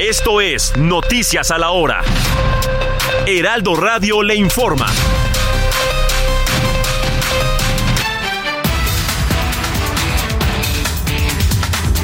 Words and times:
Esto 0.00 0.40
es 0.40 0.76
Noticias 0.76 1.50
a 1.50 1.58
la 1.58 1.70
Hora. 1.70 2.02
Heraldo 3.26 3.74
Radio 3.74 4.22
le 4.22 4.36
informa. 4.36 4.86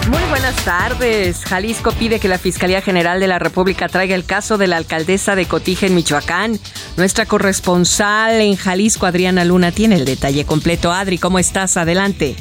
Muy 0.09 0.23
buenas 0.29 0.55
tardes. 0.65 1.45
Jalisco 1.45 1.92
pide 1.92 2.20
que 2.20 2.29
la 2.29 2.38
Fiscalía 2.38 2.82
General 2.82 3.20
de 3.20 3.27
la 3.27 3.38
República 3.38 3.88
traiga 3.88 4.15
el 4.15 4.24
caso 4.24 4.59
de 4.59 4.66
la 4.66 4.77
alcaldesa 4.77 5.34
de 5.34 5.46
Cotija 5.46 5.87
en 5.87 5.95
Michoacán. 5.95 6.59
Nuestra 6.96 7.27
corresponsal 7.27 8.41
en 8.41 8.56
Jalisco, 8.56 9.06
Adriana 9.06 9.45
Luna, 9.45 9.73
tiene 9.73 9.95
el 9.95 10.04
detalle 10.04 10.45
completo. 10.45 10.93
Adri, 10.93 11.18
¿cómo 11.18 11.38
estás? 11.38 11.77
Adelante. 11.77 12.37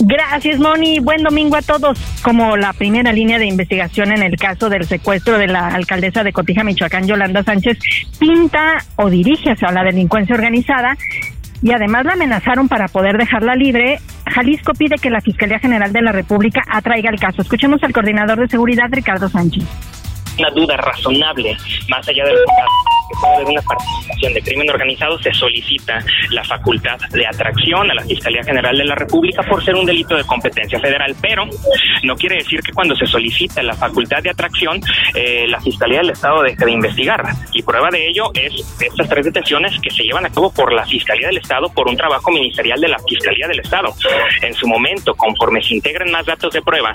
Gracias, 0.00 0.60
Moni. 0.60 1.00
Buen 1.00 1.22
domingo 1.24 1.56
a 1.56 1.62
todos. 1.62 1.98
Como 2.22 2.56
la 2.56 2.72
primera 2.72 3.12
línea 3.12 3.38
de 3.38 3.46
investigación 3.46 4.12
en 4.12 4.22
el 4.22 4.36
caso 4.36 4.68
del 4.68 4.84
secuestro 4.84 5.38
de 5.38 5.48
la 5.48 5.68
alcaldesa 5.68 6.22
de 6.22 6.32
Cotija, 6.32 6.62
Michoacán, 6.62 7.06
Yolanda 7.06 7.42
Sánchez, 7.42 7.78
pinta 8.18 8.78
o 8.96 9.10
dirige 9.10 9.50
hacia 9.50 9.72
la 9.72 9.82
delincuencia 9.82 10.36
organizada 10.36 10.96
y 11.62 11.72
además 11.72 12.04
la 12.04 12.12
amenazaron 12.12 12.68
para 12.68 12.86
poder 12.86 13.16
dejarla 13.16 13.56
libre. 13.56 13.98
Jalisco 14.32 14.72
pide 14.72 14.96
que 14.96 15.10
la 15.10 15.20
Fiscalía 15.20 15.58
General 15.58 15.92
de 15.92 16.02
la 16.02 16.12
República 16.12 16.62
atraiga 16.68 17.10
el 17.10 17.18
caso. 17.18 17.42
Escuchemos 17.42 17.82
al 17.82 17.92
coordinador 17.92 18.38
de 18.38 18.48
seguridad, 18.48 18.86
Ricardo 18.90 19.28
Sánchez. 19.28 19.64
Una 20.38 20.50
duda 20.50 20.76
razonable, 20.76 21.56
más 21.88 22.08
allá 22.08 22.24
de 22.24 22.34
una 23.44 23.62
participación 23.62 24.34
de 24.34 24.42
crimen 24.42 24.70
organizado, 24.70 25.18
se 25.20 25.32
solicita 25.32 25.98
la 26.30 26.44
facultad 26.44 26.98
de 27.10 27.26
atracción 27.26 27.90
a 27.90 27.94
la 27.94 28.02
Fiscalía 28.02 28.42
General 28.44 28.76
de 28.76 28.84
la 28.84 28.94
República 28.94 29.42
por 29.42 29.64
ser 29.64 29.74
un 29.74 29.86
delito 29.86 30.16
de 30.16 30.24
competencia 30.24 30.78
federal, 30.78 31.16
pero 31.20 31.44
no 32.04 32.16
quiere 32.16 32.36
decir 32.36 32.60
que 32.62 32.72
cuando 32.72 32.94
se 32.94 33.06
solicita 33.06 33.62
la 33.62 33.74
facultad 33.74 34.22
de 34.22 34.30
atracción, 34.30 34.80
eh, 35.14 35.46
la 35.48 35.60
Fiscalía 35.60 35.98
del 35.98 36.10
Estado 36.10 36.42
deje 36.42 36.64
de 36.64 36.70
investigar. 36.70 37.22
Y 37.52 37.62
prueba 37.62 37.88
de 37.90 38.08
ello 38.08 38.30
es 38.34 38.78
estas 38.80 39.08
tres 39.08 39.24
detenciones 39.26 39.78
que 39.80 39.90
se 39.90 40.02
llevan 40.02 40.26
a 40.26 40.30
cabo 40.30 40.52
por 40.52 40.72
la 40.72 40.84
Fiscalía 40.86 41.28
del 41.28 41.38
Estado 41.38 41.68
por 41.70 41.88
un 41.88 41.96
trabajo 41.96 42.30
ministerial 42.30 42.80
de 42.80 42.88
la 42.88 42.98
Fiscalía 43.08 43.48
del 43.48 43.60
Estado. 43.60 43.94
En 44.42 44.54
su 44.54 44.66
momento, 44.68 45.14
conforme 45.14 45.62
se 45.62 45.74
integran 45.74 46.10
más 46.10 46.26
datos 46.26 46.52
de 46.52 46.62
prueba, 46.62 46.92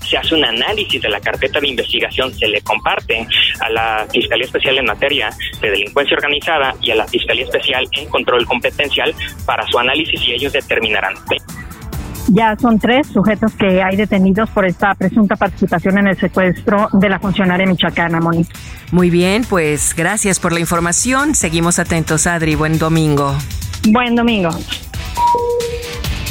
se 0.00 0.16
hace 0.16 0.34
un 0.34 0.44
análisis 0.44 1.00
de 1.02 1.08
la 1.08 1.20
carpeta 1.20 1.60
de 1.60 1.68
investigación, 1.68 2.32
se 2.34 2.46
le 2.46 2.60
comparte 2.68 3.26
a 3.60 3.70
la 3.70 4.06
Fiscalía 4.12 4.44
Especial 4.44 4.78
en 4.78 4.84
materia 4.84 5.30
de 5.60 5.70
delincuencia 5.70 6.16
organizada 6.16 6.74
y 6.80 6.92
a 6.92 6.94
la 6.94 7.06
Fiscalía 7.08 7.44
Especial 7.44 7.84
en 7.92 8.08
control 8.08 8.46
competencial 8.46 9.14
para 9.44 9.66
su 9.66 9.78
análisis 9.78 10.20
y 10.28 10.32
ellos 10.32 10.52
determinarán. 10.52 11.14
Ya 12.30 12.54
son 12.60 12.78
tres 12.78 13.06
sujetos 13.06 13.54
que 13.54 13.82
hay 13.82 13.96
detenidos 13.96 14.50
por 14.50 14.66
esta 14.66 14.94
presunta 14.94 15.34
participación 15.34 15.98
en 15.98 16.08
el 16.08 16.16
secuestro 16.18 16.88
de 16.92 17.08
la 17.08 17.18
funcionaria 17.18 17.66
michoacana, 17.66 18.20
Moni. 18.20 18.44
Muy 18.92 19.08
bien, 19.08 19.44
pues 19.48 19.94
gracias 19.96 20.38
por 20.38 20.52
la 20.52 20.60
información. 20.60 21.34
Seguimos 21.34 21.78
atentos, 21.78 22.26
Adri. 22.26 22.54
Buen 22.54 22.78
domingo. 22.78 23.34
Buen 23.90 24.14
domingo. 24.14 24.50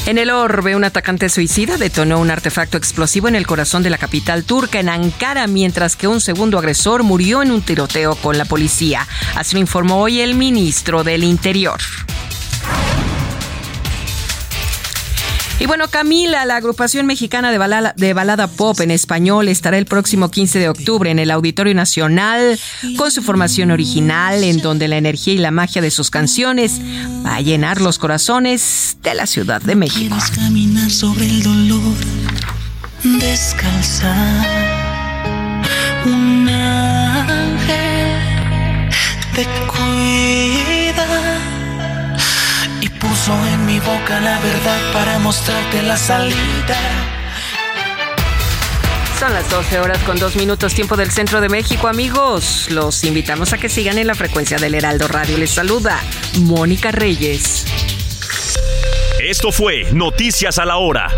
En 0.07 0.17
el 0.17 0.29
orbe, 0.29 0.73
un 0.73 0.85
atacante 0.85 1.27
suicida 1.27 1.75
detonó 1.75 2.19
un 2.19 2.31
artefacto 2.31 2.77
explosivo 2.77 3.27
en 3.27 3.35
el 3.35 3.45
corazón 3.45 3.83
de 3.83 3.89
la 3.89 3.97
capital 3.97 4.45
turca, 4.45 4.79
en 4.79 4.87
Ankara, 4.87 5.47
mientras 5.47 5.97
que 5.97 6.07
un 6.07 6.21
segundo 6.21 6.57
agresor 6.57 7.03
murió 7.03 7.43
en 7.43 7.51
un 7.51 7.61
tiroteo 7.61 8.15
con 8.15 8.37
la 8.37 8.45
policía. 8.45 9.05
Así 9.35 9.55
lo 9.55 9.59
informó 9.59 9.99
hoy 9.99 10.21
el 10.21 10.35
ministro 10.35 11.03
del 11.03 11.25
Interior. 11.25 11.81
Y 15.59 15.65
bueno, 15.65 15.87
Camila, 15.87 16.45
la 16.45 16.57
agrupación 16.57 17.07
mexicana 17.07 17.51
de 17.51 17.57
balada, 18.13 18.47
pop 18.47 18.79
en 18.79 18.91
español, 18.91 19.47
estará 19.47 19.79
el 19.79 19.87
próximo 19.87 20.29
15 20.29 20.59
de 20.59 20.69
octubre 20.69 21.09
en 21.09 21.17
el 21.17 21.31
Auditorio 21.31 21.73
Nacional 21.73 22.59
con 22.95 23.09
su 23.09 23.23
formación 23.23 23.71
original, 23.71 24.43
en 24.43 24.61
donde 24.61 24.87
la 24.87 24.97
energía 24.97 25.33
y 25.33 25.39
la 25.39 25.49
magia 25.49 25.81
de 25.81 25.89
sus 25.89 26.11
canciones 26.11 26.79
va 27.25 27.37
a 27.37 27.41
llenar 27.41 27.81
los 27.81 27.97
corazones 27.97 28.97
de 29.01 29.15
la 29.15 29.25
Ciudad 29.25 29.59
de 29.59 29.75
México. 29.75 30.15
Un 36.05 36.47
ángel 36.49 37.97
cuida 39.67 40.76
puso 43.27 43.45
en 43.47 43.65
mi 43.65 43.79
boca 43.79 44.19
la 44.21 44.39
verdad 44.39 44.93
para 44.93 45.19
mostrarte 45.19 45.81
la 45.83 45.97
salida. 45.97 46.77
Son 49.19 49.33
las 49.33 49.49
12 49.49 49.79
horas 49.79 49.97
con 50.03 50.17
dos 50.17 50.35
minutos 50.35 50.73
tiempo 50.73 50.95
del 50.95 51.11
centro 51.11 51.41
de 51.41 51.49
México, 51.49 51.87
amigos. 51.87 52.67
Los 52.69 53.03
invitamos 53.03 53.53
a 53.53 53.57
que 53.57 53.69
sigan 53.69 53.97
en 53.97 54.07
la 54.07 54.15
frecuencia 54.15 54.57
del 54.57 54.75
Heraldo 54.75 55.07
Radio. 55.07 55.37
Les 55.37 55.51
saluda 55.51 55.99
Mónica 56.41 56.91
Reyes. 56.91 57.65
Esto 59.19 59.51
fue 59.51 59.91
Noticias 59.91 60.59
a 60.59 60.65
la 60.65 60.77
Hora. 60.77 61.09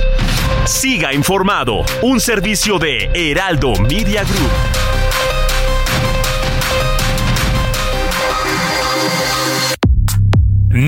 Siga 0.66 1.14
informado, 1.14 1.84
un 2.02 2.20
servicio 2.20 2.80
de 2.80 3.10
Heraldo 3.14 3.74
Media 3.76 4.24
Group. 4.24 5.39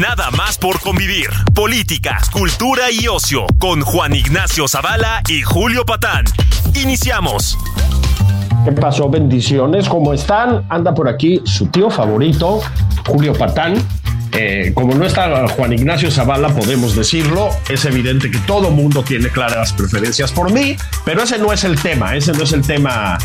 Nada 0.01 0.31
más 0.31 0.57
por 0.57 0.79
convivir. 0.79 1.29
Política, 1.53 2.17
cultura 2.31 2.89
y 2.91 3.07
ocio 3.07 3.45
con 3.59 3.81
Juan 3.81 4.15
Ignacio 4.15 4.67
Zavala 4.67 5.21
y 5.29 5.43
Julio 5.43 5.85
Patán. 5.85 6.25
Iniciamos. 6.73 7.55
¿Qué 8.65 8.71
pasó? 8.71 9.09
Bendiciones, 9.09 9.87
¿cómo 9.87 10.11
están? 10.11 10.65
Anda 10.69 10.95
por 10.95 11.07
aquí 11.07 11.39
su 11.45 11.67
tío 11.67 11.91
favorito, 11.91 12.61
Julio 13.05 13.33
Patán. 13.33 13.75
Eh, 14.31 14.71
como 14.73 14.95
no 14.95 15.05
está 15.05 15.47
Juan 15.49 15.73
Ignacio 15.73 16.09
Zavala, 16.09 16.49
podemos 16.49 16.95
decirlo, 16.95 17.49
es 17.69 17.85
evidente 17.85 18.31
que 18.31 18.39
todo 18.39 18.71
mundo 18.71 19.03
tiene 19.03 19.29
claras 19.29 19.71
preferencias 19.71 20.31
por 20.31 20.51
mí, 20.51 20.77
pero 21.05 21.21
ese 21.21 21.37
no 21.37 21.53
es 21.53 21.63
el 21.63 21.79
tema, 21.79 22.15
ese 22.15 22.31
no 22.31 22.41
es 22.41 22.53
el 22.53 22.65
tema 22.65 23.19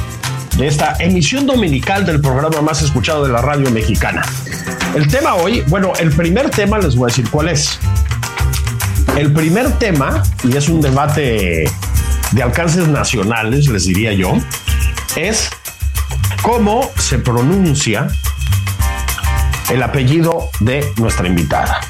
de 0.56 0.67
esta 0.67 0.97
emisión 0.99 1.47
dominical 1.47 2.06
del 2.06 2.21
programa 2.21 2.62
más 2.62 2.83
escuchado 2.83 3.25
de 3.25 3.33
la 3.33 3.43
radio 3.43 3.71
mexicana. 3.71 4.22
El 4.94 5.06
tema 5.09 5.34
hoy, 5.34 5.62
bueno, 5.69 5.93
el 5.99 6.11
primer 6.11 6.50
tema 6.50 6.78
les 6.78 6.97
voy 6.97 7.11
a 7.11 7.12
decir 7.12 7.28
cuál 7.31 7.49
es. 7.49 7.78
El 9.16 9.33
primer 9.33 9.72
tema, 9.78 10.22
y 10.45 10.56
es 10.56 10.69
un 10.69 10.81
debate 10.81 11.71
de 12.33 12.43
alcances 12.43 12.89
nacionales, 12.89 13.69
les 13.69 13.84
diría 13.84 14.12
yo, 14.12 14.34
es 15.16 15.50
cómo 16.43 16.91
se 16.97 17.19
pronuncia 17.19 18.09
el 19.71 19.83
apellido 19.83 20.50
de 20.61 20.91
nuestra 20.97 21.27
invitada. 21.27 21.81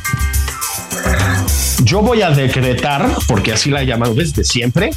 Yo 1.83 2.01
voy 2.01 2.23
a 2.23 2.31
decretar, 2.31 3.09
porque 3.29 3.53
así 3.53 3.71
la 3.71 3.83
he 3.83 3.87
llamado 3.87 4.15
desde 4.15 4.43
siempre, 4.43 4.91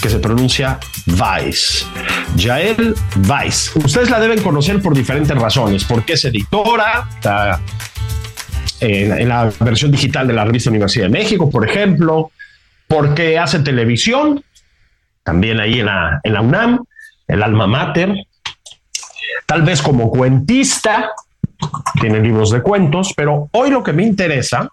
que 0.00 0.08
se 0.08 0.18
pronuncia 0.18 0.78
Vice. 1.06 1.84
Yael 2.36 2.94
Vice. 3.16 3.78
Ustedes 3.78 4.10
la 4.10 4.20
deben 4.20 4.42
conocer 4.42 4.80
por 4.80 4.94
diferentes 4.94 5.36
razones, 5.36 5.84
porque 5.84 6.14
es 6.14 6.24
editora, 6.24 7.08
está 7.14 7.60
en, 8.80 9.28
la 9.28 9.52
versión 9.60 9.90
digital 9.90 10.26
de 10.26 10.34
la 10.34 10.44
revista 10.44 10.70
Universidad 10.70 11.06
de 11.06 11.10
México, 11.10 11.50
por 11.50 11.68
ejemplo, 11.68 12.30
porque 12.88 13.38
hace 13.38 13.60
televisión, 13.60 14.42
también 15.22 15.60
ahí 15.60 15.82
la, 15.82 16.20
en 16.22 16.32
la 16.32 16.40
UNAM, 16.40 16.84
el 17.28 17.42
alma 17.42 17.66
mater, 17.66 18.14
tal 19.46 19.62
vez 19.62 19.82
como 19.82 20.10
cuentista, 20.10 21.10
tiene 22.00 22.20
libros 22.20 22.50
de 22.50 22.62
cuentos, 22.62 23.12
pero 23.16 23.48
hoy 23.52 23.70
lo 23.70 23.82
que 23.82 23.92
me 23.92 24.02
interesa 24.02 24.68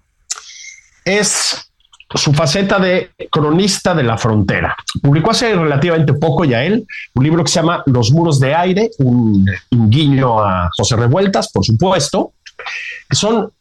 es 1.03 1.66
su 2.13 2.33
faceta 2.33 2.79
de 2.79 3.11
cronista 3.29 3.93
de 3.93 4.03
la 4.03 4.17
frontera. 4.17 4.75
Publicó 5.01 5.31
hace 5.31 5.53
relativamente 5.53 6.13
poco 6.13 6.45
ya 6.45 6.63
él 6.63 6.85
un 7.13 7.23
libro 7.23 7.43
que 7.43 7.51
se 7.51 7.59
llama 7.59 7.83
Los 7.85 8.11
muros 8.11 8.39
de 8.39 8.55
aire, 8.55 8.89
un, 8.99 9.45
guiño 9.71 10.39
a 10.39 10.69
José 10.75 10.95
Revueltas, 10.95 11.51
por 11.51 11.65
supuesto, 11.65 12.33
son 13.11 13.51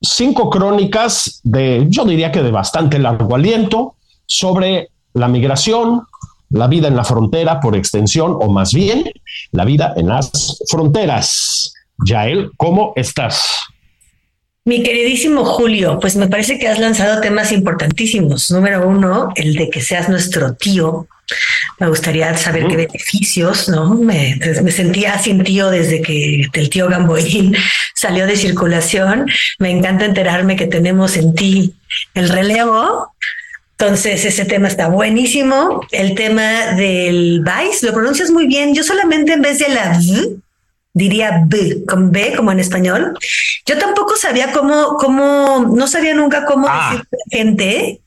cinco 0.00 0.48
crónicas 0.48 1.40
de, 1.42 1.86
yo 1.88 2.04
diría 2.04 2.32
que 2.32 2.42
de 2.42 2.50
bastante 2.50 2.98
largo 2.98 3.34
aliento, 3.34 3.96
sobre 4.26 4.88
la 5.12 5.28
migración, 5.28 6.02
la 6.50 6.68
vida 6.68 6.88
en 6.88 6.96
la 6.96 7.04
frontera 7.04 7.60
por 7.60 7.76
extensión, 7.76 8.36
o 8.40 8.50
más 8.50 8.72
bien 8.72 9.10
la 9.52 9.64
vida 9.64 9.92
en 9.96 10.08
las 10.08 10.58
fronteras. 10.70 11.74
Yael, 12.06 12.50
¿cómo 12.56 12.92
estás? 12.96 13.60
Mi 14.64 14.82
queridísimo 14.82 15.44
Julio, 15.44 15.98
pues 16.00 16.16
me 16.16 16.28
parece 16.28 16.58
que 16.58 16.68
has 16.68 16.78
lanzado 16.78 17.20
temas 17.20 17.50
importantísimos. 17.50 18.50
Número 18.50 18.86
uno, 18.86 19.32
el 19.34 19.54
de 19.54 19.70
que 19.70 19.80
seas 19.80 20.08
nuestro 20.08 20.54
tío. 20.54 21.08
Me 21.78 21.88
gustaría 21.88 22.36
saber 22.36 22.66
qué 22.66 22.76
beneficios, 22.76 23.70
¿no? 23.70 23.94
Me, 23.94 24.38
me, 24.62 24.70
sentía 24.70 25.18
sin 25.18 25.42
tío 25.44 25.70
desde 25.70 26.02
que 26.02 26.46
el 26.52 26.68
tío 26.68 26.88
Gamboín 26.88 27.56
salió 27.94 28.26
de 28.26 28.36
circulación. 28.36 29.26
Me 29.58 29.70
encanta 29.70 30.04
enterarme 30.04 30.56
que 30.56 30.66
tenemos 30.66 31.16
en 31.16 31.34
ti 31.34 31.74
el 32.12 32.28
relevo. 32.28 33.14
Entonces, 33.78 34.26
ese 34.26 34.44
tema 34.44 34.68
está 34.68 34.88
buenísimo. 34.88 35.86
El 35.90 36.14
tema 36.14 36.74
del 36.76 37.42
Vice, 37.42 37.86
lo 37.86 37.94
pronuncias 37.94 38.30
muy 38.30 38.46
bien. 38.46 38.74
Yo 38.74 38.84
solamente 38.84 39.32
en 39.32 39.40
vez 39.40 39.58
de 39.58 39.68
la 39.70 39.98
V, 39.98 40.36
diría 40.92 41.42
B, 41.46 41.84
con 41.86 42.10
B 42.10 42.34
como 42.36 42.52
en 42.52 42.60
español. 42.60 43.16
Yo 43.66 43.78
tampoco 43.78 44.16
sabía 44.16 44.52
cómo, 44.52 44.96
cómo, 44.96 45.66
no 45.74 45.86
sabía 45.86 46.14
nunca 46.14 46.44
cómo 46.44 46.66
ah. 46.68 46.90
decir 46.92 47.06
gente, 47.30 48.00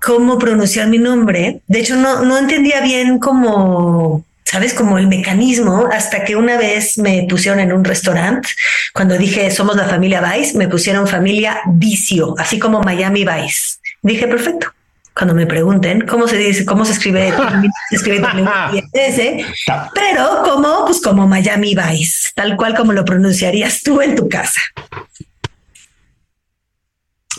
cómo 0.00 0.38
pronunciar 0.38 0.88
mi 0.88 0.98
nombre. 0.98 1.60
De 1.66 1.80
hecho, 1.80 1.96
no, 1.96 2.22
no 2.24 2.38
entendía 2.38 2.80
bien 2.80 3.18
cómo, 3.18 4.24
sabes, 4.44 4.74
como 4.74 4.98
el 4.98 5.08
mecanismo, 5.08 5.88
hasta 5.92 6.24
que 6.24 6.36
una 6.36 6.56
vez 6.56 6.98
me 6.98 7.26
pusieron 7.28 7.60
en 7.60 7.72
un 7.72 7.84
restaurante, 7.84 8.48
cuando 8.94 9.18
dije 9.18 9.50
somos 9.50 9.76
la 9.76 9.88
familia 9.88 10.20
Vice, 10.20 10.56
me 10.56 10.68
pusieron 10.68 11.06
familia 11.06 11.60
Vicio, 11.66 12.34
así 12.38 12.58
como 12.58 12.82
Miami 12.82 13.24
Vice. 13.24 13.78
Dije, 14.02 14.26
perfecto 14.28 14.72
cuando 15.18 15.34
me 15.34 15.46
pregunten 15.46 16.06
cómo 16.06 16.28
se 16.28 16.36
dice, 16.36 16.64
cómo 16.64 16.84
se 16.84 16.92
escribe, 16.92 17.32
se 17.90 17.96
escribe 17.96 18.22
pero 19.94 20.42
como, 20.44 20.84
pues 20.86 21.02
como 21.02 21.26
Miami 21.26 21.74
Vice, 21.74 22.30
tal 22.36 22.56
cual 22.56 22.76
como 22.76 22.92
lo 22.92 23.04
pronunciarías 23.04 23.82
tú 23.82 24.00
en 24.00 24.14
tu 24.14 24.28
casa. 24.28 24.60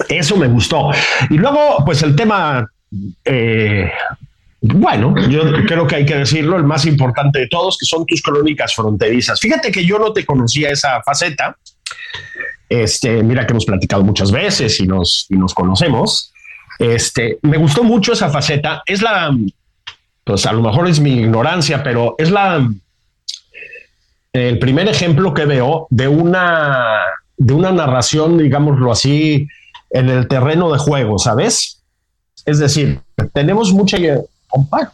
Eso 0.09 0.35
me 0.35 0.47
gustó. 0.47 0.91
Y 1.29 1.37
luego, 1.37 1.83
pues 1.85 2.03
el 2.03 2.15
tema, 2.17 2.69
eh, 3.23 3.89
bueno, 4.61 5.15
yo 5.29 5.41
creo 5.65 5.87
que 5.87 5.95
hay 5.95 6.05
que 6.05 6.15
decirlo, 6.15 6.57
el 6.57 6.63
más 6.65 6.85
importante 6.85 7.39
de 7.39 7.47
todos, 7.47 7.77
que 7.77 7.85
son 7.85 8.05
tus 8.05 8.21
crónicas 8.21 8.75
fronterizas. 8.75 9.39
Fíjate 9.39 9.71
que 9.71 9.85
yo 9.85 9.97
no 9.99 10.11
te 10.11 10.25
conocía 10.25 10.69
esa 10.69 11.01
faceta. 11.01 11.55
Este, 12.67 13.23
mira 13.23 13.47
que 13.47 13.53
hemos 13.53 13.65
platicado 13.65 14.03
muchas 14.03 14.31
veces 14.31 14.79
y 14.81 14.87
nos, 14.87 15.27
y 15.29 15.35
nos 15.35 15.53
conocemos. 15.53 16.33
Este, 16.79 17.37
me 17.41 17.57
gustó 17.57 17.83
mucho 17.83 18.13
esa 18.13 18.29
faceta. 18.29 18.81
Es 18.85 19.01
la, 19.01 19.35
pues 20.23 20.45
a 20.45 20.53
lo 20.53 20.61
mejor 20.61 20.87
es 20.87 20.99
mi 20.99 21.11
ignorancia, 21.11 21.83
pero 21.83 22.15
es 22.17 22.31
la, 22.31 22.67
el 24.33 24.59
primer 24.59 24.87
ejemplo 24.87 25.33
que 25.33 25.45
veo 25.45 25.87
de 25.89 26.07
una, 26.07 27.01
de 27.37 27.53
una 27.53 27.71
narración, 27.71 28.37
digámoslo 28.37 28.91
así, 28.91 29.47
en 29.89 30.09
el 30.09 30.27
terreno 30.27 30.71
de 30.71 30.77
juego, 30.77 31.19
¿sabes? 31.19 31.81
Es 32.45 32.59
decir, 32.59 33.01
tenemos 33.33 33.73
mucha, 33.73 33.97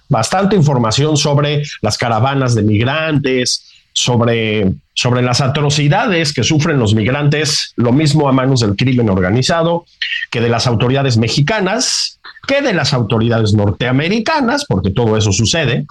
bastante 0.09 0.55
información 0.55 1.17
sobre 1.17 1.63
las 1.81 1.97
caravanas 1.97 2.55
de 2.55 2.63
migrantes, 2.63 3.74
sobre, 3.95 4.73
sobre 4.93 5.21
las 5.21 5.39
atrocidades 5.39 6.33
que 6.33 6.43
sufren 6.43 6.77
los 6.77 6.93
migrantes, 6.93 7.73
lo 7.77 7.93
mismo 7.93 8.27
a 8.27 8.33
manos 8.33 8.59
del 8.59 8.75
crimen 8.75 9.09
organizado 9.09 9.85
que 10.29 10.41
de 10.41 10.49
las 10.49 10.67
autoridades 10.67 11.17
mexicanas, 11.17 12.19
que 12.45 12.61
de 12.61 12.73
las 12.73 12.93
autoridades 12.93 13.53
norteamericanas, 13.53 14.65
porque 14.65 14.91
todo 14.91 15.15
eso 15.15 15.31
sucede. 15.31 15.85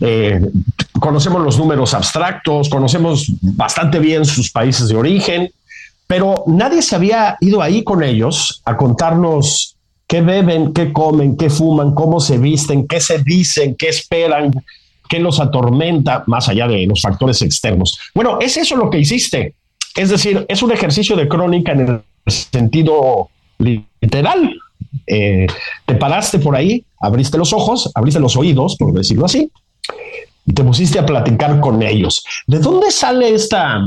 Eh, 0.00 0.40
conocemos 0.98 1.42
los 1.42 1.58
números 1.58 1.92
abstractos, 1.92 2.70
conocemos 2.70 3.26
bastante 3.42 3.98
bien 3.98 4.24
sus 4.24 4.50
países 4.50 4.88
de 4.88 4.96
origen, 4.96 5.50
pero 6.06 6.44
nadie 6.46 6.80
se 6.80 6.96
había 6.96 7.36
ido 7.40 7.60
ahí 7.60 7.84
con 7.84 8.02
ellos 8.02 8.62
a 8.64 8.76
contarnos 8.76 9.76
qué 10.06 10.22
beben, 10.22 10.72
qué 10.72 10.94
comen, 10.94 11.36
qué 11.36 11.50
fuman, 11.50 11.94
cómo 11.94 12.20
se 12.20 12.38
visten, 12.38 12.86
qué 12.86 13.00
se 13.00 13.18
dicen, 13.18 13.74
qué 13.74 13.88
esperan, 13.88 14.50
qué 15.08 15.18
los 15.18 15.40
atormenta, 15.40 16.24
más 16.26 16.48
allá 16.48 16.66
de 16.68 16.86
los 16.86 17.00
factores 17.00 17.42
externos. 17.42 17.98
Bueno, 18.14 18.38
es 18.40 18.56
eso 18.56 18.76
lo 18.76 18.90
que 18.90 18.98
hiciste. 18.98 19.54
Es 19.96 20.10
decir, 20.10 20.44
es 20.48 20.62
un 20.62 20.72
ejercicio 20.72 21.16
de 21.16 21.26
crónica 21.26 21.72
en 21.72 21.80
el 21.80 22.02
sentido 22.26 23.30
literal. 23.58 24.54
Eh, 25.06 25.46
te 25.86 25.94
paraste 25.94 26.38
por 26.38 26.54
ahí, 26.54 26.84
abriste 27.00 27.38
los 27.38 27.52
ojos, 27.52 27.90
abriste 27.94 28.20
los 28.20 28.36
oídos, 28.36 28.76
por 28.76 28.92
decirlo 28.92 29.24
así, 29.24 29.50
y 30.44 30.52
te 30.52 30.62
pusiste 30.62 30.98
a 30.98 31.06
platicar 31.06 31.60
con 31.60 31.82
ellos. 31.82 32.24
¿De 32.46 32.58
dónde 32.58 32.90
sale 32.90 33.34
esta? 33.34 33.80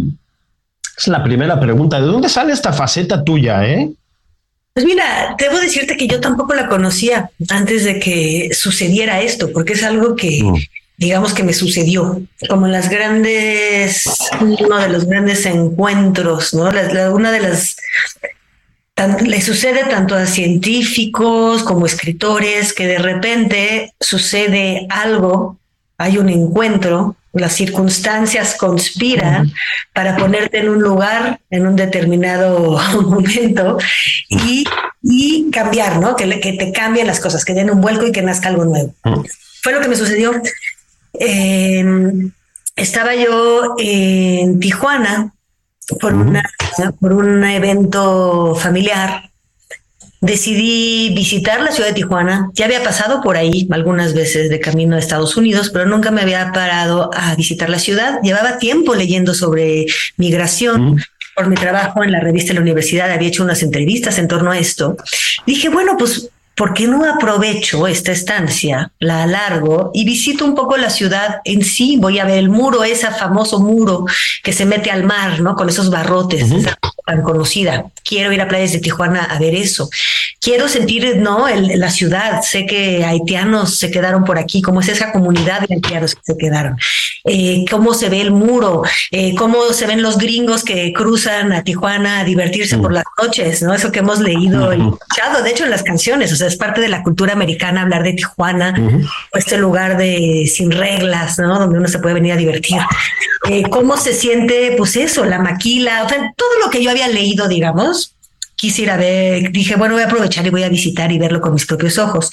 Es 0.98 1.08
la 1.08 1.24
primera 1.24 1.60
pregunta. 1.60 2.00
¿De 2.02 2.08
dónde 2.08 2.28
sale 2.28 2.54
esta 2.54 2.74
faceta 2.74 3.24
tuya, 3.24 3.66
eh? 3.68 3.92
Pues 4.74 4.86
mira, 4.86 5.36
debo 5.38 5.58
decirte 5.60 5.96
que 5.96 6.08
yo 6.08 6.20
tampoco 6.20 6.54
la 6.54 6.68
conocía 6.68 7.30
antes 7.50 7.84
de 7.84 8.00
que 8.00 8.50
sucediera 8.54 9.22
esto, 9.22 9.52
porque 9.54 9.74
es 9.74 9.84
algo 9.84 10.16
que 10.16 10.44
mm 10.44 10.56
digamos 11.00 11.34
que 11.34 11.44
me 11.44 11.54
sucedió, 11.54 12.22
como 12.50 12.66
en 12.66 12.74
las 12.74 12.90
grandes, 12.90 14.04
uno 14.42 14.78
de 14.78 14.90
los 14.90 15.06
grandes 15.06 15.46
encuentros, 15.46 16.54
¿no? 16.54 16.70
una 17.14 17.32
de 17.32 17.40
las, 17.40 17.78
le 19.26 19.42
sucede 19.42 19.86
tanto 19.86 20.14
a 20.14 20.26
científicos 20.26 21.64
como 21.64 21.86
escritores 21.86 22.74
que 22.74 22.86
de 22.86 22.98
repente 22.98 23.94
sucede 23.98 24.88
algo, 24.90 25.58
hay 25.98 26.18
un 26.18 26.28
encuentro, 26.28 27.16
las 27.32 27.54
circunstancias 27.54 28.56
conspiran 28.56 29.54
para 29.94 30.18
ponerte 30.18 30.60
en 30.60 30.68
un 30.68 30.82
lugar 30.82 31.40
en 31.50 31.66
un 31.66 31.78
determinado 31.78 32.78
momento 33.02 33.78
y, 34.28 34.66
y 35.02 35.50
cambiar, 35.50 36.02
¿no? 36.02 36.18
Que, 36.18 36.42
que 36.42 36.54
te 36.54 36.74
cambien 36.74 37.08
las 37.08 37.22
cosas, 37.22 37.46
que 37.46 37.54
den 37.54 37.72
un 37.72 37.80
vuelco 37.80 38.06
y 38.06 38.12
que 38.12 38.22
nazca 38.22 38.50
algo 38.50 38.66
nuevo. 38.66 38.94
Fue 39.62 39.72
lo 39.72 39.80
que 39.80 39.88
me 39.88 39.96
sucedió. 39.96 40.34
Em, 41.14 42.32
estaba 42.76 43.16
yo 43.16 43.76
en 43.78 44.60
Tijuana 44.60 45.34
por, 46.00 46.14
una, 46.14 46.44
por 47.00 47.14
un 47.14 47.44
evento 47.44 48.56
familiar. 48.56 49.30
Decidí 50.22 51.14
visitar 51.16 51.62
la 51.62 51.72
ciudad 51.72 51.90
de 51.90 51.96
Tijuana. 51.96 52.52
Ya 52.54 52.66
había 52.66 52.84
pasado 52.84 53.22
por 53.22 53.38
ahí 53.38 53.68
algunas 53.72 54.14
veces 54.14 54.50
de 54.50 54.60
camino 54.60 54.96
a 54.96 55.00
Estados 55.00 55.38
Unidos, 55.38 55.70
pero 55.70 55.86
nunca 55.86 56.12
me 56.12 56.22
había 56.22 56.52
parado 56.52 57.10
a 57.14 57.36
visitar 57.36 57.70
la 57.70 57.80
ciudad. 57.80 58.20
Llevaba 58.22 58.58
tiempo 58.58 58.96
leyendo 58.96 59.34
sobre 59.34 59.86
migración. 60.18 61.02
Por 61.36 61.48
mi 61.48 61.56
trabajo 61.56 62.04
en 62.04 62.12
la 62.12 62.20
revista 62.20 62.50
de 62.50 62.56
la 62.56 62.62
universidad 62.62 63.12
había 63.12 63.30
hecho 63.30 63.44
unas 63.44 63.64
entrevistas 63.64 64.20
en 64.20 64.28
torno 64.28 64.52
a 64.52 64.60
esto. 64.60 64.98
Dije, 65.46 65.70
bueno, 65.70 65.96
pues 65.98 66.30
¿por 66.60 66.74
qué 66.74 66.88
no 66.88 67.06
aprovecho 67.10 67.88
esta 67.88 68.12
estancia, 68.12 68.92
la 69.00 69.24
alargo 69.24 69.92
y 69.94 70.04
visito 70.04 70.44
un 70.44 70.56
poco 70.56 70.76
la 70.76 70.90
ciudad 70.90 71.38
en 71.46 71.64
sí? 71.64 71.96
Voy 71.98 72.20
a 72.20 72.26
ver 72.26 72.38
el 72.38 72.50
muro, 72.50 72.84
ese 72.84 73.10
famoso 73.12 73.62
muro 73.62 74.04
que 74.44 74.52
se 74.52 74.66
mete 74.66 74.92
al 74.92 75.06
mar, 75.06 75.40
¿no? 75.40 75.56
Con 75.56 75.70
esos 75.70 75.90
barrotes, 75.90 76.52
esa 76.52 76.78
tan 77.10 77.24
conocida. 77.24 77.86
Quiero 78.04 78.32
ir 78.32 78.42
a 78.42 78.48
playas 78.48 78.74
de 78.74 78.80
Tijuana 78.80 79.24
a 79.24 79.40
ver 79.40 79.56
eso. 79.56 79.90
Quiero 80.42 80.68
sentir, 80.68 81.18
¿no? 81.18 81.48
la 81.50 81.90
ciudad. 81.90 82.42
Sé 82.42 82.66
que 82.66 83.04
haitianos 83.04 83.78
se 83.78 83.90
quedaron 83.90 84.24
por 84.26 84.38
aquí, 84.38 84.62
cómo 84.62 84.82
es 84.82 84.90
esa 84.90 85.12
comunidad 85.12 85.62
de 85.62 85.76
haitianos 85.76 86.16
que 86.16 86.22
se 86.24 86.38
quedaron. 86.38 86.78
Eh, 87.26 87.66
cómo 87.70 87.94
se 87.94 88.10
ve 88.10 88.22
el 88.22 88.32
muro, 88.32 88.84
eh, 89.12 89.36
cómo 89.36 89.74
se 89.74 89.88
ven 89.88 90.02
los 90.02 90.18
gringos 90.18 90.64
que 90.64 90.94
cruzan 90.94 91.52
a 91.52 91.64
Tijuana 91.64 92.20
a 92.20 92.24
divertirse 92.24 92.78
por 92.78 92.94
las 92.94 93.06
noches, 93.22 93.62
¿no? 93.62 93.74
Eso 93.74 93.92
que 93.92 94.00
hemos 94.00 94.20
leído 94.20 94.74
y 94.74 94.80
escuchado, 94.80 95.44
de 95.44 95.50
hecho, 95.50 95.64
en 95.66 95.72
las 95.72 95.84
canciones. 95.84 96.32
O 96.32 96.36
sea, 96.36 96.49
es 96.50 96.58
parte 96.58 96.82
de 96.82 96.90
la 96.90 97.04
cultura 97.04 97.34
americana 97.34 97.84
hablar 97.84 98.04
de 98.04 98.14
Tijuana, 98.14 98.74
este 99.34 99.58
lugar 99.58 99.98
de 99.98 100.52
sin 100.54 100.72
reglas, 100.72 101.40
¿no? 101.40 101.58
Donde 101.60 101.80
uno 101.80 101.88
se 101.88 102.00
puede 102.00 102.16
venir 102.16 102.34
a 102.34 102.38
divertir. 102.38 102.78
Eh, 103.50 103.64
¿Cómo 103.70 103.96
se 103.96 104.14
siente, 104.14 104.74
pues 104.78 104.98
eso, 104.98 105.24
la 105.26 105.40
maquila? 105.40 106.04
O 106.04 106.10
sea, 106.10 106.34
todo 106.36 106.60
lo 106.64 106.70
que 106.70 106.84
yo 106.84 106.92
había 106.92 107.08
leído, 107.08 107.48
digamos, 107.48 108.16
quisiera 108.60 108.98
ver, 108.98 109.52
dije, 109.52 109.76
bueno, 109.76 109.94
voy 109.94 110.04
a 110.04 110.08
aprovechar 110.08 110.46
y 110.46 110.50
voy 110.50 110.64
a 110.64 110.70
visitar 110.70 111.12
y 111.12 111.18
verlo 111.18 111.40
con 111.40 111.54
mis 111.54 111.66
propios 111.66 111.98
ojos. 111.98 112.30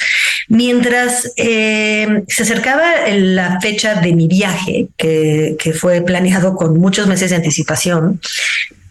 Mientras 0.48 1.32
eh, 1.36 2.24
se 2.26 2.42
acercaba 2.42 3.06
la 3.08 3.60
fecha 3.60 4.00
de 4.00 4.12
mi 4.12 4.26
viaje, 4.26 4.88
que, 4.96 5.56
que, 5.58 5.72
fue 5.72 6.00
planeado 6.02 6.56
con 6.56 6.78
muchos 6.78 7.06
meses 7.06 7.30
de 7.30 7.36
anticipación, 7.36 8.20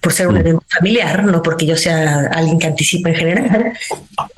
por 0.06 0.14
ser 0.14 0.28
un 0.28 0.36
mm. 0.36 0.38
evento 0.38 0.66
familiar, 0.70 1.24
no 1.24 1.42
porque 1.42 1.66
yo 1.66 1.76
sea 1.76 2.30
alguien 2.32 2.60
que 2.60 2.68
anticipa 2.68 3.10
en 3.10 3.16
general. 3.16 3.74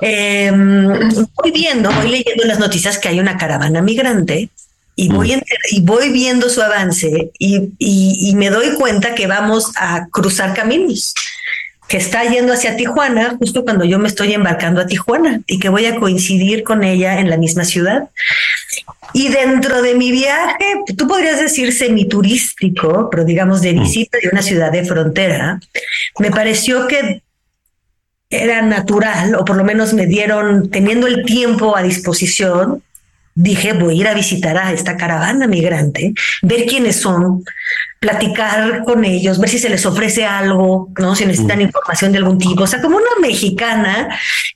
Eh, 0.00 0.50
voy 0.50 1.50
viendo, 1.52 1.92
voy 1.92 2.08
leyendo 2.08 2.44
las 2.46 2.58
noticias 2.58 2.98
que 2.98 3.08
hay 3.08 3.20
una 3.20 3.36
caravana 3.36 3.82
migrante 3.82 4.48
y 4.96 5.10
mm. 5.10 5.14
voy, 5.14 5.42
y 5.70 5.80
voy 5.82 6.10
viendo 6.10 6.48
su 6.48 6.62
avance 6.62 7.30
y, 7.38 7.72
y, 7.78 8.34
me 8.34 8.48
doy 8.48 8.76
cuenta 8.76 9.14
que 9.14 9.26
vamos 9.26 9.72
a 9.76 10.06
cruzar 10.10 10.54
caminos. 10.54 11.12
que 11.86 11.98
está 11.98 12.24
yendo 12.24 12.54
hacia 12.54 12.76
Tijuana 12.76 13.36
justo 13.38 13.62
cuando 13.62 13.84
yo 13.84 13.98
me 13.98 14.08
estoy 14.08 14.32
embarcando 14.32 14.80
a 14.80 14.86
Tijuana 14.86 15.40
y 15.46 15.58
que 15.58 15.68
voy 15.68 15.84
a 15.84 15.96
coincidir 15.96 16.64
con 16.64 16.82
ella 16.82 17.20
en 17.20 17.28
la 17.28 17.36
misma 17.36 17.64
ciudad. 17.64 18.08
Y 19.12 19.28
dentro 19.28 19.82
de 19.82 19.94
mi 19.94 20.10
viaje, 20.10 20.82
tú 20.96 21.06
podrías 21.08 21.40
decir 21.40 21.72
semiturístico, 21.72 23.08
pero 23.10 23.24
digamos 23.24 23.62
de 23.62 23.72
visita 23.72 24.18
de 24.22 24.28
una 24.30 24.42
ciudad 24.42 24.70
de 24.70 24.84
frontera, 24.84 25.60
me 26.18 26.30
pareció 26.30 26.86
que 26.86 27.22
era 28.30 28.60
natural, 28.60 29.34
o 29.34 29.44
por 29.44 29.56
lo 29.56 29.64
menos 29.64 29.94
me 29.94 30.06
dieron, 30.06 30.70
teniendo 30.70 31.06
el 31.06 31.24
tiempo 31.24 31.76
a 31.76 31.82
disposición, 31.82 32.82
dije, 33.38 33.72
voy 33.72 33.94
a 33.94 34.00
ir 34.00 34.08
a 34.08 34.14
visitar 34.14 34.58
a 34.58 34.72
esta 34.72 34.96
caravana 34.96 35.46
migrante, 35.46 36.12
ver 36.42 36.66
quiénes 36.66 36.96
son, 36.96 37.44
platicar 38.00 38.82
con 38.84 39.04
ellos, 39.04 39.38
ver 39.38 39.48
si 39.48 39.60
se 39.60 39.68
les 39.68 39.86
ofrece 39.86 40.24
algo, 40.26 40.90
¿no? 40.98 41.14
Si 41.14 41.24
necesitan 41.24 41.60
información 41.60 42.10
de 42.10 42.18
algún 42.18 42.38
tipo. 42.38 42.64
O 42.64 42.66
sea, 42.66 42.82
como 42.82 42.96
una 42.96 43.06
mexicana 43.20 44.08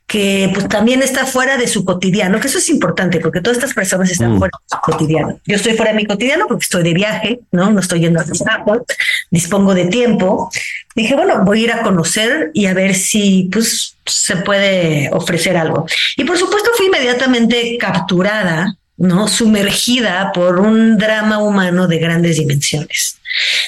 que 0.09 0.51
pues 0.53 0.69
también 0.69 1.01
está 1.01 1.27
fuera 1.27 1.57
de 1.57 1.69
su 1.69 1.85
cotidiano, 1.85 2.41
que 2.41 2.49
eso 2.49 2.59
es 2.59 2.69
importante 2.71 3.21
porque 3.21 3.41
todas 3.41 3.59
estas 3.59 3.73
personas 3.73 4.11
están 4.11 4.37
fuera 4.37 4.59
de 4.59 4.77
su 4.77 4.83
cotidiano. 4.83 5.41
Yo 5.47 5.57
estoy 5.57 5.75
fuera 5.75 5.93
de 5.93 5.99
mi 5.99 6.07
cotidiano 6.07 6.47
porque 6.49 6.65
estoy 6.65 6.83
de 6.83 6.93
viaje, 6.93 7.41
¿no? 7.53 7.71
No 7.71 7.79
estoy 7.79 8.01
yendo 8.01 8.21
a 8.21 8.25
trabajo, 8.25 8.85
dispongo 9.31 9.75
de 9.75 9.87
tiempo. 9.87 10.51
Dije, 10.95 11.15
bueno, 11.15 11.45
voy 11.45 11.61
a 11.61 11.65
ir 11.65 11.73
a 11.73 11.83
conocer 11.83 12.51
y 12.55 12.67
a 12.67 12.75
ver 12.75 12.95
si 12.95 13.49
pues 13.53 13.97
se 14.05 14.37
puede 14.37 15.11
ofrecer 15.13 15.57
algo. 15.57 15.87
Y 16.17 16.25
por 16.25 16.37
supuesto 16.37 16.71
fui 16.77 16.87
inmediatamente 16.87 17.77
capturada 17.79 18.77
¿no? 19.03 19.27
Sumergida 19.27 20.31
por 20.33 20.61
un 20.61 20.97
drama 20.97 21.39
humano 21.39 21.89
de 21.89 21.99
grandes 21.99 22.37
dimensiones, 22.37 23.19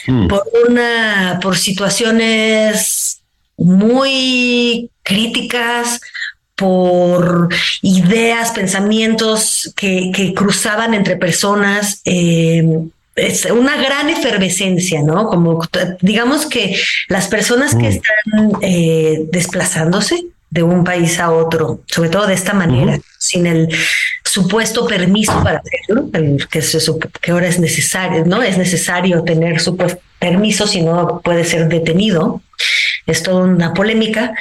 mm. 0.07 0.29
por 0.29 0.45
una, 0.69 1.41
por 1.43 1.57
situaciones 1.57 3.21
muy 3.57 4.91
críticas, 5.03 6.01
por 6.55 7.49
ideas, 7.83 8.53
pensamientos 8.53 9.73
que, 9.75 10.33
cruzaban 10.37 10.95
entre 10.95 11.17
personas. 11.17 12.01
Em, 12.05 12.91
es 13.17 13.45
una 13.47 13.77
gran 13.77 14.11
efervescencia, 14.11 15.03
¿no? 15.03 15.29
Como 15.29 15.67
digamos 16.01 16.47
que 16.47 16.77
las 17.09 17.29
personas 17.29 17.75
que 17.75 17.83
mm. 17.83 17.87
están 17.87 18.53
eh, 18.63 19.27
desplazándose 19.31 20.25
de 20.51 20.63
un 20.63 20.85
país 20.85 21.19
a 21.19 21.33
otro, 21.33 21.81
sobre 21.87 22.11
todo 22.11 22.27
de 22.27 22.35
esta 22.35 22.55
manera, 22.55 22.99
sin 23.19 23.47
el 23.47 23.69
supuesto 24.25 24.87
permiso 24.87 25.33
para 25.43 25.61
hacerlo, 25.61 26.11
que, 26.51 26.63
que 27.21 27.31
ahora 27.31 27.49
es 27.49 27.59
necesario, 27.59 28.25
¿no? 28.25 28.43
Es 28.43 28.57
necesario 28.57 29.23
tener 29.25 29.61
su 29.61 29.77
permiso, 30.19 30.67
si 30.67 30.83
no 30.83 31.21
puede 31.23 31.45
ser 31.45 31.69
detenido. 31.69 32.41
Es 33.07 33.23
toda 33.23 33.45
una 33.45 33.75
polémica. 33.75 34.35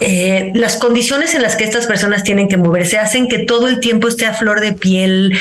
Eh, 0.00 0.52
las 0.54 0.76
condiciones 0.76 1.34
en 1.34 1.42
las 1.42 1.56
que 1.56 1.64
estas 1.64 1.86
personas 1.86 2.22
tienen 2.22 2.48
que 2.48 2.56
moverse 2.56 2.98
hacen 2.98 3.28
que 3.28 3.40
todo 3.40 3.68
el 3.68 3.80
tiempo 3.80 4.08
esté 4.08 4.24
a 4.24 4.34
flor 4.34 4.60
de 4.60 4.72
piel 4.72 5.38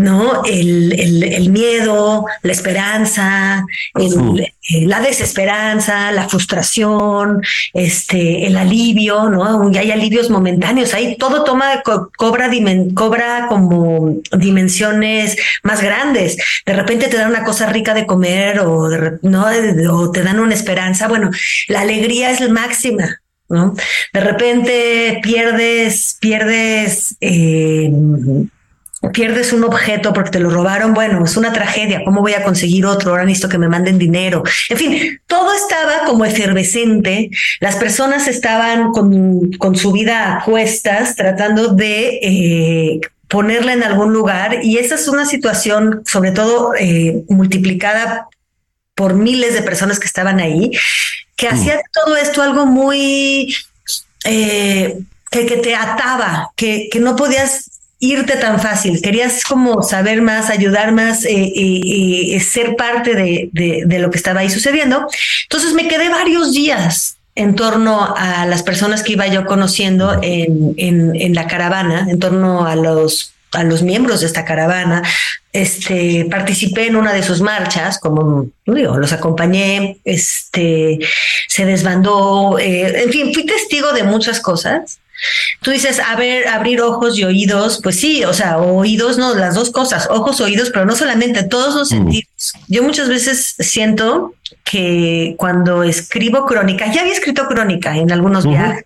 ¿no? 0.00 0.44
El, 0.46 0.98
el, 0.98 1.50
miedo, 1.50 2.24
la 2.40 2.52
esperanza, 2.52 3.66
eh, 3.94 4.86
la 4.86 5.00
desesperanza, 5.00 6.10
la 6.10 6.26
frustración, 6.26 7.42
este, 7.74 8.46
el 8.46 8.56
alivio, 8.56 9.28
¿no? 9.28 9.70
Y 9.70 9.76
hay 9.76 9.90
alivios 9.90 10.30
momentáneos, 10.30 10.94
ahí 10.94 11.16
todo 11.18 11.44
toma, 11.44 11.82
cobra, 11.82 12.50
cobra 12.94 13.46
como 13.50 14.16
dimensiones 14.32 15.36
más 15.62 15.82
grandes. 15.82 16.38
De 16.64 16.72
repente 16.72 17.08
te 17.08 17.18
dan 17.18 17.28
una 17.28 17.44
cosa 17.44 17.66
rica 17.66 17.92
de 17.92 18.06
comer 18.06 18.60
o, 18.60 18.88
¿no? 19.20 19.46
o 19.90 20.10
te 20.10 20.22
dan 20.22 20.40
una 20.40 20.54
esperanza. 20.54 21.08
Bueno, 21.08 21.30
la 21.68 21.82
alegría 21.82 22.30
es 22.30 22.40
la 22.40 22.48
máxima, 22.48 23.20
¿no? 23.50 23.74
De 24.14 24.20
repente 24.20 25.20
pierdes, 25.22 26.16
pierdes, 26.20 27.16
eh, 27.20 27.90
pierdes 29.12 29.52
un 29.52 29.64
objeto 29.64 30.12
porque 30.12 30.30
te 30.30 30.40
lo 30.40 30.50
robaron, 30.50 30.92
bueno, 30.92 31.24
es 31.24 31.36
una 31.36 31.52
tragedia, 31.52 32.02
¿cómo 32.04 32.20
voy 32.20 32.34
a 32.34 32.44
conseguir 32.44 32.84
otro? 32.84 33.10
Ahora 33.10 33.24
necesito 33.24 33.48
que 33.48 33.58
me 33.58 33.68
manden 33.68 33.98
dinero. 33.98 34.42
En 34.68 34.76
fin, 34.76 35.20
todo 35.26 35.52
estaba 35.54 36.04
como 36.04 36.24
efervescente, 36.24 37.30
las 37.60 37.76
personas 37.76 38.28
estaban 38.28 38.92
con, 38.92 39.52
con 39.52 39.76
su 39.76 39.92
vida 39.92 40.36
a 40.36 40.44
cuestas 40.44 41.16
tratando 41.16 41.68
de... 41.68 42.20
Eh, 42.22 43.00
ponerla 43.30 43.74
en 43.74 43.84
algún 43.84 44.12
lugar 44.12 44.58
y 44.64 44.78
esa 44.78 44.96
es 44.96 45.06
una 45.06 45.24
situación 45.24 46.02
sobre 46.04 46.32
todo 46.32 46.74
eh, 46.76 47.22
multiplicada 47.28 48.26
por 48.96 49.14
miles 49.14 49.54
de 49.54 49.62
personas 49.62 50.00
que 50.00 50.06
estaban 50.06 50.40
ahí, 50.40 50.72
que 51.36 51.48
mm. 51.48 51.54
hacía 51.54 51.80
todo 51.92 52.16
esto 52.16 52.42
algo 52.42 52.66
muy 52.66 53.54
eh, 54.24 54.98
que, 55.30 55.46
que, 55.46 55.56
te 55.58 55.76
ataba, 55.76 56.50
que, 56.56 56.88
que 56.90 56.98
no 56.98 57.14
podías 57.14 57.69
irte 58.00 58.36
tan 58.36 58.58
fácil, 58.58 59.00
querías 59.02 59.44
como 59.44 59.82
saber 59.82 60.22
más, 60.22 60.48
ayudar 60.48 60.92
más, 60.92 61.26
eh, 61.26 61.52
eh, 61.54 62.40
ser 62.40 62.74
parte 62.74 63.14
de, 63.14 63.50
de, 63.52 63.98
lo 63.98 64.10
que 64.10 64.16
estaba 64.16 64.40
ahí 64.40 64.48
sucediendo. 64.48 65.06
Entonces 65.42 65.74
me 65.74 65.86
quedé 65.86 66.08
varios 66.08 66.52
días 66.52 67.18
en 67.34 67.54
torno 67.54 68.14
a 68.16 68.46
las 68.46 68.62
personas 68.62 69.02
que 69.02 69.12
iba 69.12 69.26
yo 69.26 69.44
conociendo 69.44 70.18
en, 70.22 70.74
en, 70.78 71.34
la 71.34 71.46
caravana, 71.46 72.06
en 72.08 72.18
torno 72.18 72.66
a 72.66 72.74
los 72.74 73.34
a 73.52 73.64
los 73.64 73.82
miembros 73.82 74.20
de 74.20 74.26
esta 74.26 74.44
caravana. 74.44 75.02
Este, 75.52 76.26
participé 76.30 76.86
en 76.86 76.94
una 76.94 77.12
de 77.12 77.24
sus 77.24 77.40
marchas, 77.40 77.98
como 77.98 78.46
los 78.64 79.12
acompañé, 79.12 79.98
este, 80.04 81.00
se 81.48 81.64
desbandó, 81.64 82.60
eh, 82.60 83.02
en 83.02 83.10
fin, 83.10 83.34
fui 83.34 83.44
testigo 83.44 83.92
de 83.92 84.04
muchas 84.04 84.38
cosas 84.38 85.00
Tú 85.62 85.70
dices, 85.70 86.00
a 86.00 86.16
ver, 86.16 86.48
abrir 86.48 86.80
ojos 86.80 87.18
y 87.18 87.24
oídos, 87.24 87.80
pues 87.82 88.00
sí, 88.00 88.24
o 88.24 88.32
sea, 88.32 88.58
oídos, 88.58 89.18
no, 89.18 89.34
las 89.34 89.54
dos 89.54 89.70
cosas, 89.70 90.08
ojos, 90.10 90.40
oídos, 90.40 90.70
pero 90.70 90.84
no 90.84 90.96
solamente, 90.96 91.42
todos 91.42 91.74
los 91.74 91.92
mm. 91.92 91.94
sentidos. 91.94 92.52
Yo 92.68 92.82
muchas 92.82 93.08
veces 93.08 93.54
siento 93.58 94.34
que 94.64 95.34
cuando 95.36 95.82
escribo 95.82 96.46
crónica, 96.46 96.90
ya 96.92 97.02
había 97.02 97.12
escrito 97.12 97.46
crónica 97.46 97.96
en 97.96 98.10
algunos 98.12 98.46
viajes, 98.46 98.84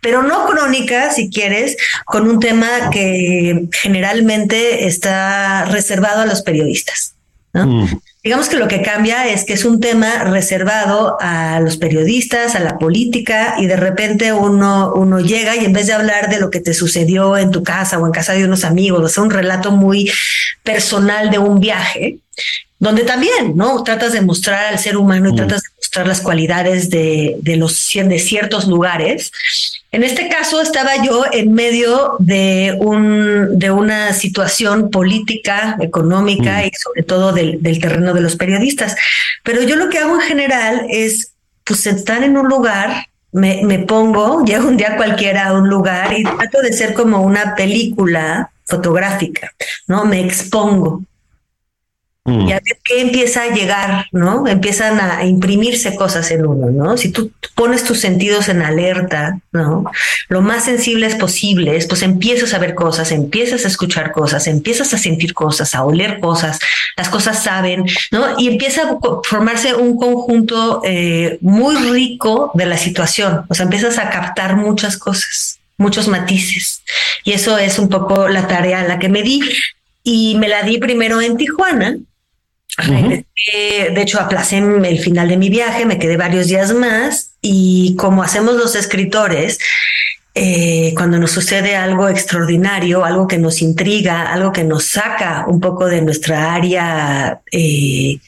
pero 0.00 0.22
no 0.22 0.46
crónica, 0.46 1.10
si 1.10 1.30
quieres, 1.30 1.76
con 2.06 2.28
un 2.28 2.40
tema 2.40 2.90
que 2.90 3.68
generalmente 3.72 4.86
está 4.86 5.66
reservado 5.66 6.22
a 6.22 6.26
los 6.26 6.42
periodistas. 6.42 7.14
¿no? 7.52 7.66
Mm. 7.66 8.00
Digamos 8.22 8.48
que 8.48 8.56
lo 8.56 8.66
que 8.66 8.82
cambia 8.82 9.28
es 9.28 9.44
que 9.44 9.52
es 9.52 9.64
un 9.64 9.80
tema 9.80 10.24
reservado 10.24 11.16
a 11.20 11.60
los 11.60 11.76
periodistas, 11.76 12.56
a 12.56 12.60
la 12.60 12.76
política, 12.76 13.54
y 13.58 13.66
de 13.66 13.76
repente 13.76 14.32
uno, 14.32 14.92
uno 14.94 15.20
llega 15.20 15.54
y 15.56 15.64
en 15.64 15.72
vez 15.72 15.86
de 15.86 15.92
hablar 15.92 16.28
de 16.28 16.40
lo 16.40 16.50
que 16.50 16.60
te 16.60 16.74
sucedió 16.74 17.36
en 17.36 17.52
tu 17.52 17.62
casa 17.62 17.98
o 17.98 18.06
en 18.06 18.12
casa 18.12 18.32
de 18.32 18.44
unos 18.44 18.64
amigos, 18.64 19.04
o 19.04 19.08
sea, 19.08 19.22
un 19.22 19.30
relato 19.30 19.70
muy 19.70 20.10
personal 20.64 21.30
de 21.30 21.38
un 21.38 21.60
viaje, 21.60 22.18
donde 22.80 23.02
también, 23.04 23.56
¿no? 23.56 23.82
Tratas 23.84 24.12
de 24.12 24.20
mostrar 24.20 24.66
al 24.66 24.78
ser 24.78 24.96
humano 24.96 25.28
y 25.28 25.32
mm. 25.32 25.36
tratas 25.36 25.62
de 25.62 25.68
mostrar 25.76 26.06
las 26.06 26.20
cualidades 26.20 26.90
de, 26.90 27.36
de, 27.40 27.56
los, 27.56 27.90
de 27.94 28.18
ciertos 28.18 28.66
lugares. 28.66 29.32
En 29.90 30.04
este 30.04 30.28
caso 30.28 30.60
estaba 30.60 31.02
yo 31.02 31.24
en 31.32 31.52
medio 31.52 32.16
de, 32.18 32.76
un, 32.78 33.58
de 33.58 33.70
una 33.70 34.12
situación 34.12 34.90
política, 34.90 35.76
económica 35.80 36.58
mm. 36.58 36.66
y 36.66 36.70
sobre 36.76 37.02
todo 37.02 37.32
del, 37.32 37.62
del 37.62 37.80
terreno 37.80 38.12
de 38.12 38.20
los 38.20 38.36
periodistas. 38.36 38.96
Pero 39.42 39.62
yo 39.62 39.76
lo 39.76 39.88
que 39.88 39.98
hago 39.98 40.14
en 40.14 40.20
general 40.20 40.86
es, 40.90 41.32
pues, 41.64 41.86
estar 41.86 42.22
en 42.22 42.36
un 42.36 42.48
lugar 42.48 43.06
me, 43.32 43.62
me, 43.64 43.78
pongo, 43.80 44.44
llego 44.46 44.68
un 44.68 44.76
día 44.76 44.96
cualquiera 44.96 45.48
a 45.48 45.52
un 45.52 45.68
lugar 45.68 46.18
y 46.18 46.22
trato 46.22 46.60
de 46.62 46.72
ser 46.72 46.94
como 46.94 47.22
una 47.22 47.54
película 47.54 48.50
fotográfica, 48.66 49.52
¿no? 49.86 50.04
Me 50.04 50.20
expongo. 50.20 51.02
Mm. 52.24 52.48
Y 52.48 52.52
a 52.52 52.56
ver 52.56 52.78
qué 52.84 53.00
empieza 53.00 53.44
a 53.44 53.54
llegar, 53.54 54.06
¿no? 54.12 54.46
Empiezan 54.46 55.00
a 55.00 55.24
imprimirse 55.24 55.96
cosas 55.96 56.30
en 56.30 56.44
uno, 56.44 56.70
¿no? 56.70 56.96
Si 56.98 57.10
tú 57.10 57.32
pones 57.54 57.84
tus 57.84 58.00
sentidos 58.00 58.48
en 58.48 58.60
alerta, 58.60 59.40
¿no? 59.50 59.84
Lo 60.28 60.42
más 60.42 60.64
sensibles 60.64 61.14
posibles, 61.14 61.86
pues 61.86 62.02
empiezas 62.02 62.52
a 62.52 62.58
ver 62.58 62.74
cosas, 62.74 63.12
empiezas 63.12 63.64
a 63.64 63.68
escuchar 63.68 64.12
cosas, 64.12 64.46
empiezas 64.46 64.92
a 64.92 64.98
sentir 64.98 65.32
cosas, 65.32 65.74
a 65.74 65.84
oler 65.84 66.20
cosas, 66.20 66.58
las 66.96 67.08
cosas 67.08 67.42
saben, 67.42 67.86
¿no? 68.10 68.38
Y 68.38 68.48
empieza 68.48 68.82
a 68.82 68.98
formarse 69.24 69.74
un 69.74 69.96
conjunto 69.96 70.82
eh, 70.84 71.38
muy 71.40 71.76
rico 71.76 72.50
de 72.54 72.66
la 72.66 72.76
situación, 72.76 73.46
o 73.48 73.54
sea, 73.54 73.64
empiezas 73.64 73.98
a 73.98 74.10
captar 74.10 74.56
muchas 74.56 74.98
cosas, 74.98 75.60
muchos 75.78 76.08
matices. 76.08 76.82
Y 77.24 77.32
eso 77.32 77.56
es 77.56 77.78
un 77.78 77.88
poco 77.88 78.28
la 78.28 78.46
tarea 78.46 78.80
a 78.80 78.84
la 78.84 78.98
que 78.98 79.08
me 79.08 79.22
di. 79.22 79.40
Y 80.04 80.36
me 80.36 80.48
la 80.48 80.62
di 80.62 80.78
primero 80.78 81.20
en 81.20 81.36
Tijuana, 81.36 81.98
de 82.86 84.02
hecho, 84.02 84.20
aplacé 84.20 84.58
el 84.58 84.98
final 85.00 85.28
de 85.28 85.36
mi 85.36 85.50
viaje, 85.50 85.84
me 85.84 85.98
quedé 85.98 86.16
varios 86.16 86.46
días 86.46 86.72
más 86.72 87.34
y 87.40 87.96
como 87.96 88.22
hacemos 88.22 88.54
los 88.54 88.74
escritores, 88.76 89.58
eh, 90.34 90.94
cuando 90.94 91.18
nos 91.18 91.32
sucede 91.32 91.74
algo 91.74 92.08
extraordinario, 92.08 93.04
algo 93.04 93.26
que 93.26 93.38
nos 93.38 93.60
intriga, 93.60 94.32
algo 94.32 94.52
que 94.52 94.62
nos 94.62 94.84
saca 94.84 95.44
un 95.48 95.60
poco 95.60 95.86
de 95.86 96.00
nuestra 96.02 96.54
área 96.54 97.40
eh, 97.50 98.18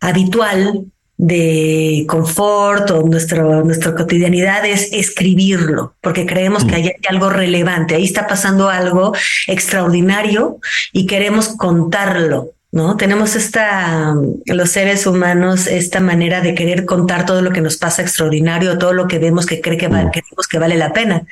habitual, 0.00 0.86
de 1.22 2.06
confort 2.08 2.90
o 2.92 3.02
nuestro, 3.02 3.62
nuestra 3.62 3.94
cotidianidad 3.94 4.64
es 4.64 4.90
escribirlo, 4.92 5.94
porque 6.00 6.24
creemos 6.24 6.64
que 6.64 6.74
hay 6.76 6.92
algo 7.10 7.28
relevante, 7.28 7.94
ahí 7.94 8.04
está 8.04 8.26
pasando 8.26 8.70
algo 8.70 9.14
extraordinario 9.46 10.58
y 10.92 11.06
queremos 11.06 11.48
contarlo. 11.48 12.54
¿No? 12.72 12.96
Tenemos 12.96 13.34
esta, 13.34 14.14
los 14.46 14.70
seres 14.70 15.06
humanos, 15.06 15.66
esta 15.66 16.00
manera 16.00 16.40
de 16.40 16.54
querer 16.54 16.84
contar 16.84 17.26
todo 17.26 17.42
lo 17.42 17.50
que 17.50 17.60
nos 17.60 17.76
pasa 17.76 18.02
extraordinario, 18.02 18.78
todo 18.78 18.92
lo 18.92 19.08
que 19.08 19.18
vemos 19.18 19.46
que 19.46 19.60
cree 19.60 19.76
que, 19.76 19.88
mm. 19.88 20.10
que 20.48 20.58
vale 20.58 20.76
la 20.76 20.92
pena. 20.92 21.22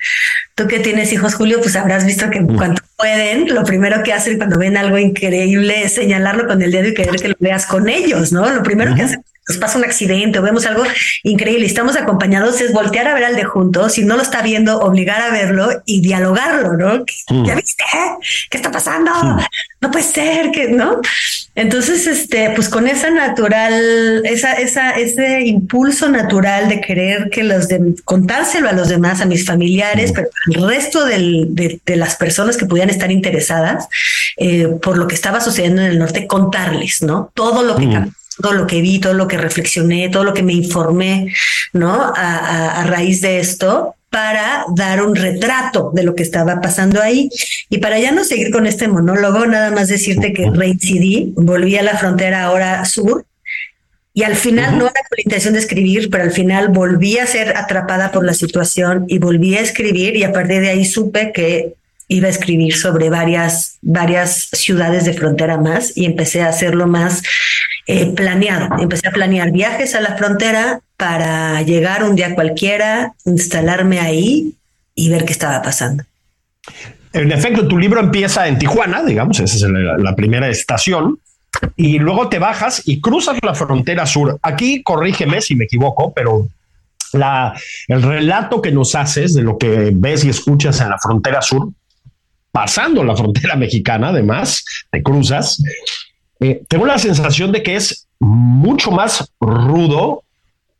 Tú 0.55 0.67
que 0.67 0.81
tienes 0.81 1.13
hijos, 1.13 1.35
Julio, 1.35 1.61
pues 1.61 1.77
habrás 1.77 2.05
visto 2.05 2.29
que 2.31 2.41
mm. 2.41 2.57
cuando 2.57 2.83
pueden, 2.97 3.55
lo 3.55 3.65
primero 3.65 4.03
que 4.03 4.13
hacen 4.13 4.39
cuando 4.39 4.59
ven 4.59 4.77
algo 4.77 4.99
increíble 4.99 5.85
es 5.85 5.95
señalarlo 5.95 6.49
con 6.49 6.61
el 6.61 6.73
dedo 6.73 6.89
y 6.89 6.95
querer 6.95 7.17
que 7.17 7.29
lo 7.29 7.37
veas 7.39 7.67
con 7.67 7.89
ellos, 7.89 8.33
¿no? 8.33 8.51
Lo 8.51 8.63
primero 8.65 8.95
que 8.97 9.03
hacen 9.03 9.25
nos 9.49 9.57
pasa 9.57 9.79
un 9.79 9.85
accidente 9.85 10.39
o 10.39 10.43
vemos 10.43 10.67
algo 10.67 10.85
increíble 11.23 11.65
y 11.65 11.69
estamos 11.69 11.97
acompañados, 11.97 12.61
es 12.61 12.73
voltear 12.73 13.09
a 13.09 13.15
ver 13.15 13.25
al 13.25 13.35
de 13.35 13.45
junto, 13.45 13.89
si 13.89 14.05
no 14.05 14.17
lo 14.17 14.23
está 14.23 14.43
viendo, 14.43 14.79
obligar 14.81 15.23
a 15.23 15.31
verlo 15.31 15.71
y 15.87 16.03
dialogarlo, 16.03 16.75
¿no? 16.75 17.05
Mm. 17.31 17.47
¿Ya 17.47 17.55
viste? 17.55 17.85
¿Qué 18.51 18.59
está 18.59 18.71
pasando? 18.71 19.11
No 19.81 19.91
puede 19.91 20.05
ser 20.05 20.51
que, 20.51 20.69
¿no? 20.69 21.01
Entonces, 21.55 22.07
este, 22.07 22.51
pues 22.51 22.69
con 22.69 22.87
esa 22.87 23.11
natural, 23.11 24.23
esa, 24.27 24.53
esa, 24.53 24.91
ese 24.91 25.41
impulso 25.41 26.11
natural 26.11 26.69
de 26.69 26.83
querer 26.83 27.31
que 27.31 27.43
los 27.43 27.69
de 27.69 27.95
contárselo 28.05 28.69
a 28.69 28.73
los 28.73 28.89
demás, 28.89 29.23
a 29.23 29.27
mis 29.27 29.47
familiares, 29.47 30.11
mm. 30.11 30.15
pero 30.15 30.29
al 30.57 30.69
resto 30.69 31.07
de, 31.07 31.81
las 31.87 32.17
personas 32.17 32.59
que 32.59 32.67
pudieran 32.67 32.91
estar 32.91 33.11
interesadas 33.11 33.89
eh, 34.37 34.69
por 34.83 34.99
lo 34.99 35.09
que 35.09 35.15
estaba 35.15 35.41
sucediendo 35.41 35.81
en 35.81 35.93
el 35.93 35.99
norte, 35.99 36.27
contarles, 36.27 37.03
¿no? 37.03 37.31
Todo 37.35 37.63
lo 37.63 37.77
que 37.77 37.87
mm 37.87 38.13
todo 38.41 38.53
lo 38.53 38.67
que 38.67 38.81
vi, 38.81 38.99
todo 38.99 39.15
lo 39.15 39.29
que 39.29 39.37
reflexioné, 39.37 40.09
todo 40.09 40.25
lo 40.25 40.35
que 40.35 40.43
me 40.43 40.53
informé, 40.53 41.33
¿no? 41.73 42.13
A, 42.15 42.85
raíz 42.87 43.21
de 43.21 43.41
esto 43.41 43.95
para 44.11 44.65
dar 44.75 45.03
un 45.03 45.15
retrato 45.15 45.91
de 45.95 46.03
lo 46.03 46.15
que 46.15 46.23
estaba 46.23 46.61
pasando 46.61 47.03
ahí. 47.03 47.29
Y 47.69 47.79
para 47.79 47.99
ya 47.99 48.11
no 48.11 48.25
seguir 48.25 48.51
con 48.51 48.67
este 48.67 48.89
monólogo, 48.89 49.45
nada 49.47 49.71
más 49.71 49.89
decirte 49.89 50.33
que 50.33 50.51
reincidí, 50.51 51.35
volví 51.37 51.77
a 51.77 51.83
la 51.83 51.99
frontera 51.99 52.45
ahora 52.45 52.85
sur, 52.87 53.27
y 54.19 54.25
al 54.25 54.35
final 54.35 54.79
no 54.79 54.87
era 54.87 55.01
con 55.09 55.17
la 55.17 55.23
intención 55.23 55.55
de 55.55 55.61
escribir, 55.61 56.11
pero 56.11 56.25
al 56.25 56.33
final 56.33 56.71
volví 56.71 57.19
a 57.19 57.27
ser 57.27 57.57
atrapada 57.57 58.11
por 58.11 58.25
la 58.25 58.35
situación 58.35 59.05
y 59.07 59.19
volví 59.19 59.57
a 59.57 59.61
escribir 59.61 60.17
y 60.17 60.25
a 60.25 60.33
partir 60.33 60.61
de 60.61 60.71
ahí 60.71 60.85
supe 60.85 61.31
que 61.33 61.75
iba 62.09 62.27
a 62.27 62.31
escribir 62.31 62.75
sobre 62.75 63.11
varias, 63.11 63.79
varias 63.81 64.49
ciudades 64.53 65.05
de 65.05 65.13
frontera 65.13 65.59
más 65.59 65.97
y 65.97 66.05
empecé 66.05 66.43
a 66.43 66.49
hacerlo 66.49 66.89
más 66.89 67.23
eh. 67.89 68.15
Empecé 68.79 69.09
a 69.09 69.13
planear 69.13 69.51
viajes 69.51 69.95
a 69.95 70.01
la 70.01 70.17
frontera 70.17 70.81
para 70.97 71.63
llegar 71.63 72.05
un 72.05 72.15
día 72.15 72.35
cualquiera, 72.35 73.15
instalarme 73.25 73.99
ahí 73.99 74.55
y 74.95 75.09
ver 75.09 75.25
qué 75.25 75.33
estaba 75.33 75.63
pasando. 75.63 76.05
En 77.13 77.33
efecto, 77.33 77.67
tu 77.67 77.79
libro 77.79 78.01
empieza 78.01 78.47
en 78.47 78.59
Tijuana, 78.59 79.03
digamos, 79.03 79.41
esa 79.41 79.55
es 79.55 79.63
la, 79.63 80.15
primera 80.15 80.49
estación, 80.49 81.19
y 81.77 81.99
luego 81.99 82.29
te 82.29 82.39
bajas 82.39 82.83
y 82.85 83.01
cruzas 83.01 83.39
la 83.43 83.55
frontera 83.55 84.07
sur. 84.07 84.39
Aquí, 84.43 84.83
corrígeme 84.83 85.41
si 85.41 85.57
me 85.57 85.65
equivoco, 85.65 86.13
pero 86.13 86.47
el 87.13 88.03
relato 88.03 88.61
que 88.61 88.71
nos 88.71 88.95
haces 88.95 89.35
de 89.35 89.43
lo 89.43 89.57
que 89.57 89.91
ves 89.95 90.25
y 90.25 90.29
escuchas 90.29 90.81
en 90.83 90.91
la 90.91 90.99
frontera 90.99 91.41
sur 91.41 91.71
pasando 92.53 93.05
la 93.05 93.17
frontera 93.17 93.57
mexicana, 93.57 94.09
además, 94.09 94.65
te 94.91 95.03
cruzas, 95.03 95.63
eh, 96.41 96.63
tengo 96.69 96.87
la 96.87 96.99
sensación 96.99 97.53
de 97.53 97.63
que 97.63 97.77
es 97.77 98.07
mucho 98.21 98.91
más 98.91 99.33
rudo, 99.41 100.23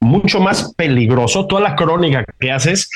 mucho 0.01 0.41
más 0.41 0.75
peligroso. 0.75 1.47
Toda 1.47 1.63
la 1.63 1.77
crónica 1.77 2.25
que 2.39 2.53
haces 2.53 2.89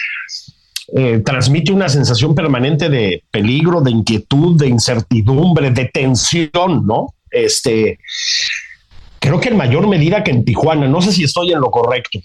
eh, 0.95 1.21
transmite 1.25 1.73
una 1.73 1.89
sensación 1.89 2.35
permanente 2.35 2.89
de 2.89 3.25
peligro, 3.31 3.81
de 3.81 3.91
inquietud, 3.91 4.59
de 4.59 4.69
incertidumbre, 4.69 5.71
de 5.71 5.87
tensión, 5.87 6.87
¿no? 6.87 7.15
Este, 7.31 7.99
creo 9.19 9.41
que 9.41 9.49
en 9.49 9.57
mayor 9.57 9.89
medida 9.89 10.23
que 10.23 10.31
en 10.31 10.45
Tijuana. 10.45 10.87
No 10.87 11.01
sé 11.01 11.13
si 11.13 11.25
estoy 11.25 11.53
en 11.53 11.61
lo 11.61 11.71
correcto. 11.71 12.21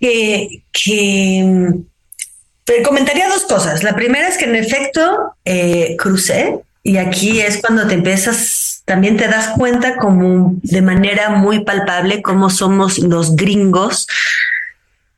Que, 0.00 0.62
que 0.72 2.82
comentaría 2.84 3.28
dos 3.28 3.44
cosas. 3.44 3.82
La 3.82 3.94
primera 3.94 4.28
es 4.28 4.36
que 4.36 4.46
en 4.46 4.56
efecto 4.56 5.34
eh, 5.44 5.94
crucé 5.96 6.60
y 6.86 6.98
aquí 6.98 7.40
es 7.40 7.60
cuando 7.60 7.88
te 7.88 7.94
empiezas, 7.94 8.82
también 8.84 9.16
te 9.16 9.26
das 9.26 9.48
cuenta 9.56 9.96
como 9.96 10.54
de 10.62 10.82
manera 10.82 11.30
muy 11.30 11.64
palpable 11.64 12.22
cómo 12.22 12.48
somos 12.48 13.00
los 13.00 13.34
gringos 13.34 14.06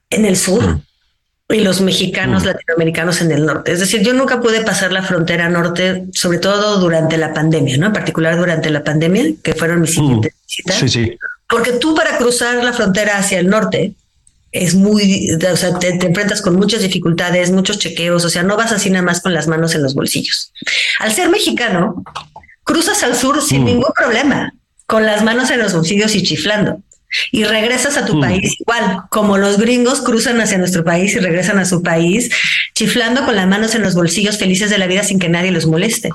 en 0.08 0.24
el 0.24 0.38
sur 0.38 0.80
y 1.50 1.60
los 1.60 1.82
mexicanos 1.82 2.46
latinoamericanos 2.46 3.20
en 3.20 3.32
el 3.32 3.44
norte. 3.44 3.72
Es 3.72 3.80
decir, 3.80 4.00
yo 4.00 4.14
nunca 4.14 4.40
pude 4.40 4.62
pasar 4.62 4.92
la 4.92 5.02
frontera 5.02 5.50
norte, 5.50 6.06
sobre 6.14 6.38
todo 6.38 6.80
durante 6.80 7.18
la 7.18 7.34
pandemia, 7.34 7.76
¿no? 7.76 7.88
En 7.88 7.92
particular 7.92 8.38
durante 8.38 8.70
la 8.70 8.82
pandemia, 8.82 9.34
que 9.42 9.52
fueron 9.52 9.82
mis 9.82 9.92
siguientes 9.92 10.32
visitas. 10.46 10.76
Sí, 10.76 10.88
sí. 10.88 11.18
Porque 11.46 11.72
tú 11.72 11.94
para 11.94 12.16
cruzar 12.16 12.64
la 12.64 12.72
frontera 12.72 13.18
hacia 13.18 13.40
el 13.40 13.48
norte, 13.48 13.92
es 14.52 14.74
muy, 14.74 15.30
o 15.32 15.56
sea, 15.56 15.78
te, 15.78 15.88
enfrentas 15.88 16.40
con 16.40 16.56
muchas 16.56 16.82
dificultades, 16.82 17.50
muchos 17.50 17.78
chequeos, 17.78 18.24
o 18.24 18.30
sea, 18.30 18.42
no 18.42 18.56
vas 18.56 18.72
así 18.72 18.90
nada 18.90 19.04
más 19.04 19.20
con 19.20 19.34
las 19.34 19.46
manos 19.46 19.74
en 19.74 19.82
los 19.82 19.94
bolsillos. 19.94 20.52
Al 21.00 21.12
ser 21.12 21.28
mexicano, 21.28 22.02
cruzas 22.64 23.02
al 23.02 23.14
sur 23.14 23.42
sin 23.42 23.62
mm. 23.62 23.66
ningún 23.66 23.92
problema, 23.94 24.54
con 24.86 25.04
las 25.04 25.22
manos 25.22 25.50
en 25.50 25.60
los 25.60 25.74
bolsillos 25.74 26.14
y 26.14 26.22
chiflando. 26.22 26.80
Y 27.32 27.44
regresas 27.44 27.96
a 27.96 28.04
tu 28.04 28.16
mm. 28.16 28.20
país 28.20 28.56
igual, 28.60 29.02
como 29.10 29.38
los 29.38 29.58
gringos 29.58 30.00
cruzan 30.00 30.40
hacia 30.40 30.58
nuestro 30.58 30.84
país 30.84 31.14
y 31.14 31.18
regresan 31.18 31.58
a 31.58 31.64
su 31.64 31.82
país, 31.82 32.30
chiflando 32.74 33.24
con 33.24 33.36
las 33.36 33.46
manos 33.46 33.74
en 33.74 33.82
los 33.82 33.94
bolsillos, 33.94 34.38
felices 34.38 34.70
de 34.70 34.78
la 34.78 34.86
vida 34.86 35.02
sin 35.02 35.18
que 35.18 35.28
nadie 35.28 35.50
los 35.50 35.66
moleste. 35.66 36.10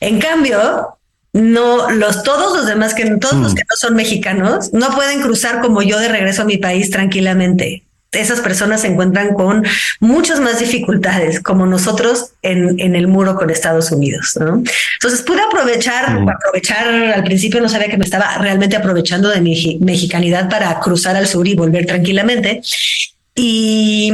En 0.00 0.18
cambio, 0.18 0.98
no 1.36 1.90
los 1.90 2.22
todos 2.22 2.56
los 2.56 2.66
demás 2.66 2.94
que 2.94 3.04
todos 3.16 3.34
los 3.34 3.52
mm. 3.52 3.56
que 3.56 3.62
no 3.68 3.76
son 3.76 3.94
mexicanos 3.94 4.72
no 4.72 4.94
pueden 4.94 5.20
cruzar 5.20 5.60
como 5.60 5.82
yo 5.82 5.98
de 5.98 6.08
regreso 6.08 6.42
a 6.42 6.44
mi 6.46 6.56
país 6.56 6.90
tranquilamente. 6.90 7.82
Esas 8.12 8.40
personas 8.40 8.80
se 8.80 8.86
encuentran 8.86 9.34
con 9.34 9.66
muchas 10.00 10.40
más 10.40 10.58
dificultades, 10.58 11.40
como 11.40 11.66
nosotros 11.66 12.30
en, 12.40 12.80
en 12.80 12.96
el 12.96 13.08
muro 13.08 13.34
con 13.34 13.50
Estados 13.50 13.90
Unidos. 13.90 14.38
¿no? 14.40 14.62
Entonces 14.94 15.20
pude 15.22 15.42
aprovechar, 15.42 16.20
mm. 16.20 16.28
aprovechar. 16.28 16.88
Al 16.88 17.24
principio 17.24 17.60
no 17.60 17.68
sabía 17.68 17.90
que 17.90 17.98
me 17.98 18.04
estaba 18.04 18.38
realmente 18.38 18.76
aprovechando 18.76 19.28
de 19.28 19.42
mi 19.42 19.78
mexicanidad 19.82 20.48
para 20.48 20.80
cruzar 20.80 21.16
al 21.16 21.26
sur 21.26 21.46
y 21.46 21.54
volver 21.54 21.84
tranquilamente. 21.84 22.62
Y, 23.34 24.12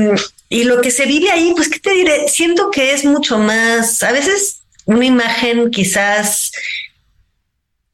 y 0.49 0.65
lo 0.65 0.81
que 0.81 0.91
se 0.91 1.07
vive 1.07 1.31
ahí, 1.31 1.53
pues 1.55 1.69
qué 1.69 1.79
te 1.79 1.93
diré, 1.93 2.29
siento 2.29 2.71
que 2.73 2.95
es 2.95 3.05
mucho 3.05 3.39
más, 3.39 4.03
a 4.03 4.11
veces 4.11 4.63
una 4.85 5.05
imagen 5.05 5.71
quizás 5.71 6.51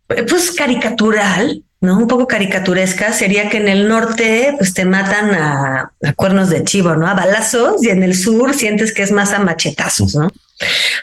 pues 0.09 0.53
caricatural, 0.53 1.63
¿no? 1.81 1.99
Un 1.99 2.09
poco 2.09 2.27
caricaturesca 2.27 3.13
sería 3.13 3.49
que 3.49 3.59
en 3.59 3.69
el 3.69 3.89
norte 3.89 4.55
pues 4.59 4.75
te 4.75 4.85
matan 4.85 5.31
a, 5.35 5.93
cuernos 6.17 6.49
de 6.51 6.65
chivo, 6.65 6.97
¿no? 6.97 7.07
A 7.07 7.15
balazos 7.15 7.85
y 7.85 7.91
en 7.91 8.03
el 8.03 8.17
sur 8.17 8.55
sientes 8.55 8.93
que 8.93 9.03
es 9.03 9.13
más 9.13 9.33
a 9.33 9.39
machetazos, 9.39 10.15
¿no? 10.15 10.29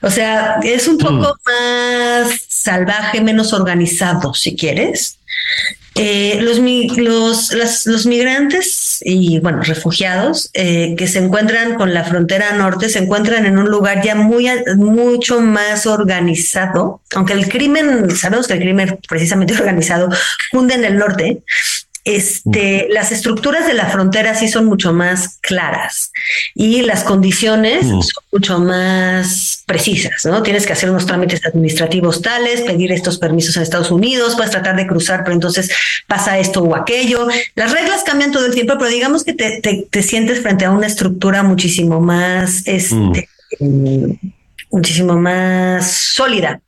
O 0.02 0.10
sea, 0.10 0.60
es 0.63 0.88
un 0.88 0.98
poco 0.98 1.36
mm. 1.36 1.50
más 1.50 2.41
salvaje, 2.50 3.22
menos 3.22 3.54
organizado, 3.54 4.34
si 4.34 4.56
quieres. 4.56 5.20
Eh, 5.98 6.42
los, 6.42 6.60
los, 7.54 7.86
los, 7.86 8.06
migrantes 8.06 8.98
y, 9.00 9.40
bueno, 9.40 9.62
refugiados 9.62 10.50
eh, 10.54 10.94
que 10.98 11.08
se 11.08 11.20
encuentran 11.20 11.76
con 11.76 11.94
la 11.94 12.04
frontera 12.04 12.52
norte 12.52 12.90
se 12.90 13.00
encuentran 13.00 13.46
en 13.46 13.58
un 13.58 13.70
lugar 13.70 14.04
ya 14.04 14.14
muy, 14.14 14.50
mucho 14.76 15.40
más 15.40 15.86
organizado, 15.86 17.02
aunque 17.16 17.32
el 17.32 17.48
crimen, 17.48 18.14
sabemos 18.14 18.48
que 18.48 18.56
el 18.56 18.60
crimen 18.60 19.00
precisamente 19.08 19.54
organizado 19.60 20.10
cunde 20.52 20.76
en 20.76 20.84
el 20.84 20.98
norte, 20.98 21.44
este, 22.06 22.88
las 22.91 23.12
estructuras 23.12 23.65
de 23.65 23.74
la 23.74 23.88
frontera 23.88 24.36
sí 24.36 24.48
son 24.48 24.65
mucho 24.65 24.94
más 24.94 25.39
claras 25.41 26.12
y 26.54 26.84
las 26.84 27.04
condiciones 27.04 27.82
son 27.88 28.24
mucho 28.32 28.60
más 28.60 29.63
precisas, 29.65 30.24
¿no? 30.24 30.44
Tienes 30.44 30.68
que 30.68 30.74
hacer 30.74 30.91
unos 30.91 31.08
trámites 31.08 31.44
administrativos 31.44 32.22
tales, 32.22 32.62
pedir 32.62 32.91
estos 32.91 33.18
permisos 33.18 33.58
en 33.58 33.63
Estados 33.63 33.89
Unidos, 33.89 34.36
puedes 34.36 34.52
tratar 34.52 34.76
de 34.76 34.86
cruzar, 34.86 35.24
pero 35.24 35.34
entonces 35.34 35.72
pasa 36.06 36.38
esto 36.38 36.62
o 36.62 36.76
aquello. 36.76 37.28
Las 37.56 37.72
reglas 37.72 38.04
cambian 38.04 38.32
todo 38.32 38.46
el 38.46 38.54
tiempo, 38.54 38.76
pero 38.78 38.91
digamos 38.91 39.24
que 39.24 39.34
te, 39.34 39.60
te, 39.89 40.04
sientes 40.04 40.41
frente 40.41 40.65
a 40.65 40.72
una 40.72 40.86
estructura 40.86 41.41
muchísimo 41.41 42.00
más, 42.00 42.62
este, 42.68 43.28
muchísimo 44.70 45.15
más 45.15 45.91
sólida 45.91 46.62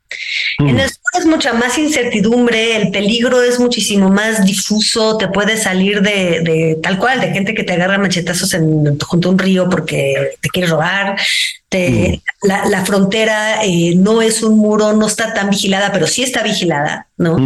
En 0.59 0.79
el 0.79 0.89
sur 0.89 0.97
es 1.19 1.25
mucha 1.25 1.53
más 1.53 1.77
incertidumbre, 1.77 2.75
el 2.77 2.91
peligro 2.91 3.41
es 3.43 3.59
muchísimo 3.59 4.09
más 4.09 4.45
difuso, 4.45 5.17
te 5.17 5.27
puede 5.27 5.57
salir 5.57 6.01
de, 6.01 6.41
de 6.41 6.79
tal 6.81 6.97
cual, 6.97 7.21
de 7.21 7.31
gente 7.31 7.53
que 7.53 7.63
te 7.63 7.73
agarra 7.73 7.97
machetazos 7.97 8.53
en, 8.53 8.97
junto 8.99 9.29
a 9.29 9.31
un 9.31 9.37
río 9.37 9.69
porque 9.69 10.31
te 10.41 10.49
quiere 10.49 10.67
robar. 10.67 11.19
Te, 11.69 12.21
la, 12.43 12.65
la, 12.65 12.85
frontera 12.85 13.61
eh, 13.65 13.93
no 13.93 14.21
es 14.21 14.41
un 14.41 14.57
muro, 14.57 14.93
no 14.93 15.05
está 15.05 15.33
tan 15.33 15.49
vigilada, 15.49 15.91
pero 15.91 16.07
sí 16.07 16.23
está 16.23 16.41
vigilada, 16.41 17.07
¿no? 17.17 17.37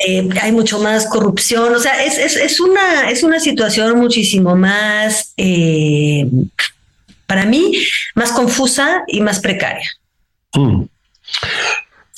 Eh, 0.00 0.28
hay 0.42 0.50
mucho 0.50 0.80
más 0.80 1.06
corrupción, 1.06 1.72
o 1.76 1.78
sea, 1.78 2.04
es, 2.04 2.18
es, 2.18 2.36
es, 2.36 2.58
una, 2.58 3.08
es 3.08 3.22
una 3.22 3.38
situación 3.38 3.96
muchísimo 3.96 4.56
más, 4.56 5.32
eh, 5.36 6.26
para 7.26 7.44
mí, 7.44 7.86
más 8.16 8.32
confusa 8.32 9.04
y 9.06 9.20
más 9.20 9.38
precaria. 9.38 9.88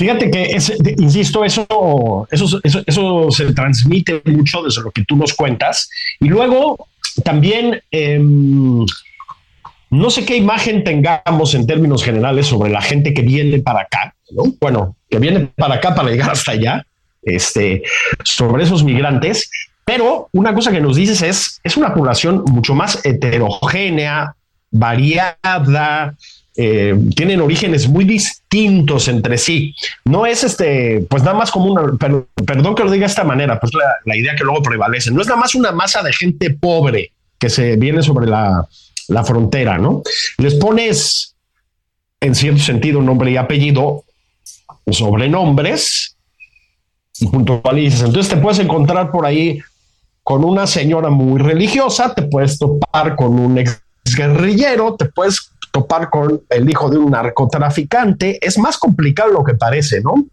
Fíjate 0.01 0.31
que, 0.31 0.57
insisto, 0.97 1.45
eso, 1.45 2.27
eso, 2.31 2.59
eso, 2.65 3.31
se 3.31 3.53
transmite 3.53 4.23
mucho 4.25 4.63
desde 4.63 4.81
lo 4.81 4.91
que 4.93 5.05
tú 5.05 5.15
nos 5.15 5.35
cuentas. 5.35 5.91
Y 6.21 6.29
luego 6.29 6.89
también, 7.23 7.83
eh, 7.91 8.19
no 8.19 10.09
sé 10.09 10.25
qué 10.25 10.37
imagen 10.39 10.85
tengamos 10.85 11.55
en 11.55 11.67
términos 11.67 12.03
generales 12.03 12.47
sobre 12.47 12.71
la 12.71 12.81
gente 12.81 13.13
que 13.13 13.21
viene 13.21 13.59
para 13.59 13.83
acá, 13.83 14.15
¿no? 14.31 14.45
Bueno, 14.59 14.97
que 15.11 15.19
viene 15.19 15.51
para 15.55 15.75
acá 15.75 15.95
para 15.95 16.09
llegar 16.09 16.31
hasta 16.31 16.53
allá, 16.53 16.87
este, 17.21 17.83
sobre 18.25 18.65
esos 18.65 18.83
migrantes. 18.83 19.51
Pero 19.85 20.31
una 20.33 20.55
cosa 20.55 20.73
que 20.73 20.81
nos 20.81 20.97
dices 20.97 21.21
es, 21.21 21.61
es 21.63 21.77
una 21.77 21.93
población 21.93 22.43
mucho 22.47 22.75
más 22.75 23.05
heterogénea, 23.05 24.35
variada, 24.71 26.15
eh, 26.57 26.95
tienen 27.15 27.41
orígenes 27.41 27.89
muy 27.89 28.05
distintos 28.05 29.09
entre 29.09 29.39
sí. 29.39 29.75
No 30.05 30.27
es 30.27 30.45
este, 30.45 31.07
pues 31.09 31.23
nada 31.23 31.37
más 31.37 31.51
como 31.51 31.73
una, 31.73 31.83
perdón 31.97 32.75
que 32.75 32.85
lo 32.85 32.91
diga 32.91 33.07
de 33.07 33.11
esta 33.11 33.25
manera, 33.25 33.61
pues 33.61 33.73
la, 34.05 34.17
idea 34.17 34.35
que 34.35 34.45
luego 34.45 34.63
prevalece. 34.63 35.11
No 35.11 35.21
es 35.21 35.29
nada 35.29 35.41
más 35.41 35.55
una 35.55 35.73
masa 35.73 36.03
de 36.03 36.13
gente 36.13 36.51
pobre 36.51 37.13
que 37.39 37.51
se 37.51 37.77
viene 37.77 38.03
sobre 38.03 38.27
la, 38.27 38.67
la 39.09 39.25
frontera, 39.25 39.79
¿no? 39.79 40.03
Les 40.39 40.55
pones, 40.55 41.35
en 42.21 42.35
cierto 42.35 42.61
sentido, 42.61 43.01
nombre 43.01 43.31
y 43.31 43.37
apellido, 43.37 44.05
sobrenombres 44.91 46.17
y 47.21 47.27
puntualizas. 47.29 48.03
Entonces 48.03 48.29
te 48.29 48.41
puedes 48.41 48.59
encontrar 48.59 49.11
por 49.11 49.25
ahí 49.25 49.61
con 50.23 50.45
una 50.45 50.67
señora 50.67 51.11
muy 51.11 51.41
religiosa, 51.41 52.15
te 52.15 52.23
puedes 52.23 52.59
topar 52.59 53.17
con 53.17 53.39
un 53.39 53.59
ex 53.59 53.83
guerrillero, 54.17 54.97
te 54.97 55.07
puedes 55.07 55.50
topar 55.71 56.11
con 56.11 56.43
el 56.49 56.69
hijo 56.69 56.91
de 56.91 56.99
un 56.99 57.11
narcotraficante. 57.13 58.39
Es 58.45 58.59
más 58.59 58.79
complicado 58.79 59.33
lo 59.33 59.45
que 59.45 59.55
parece, 59.55 60.01
¿no? 60.01 60.27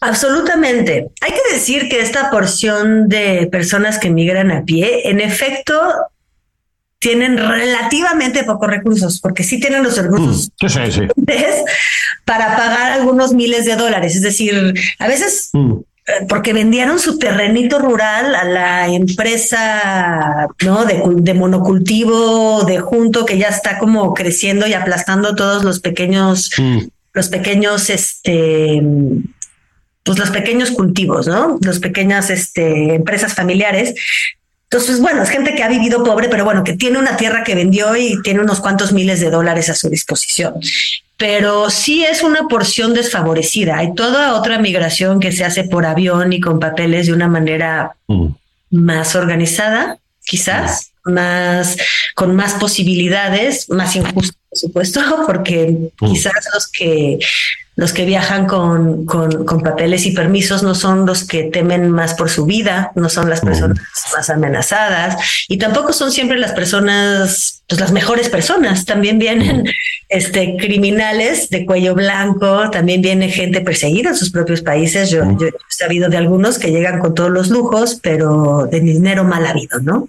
Absolutamente. 0.00 1.10
Hay 1.20 1.32
que 1.32 1.54
decir 1.54 1.88
que 1.88 2.00
esta 2.00 2.30
porción 2.30 3.08
de 3.08 3.48
personas 3.50 3.98
que 3.98 4.10
migran 4.10 4.50
a 4.50 4.64
pie, 4.64 5.10
en 5.10 5.20
efecto, 5.20 5.74
tienen 6.98 7.36
relativamente 7.36 8.44
pocos 8.44 8.68
recursos, 8.68 9.20
porque 9.20 9.42
sí 9.42 9.60
tienen 9.60 9.82
los 9.82 9.96
recursos 9.96 10.50
mm, 10.60 10.68
sí, 10.68 10.92
sí. 10.92 11.08
para 12.24 12.56
pagar 12.56 12.92
algunos 12.92 13.32
miles 13.32 13.64
de 13.64 13.76
dólares. 13.76 14.16
Es 14.16 14.22
decir, 14.22 14.74
a 14.98 15.08
veces 15.08 15.50
mm 15.52 15.80
porque 16.28 16.52
vendieron 16.52 16.98
su 16.98 17.18
terrenito 17.18 17.78
rural 17.78 18.34
a 18.34 18.44
la 18.44 18.88
empresa 18.88 20.48
¿no? 20.64 20.84
de, 20.84 21.02
de, 21.16 21.34
monocultivo 21.34 22.64
de 22.64 22.78
junto 22.80 23.24
que 23.24 23.38
ya 23.38 23.48
está 23.48 23.78
como 23.78 24.14
creciendo 24.14 24.66
y 24.66 24.74
aplastando 24.74 25.34
todos 25.34 25.64
los 25.64 25.80
pequeños, 25.80 26.50
mm. 26.58 26.78
los 27.12 27.28
pequeños, 27.28 27.90
este, 27.90 28.82
pues 30.02 30.18
los 30.18 30.30
pequeños 30.30 30.70
cultivos, 30.70 31.26
¿no? 31.26 31.58
Las 31.60 31.78
pequeñas 31.78 32.30
este, 32.30 32.94
empresas 32.94 33.34
familiares. 33.34 33.94
Entonces, 34.64 35.00
bueno, 35.00 35.22
es 35.22 35.30
gente 35.30 35.54
que 35.54 35.62
ha 35.62 35.68
vivido 35.68 36.02
pobre, 36.04 36.28
pero 36.28 36.44
bueno, 36.44 36.64
que 36.64 36.74
tiene 36.74 36.98
una 36.98 37.16
tierra 37.16 37.44
que 37.44 37.54
vendió 37.54 37.96
y 37.96 38.20
tiene 38.22 38.40
unos 38.40 38.60
cuantos 38.60 38.92
miles 38.92 39.20
de 39.20 39.30
dólares 39.30 39.68
a 39.68 39.74
su 39.74 39.88
disposición 39.88 40.54
pero 41.20 41.68
sí 41.68 42.02
es 42.02 42.22
una 42.22 42.48
porción 42.48 42.94
desfavorecida. 42.94 43.76
Hay 43.76 43.92
toda 43.94 44.34
otra 44.34 44.58
migración 44.58 45.20
que 45.20 45.32
se 45.32 45.44
hace 45.44 45.64
por 45.64 45.84
avión 45.84 46.32
y 46.32 46.40
con 46.40 46.58
papeles 46.58 47.08
de 47.08 47.12
una 47.12 47.28
manera 47.28 47.94
mm. 48.08 48.28
más 48.70 49.14
organizada, 49.14 49.98
quizás, 50.24 50.92
mm. 50.99 50.99
Más 51.04 51.76
con 52.14 52.34
más 52.34 52.54
posibilidades, 52.54 53.68
más 53.70 53.96
injusta, 53.96 54.38
por 54.48 54.58
supuesto, 54.58 55.00
porque 55.26 55.90
mm. 56.00 56.06
quizás 56.06 56.34
los 56.54 56.68
que 56.68 57.18
los 57.80 57.94
que 57.94 58.04
viajan 58.04 58.46
con, 58.46 59.06
con, 59.06 59.46
con, 59.46 59.62
papeles 59.62 60.04
y 60.04 60.10
permisos 60.10 60.62
no 60.62 60.74
son 60.74 61.06
los 61.06 61.24
que 61.24 61.44
temen 61.44 61.90
más 61.90 62.12
por 62.12 62.28
su 62.28 62.44
vida, 62.44 62.92
no 62.94 63.08
son 63.08 63.30
las 63.30 63.40
personas 63.40 63.78
más 64.14 64.28
amenazadas 64.28 65.16
y 65.48 65.56
tampoco 65.56 65.94
son 65.94 66.12
siempre 66.12 66.36
las 66.36 66.52
personas, 66.52 67.62
pues 67.66 67.80
las 67.80 67.90
mejores 67.90 68.28
personas. 68.28 68.84
También 68.84 69.18
vienen 69.18 69.64
este, 70.10 70.56
criminales 70.58 71.48
de 71.48 71.64
cuello 71.64 71.94
blanco, 71.94 72.68
también 72.70 73.00
viene 73.00 73.30
gente 73.30 73.62
perseguida 73.62 74.10
en 74.10 74.16
sus 74.16 74.30
propios 74.30 74.60
países. 74.60 75.08
Yo, 75.08 75.24
yo 75.38 75.46
he 75.46 75.52
sabido 75.68 76.10
de 76.10 76.18
algunos 76.18 76.58
que 76.58 76.72
llegan 76.72 76.98
con 76.98 77.14
todos 77.14 77.30
los 77.30 77.48
lujos, 77.48 77.98
pero 78.02 78.68
de 78.70 78.80
dinero 78.80 79.24
mal 79.24 79.46
habido, 79.46 79.78
¿no? 79.80 80.06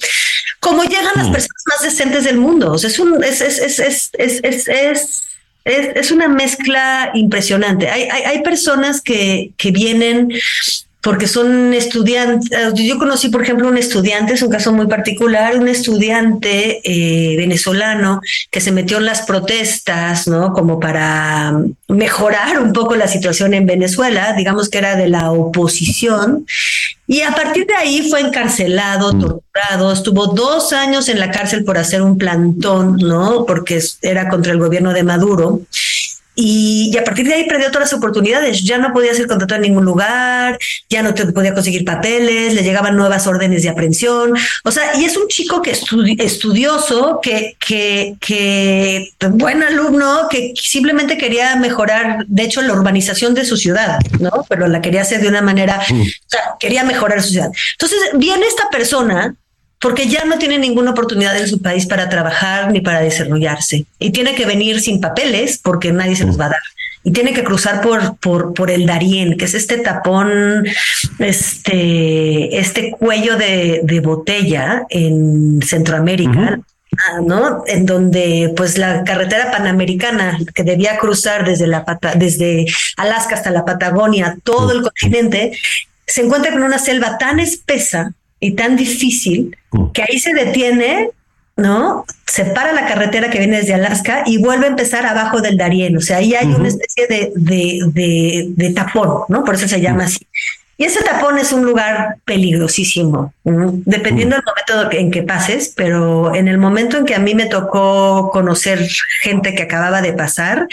Como 0.61 0.83
llegan 0.83 1.11
las 1.15 1.27
personas 1.27 1.63
más 1.65 1.81
decentes 1.81 2.23
del 2.23 2.37
mundo. 2.37 2.71
O 2.71 2.77
sea, 2.77 2.89
es 2.89 2.99
un, 2.99 3.21
es, 3.23 3.41
es, 3.41 3.59
es, 3.59 3.79
es, 3.79 4.11
es, 4.13 4.67
es 4.67 5.23
es, 5.63 5.89
es, 5.95 6.11
una 6.11 6.27
mezcla 6.27 7.11
impresionante. 7.13 7.89
Hay, 7.89 8.03
hay, 8.03 8.23
hay 8.23 8.43
personas 8.43 9.01
que, 9.01 9.51
que, 9.57 9.71
vienen 9.71 10.29
porque 11.01 11.27
son 11.27 11.73
estudiantes. 11.73 12.49
Yo 12.75 12.99
conocí, 12.99 13.29
por 13.29 13.41
ejemplo, 13.41 13.67
un 13.67 13.77
estudiante, 13.77 14.33
es 14.33 14.41
un 14.41 14.51
caso 14.51 14.71
muy 14.71 14.87
particular, 14.87 15.57
un 15.57 15.67
estudiante 15.67 16.81
eh, 16.83 17.35
venezolano 17.37 18.21
que 18.51 18.61
se 18.61 18.71
metió 18.71 18.97
en 18.97 19.05
las 19.05 19.23
protestas, 19.23 20.27
¿no? 20.27 20.53
Como 20.53 20.79
para 20.79 21.59
mejorar 21.87 22.59
un 22.59 22.71
poco 22.71 22.95
la 22.95 23.07
situación 23.07 23.53
en 23.53 23.65
Venezuela, 23.65 24.33
digamos 24.33 24.69
que 24.69 24.77
era 24.77 24.95
de 24.95 25.09
la 25.09 25.31
oposición. 25.31 26.45
Y 27.07 27.21
a 27.21 27.31
partir 27.31 27.65
de 27.65 27.73
ahí 27.73 28.07
fue 28.09 28.21
encarcelado, 28.21 29.11
torturado, 29.11 29.91
estuvo 29.91 30.27
dos 30.27 30.71
años 30.71 31.09
en 31.09 31.19
la 31.19 31.31
cárcel 31.31 31.65
por 31.65 31.77
hacer 31.77 32.01
un 32.01 32.17
plantón, 32.17 32.97
¿no? 32.97 33.45
Porque 33.45 33.81
era 34.01 34.29
contra 34.29 34.53
el 34.53 34.59
gobierno 34.59 34.93
de 34.93 35.03
Maduro. 35.03 35.61
Y, 36.33 36.95
a 36.97 37.03
partir 37.03 37.27
de 37.27 37.33
ahí 37.33 37.47
perdió 37.47 37.67
todas 37.67 37.91
las 37.91 37.93
oportunidades. 37.93 38.63
Ya 38.63 38.77
no 38.77 38.93
podía 38.93 39.13
ser 39.13 39.27
contratado 39.27 39.61
en 39.61 39.69
ningún 39.69 39.85
lugar, 39.85 40.57
ya 40.89 41.03
no 41.03 41.13
te 41.13 41.25
podía 41.27 41.53
conseguir 41.53 41.83
papeles, 41.83 42.53
le 42.53 42.63
llegaban 42.63 42.95
nuevas 42.95 43.27
órdenes 43.27 43.63
de 43.63 43.69
aprehensión. 43.69 44.33
O 44.63 44.71
sea, 44.71 44.95
y 44.97 45.05
es 45.05 45.17
un 45.17 45.27
chico 45.27 45.61
que 45.61 45.71
estudioso, 45.71 47.19
que, 47.21 47.55
que, 47.59 48.15
que 48.19 49.09
buen 49.29 49.61
alumno, 49.63 50.27
que 50.29 50.53
simplemente 50.55 51.17
quería 51.17 51.55
mejorar, 51.57 52.25
de 52.27 52.43
hecho, 52.43 52.61
la 52.61 52.73
urbanización 52.73 53.33
de 53.33 53.45
su 53.45 53.57
ciudad, 53.57 53.99
¿no? 54.19 54.31
Pero 54.47 54.67
la 54.67 54.81
quería 54.81 55.01
hacer 55.01 55.21
de 55.21 55.27
una 55.27 55.41
manera, 55.41 55.81
o 55.89 56.29
sea, 56.29 56.55
quería 56.59 56.83
mejorar 56.83 57.21
su 57.21 57.31
ciudad. 57.31 57.51
Entonces, 57.73 57.99
viene 58.13 58.45
esta 58.45 58.69
persona 58.69 59.35
porque 59.81 60.07
ya 60.07 60.23
no 60.25 60.37
tiene 60.37 60.59
ninguna 60.59 60.91
oportunidad 60.91 61.35
en 61.37 61.47
su 61.47 61.59
país 61.59 61.87
para 61.87 62.07
trabajar 62.07 62.71
ni 62.71 62.81
para 62.81 63.01
desarrollarse. 63.01 63.85
Y 63.97 64.11
tiene 64.11 64.35
que 64.35 64.45
venir 64.45 64.79
sin 64.79 65.01
papeles 65.01 65.57
porque 65.57 65.91
nadie 65.91 66.15
se 66.15 66.25
los 66.25 66.39
va 66.39 66.45
a 66.45 66.49
dar. 66.49 66.61
Y 67.03 67.11
tiene 67.11 67.33
que 67.33 67.43
cruzar 67.43 67.81
por, 67.81 68.15
por, 68.17 68.53
por 68.53 68.69
el 68.69 68.85
Darién, 68.85 69.37
que 69.37 69.45
es 69.45 69.55
este 69.55 69.79
tapón, 69.79 70.67
este, 71.17 72.59
este 72.59 72.91
cuello 72.91 73.37
de, 73.37 73.81
de 73.83 73.99
botella 74.01 74.85
en 74.89 75.59
Centroamérica. 75.63 76.59
¿no? 77.23 77.63
En 77.65 77.85
donde 77.85 78.53
pues 78.55 78.77
la 78.77 79.03
carretera 79.03 79.49
panamericana 79.49 80.37
que 80.53 80.63
debía 80.63 80.97
cruzar 80.97 81.45
desde 81.45 81.65
la 81.65 81.85
desde 82.15 82.65
Alaska 82.97 83.35
hasta 83.35 83.49
la 83.49 83.63
Patagonia, 83.63 84.37
todo 84.43 84.73
el 84.73 84.81
continente, 84.81 85.53
se 86.05 86.21
encuentra 86.21 86.51
con 86.51 86.63
una 86.63 86.77
selva 86.77 87.17
tan 87.17 87.39
espesa 87.39 88.13
y 88.41 88.51
tan 88.53 88.75
difícil 88.75 89.55
mm. 89.71 89.91
que 89.91 90.01
ahí 90.01 90.19
se 90.19 90.33
detiene, 90.33 91.11
¿no? 91.55 92.05
Se 92.25 92.43
para 92.45 92.73
la 92.73 92.87
carretera 92.87 93.29
que 93.29 93.37
viene 93.37 93.57
desde 93.57 93.75
Alaska 93.75 94.23
y 94.25 94.39
vuelve 94.39 94.65
a 94.65 94.69
empezar 94.69 95.05
abajo 95.05 95.39
del 95.39 95.57
Darién. 95.57 95.95
O 95.95 96.01
sea, 96.01 96.17
ahí 96.17 96.33
hay 96.33 96.47
una 96.47 96.67
especie 96.67 97.07
de, 97.07 97.31
de, 97.35 98.47
de, 98.49 98.73
tapón, 98.73 99.23
¿no? 99.29 99.45
Por 99.45 99.55
eso 99.55 99.67
se 99.67 99.79
llama 99.79 100.03
mm. 100.03 100.07
así. 100.07 100.27
Y 100.77 100.85
ese 100.85 101.03
tapón 101.03 101.37
es 101.37 101.53
un 101.53 101.63
lugar 101.63 102.17
peligrosísimo, 102.25 103.31
dependiendo 103.43 104.35
del 104.35 104.43
momento 104.43 104.97
en 104.97 105.11
que 105.11 105.21
pases, 105.21 105.71
pero 105.75 106.33
en 106.33 106.47
el 106.47 106.57
momento 106.57 106.97
en 106.97 107.05
que 107.05 107.13
a 107.13 107.19
mí 107.19 107.35
me 107.35 107.45
tocó 107.45 108.31
conocer 108.33 108.87
gente 109.21 109.53
que 109.53 109.61
acababa 109.61 110.01
de 110.01 110.13
pasar, 110.13 110.67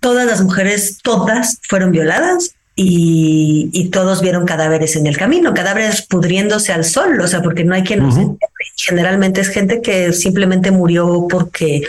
todas 0.00 0.26
las 0.26 0.42
mujeres, 0.42 0.98
todas 1.02 1.60
fueron 1.62 1.92
violadas, 1.92 2.54
y, 2.74 3.68
y, 3.72 3.88
todos 3.90 4.22
vieron 4.22 4.46
cadáveres 4.46 4.96
en 4.96 5.06
el 5.06 5.16
camino, 5.16 5.52
cadáveres 5.52 6.02
pudriéndose 6.02 6.72
al 6.72 6.84
sol, 6.84 7.20
o 7.20 7.28
sea, 7.28 7.42
porque 7.42 7.64
no 7.64 7.74
hay 7.74 7.82
quien 7.82 8.00
los 8.00 8.16
entierre. 8.16 8.50
Generalmente 8.76 9.42
es 9.42 9.48
gente 9.48 9.82
que 9.82 10.12
simplemente 10.12 10.70
murió 10.70 11.26
porque 11.28 11.82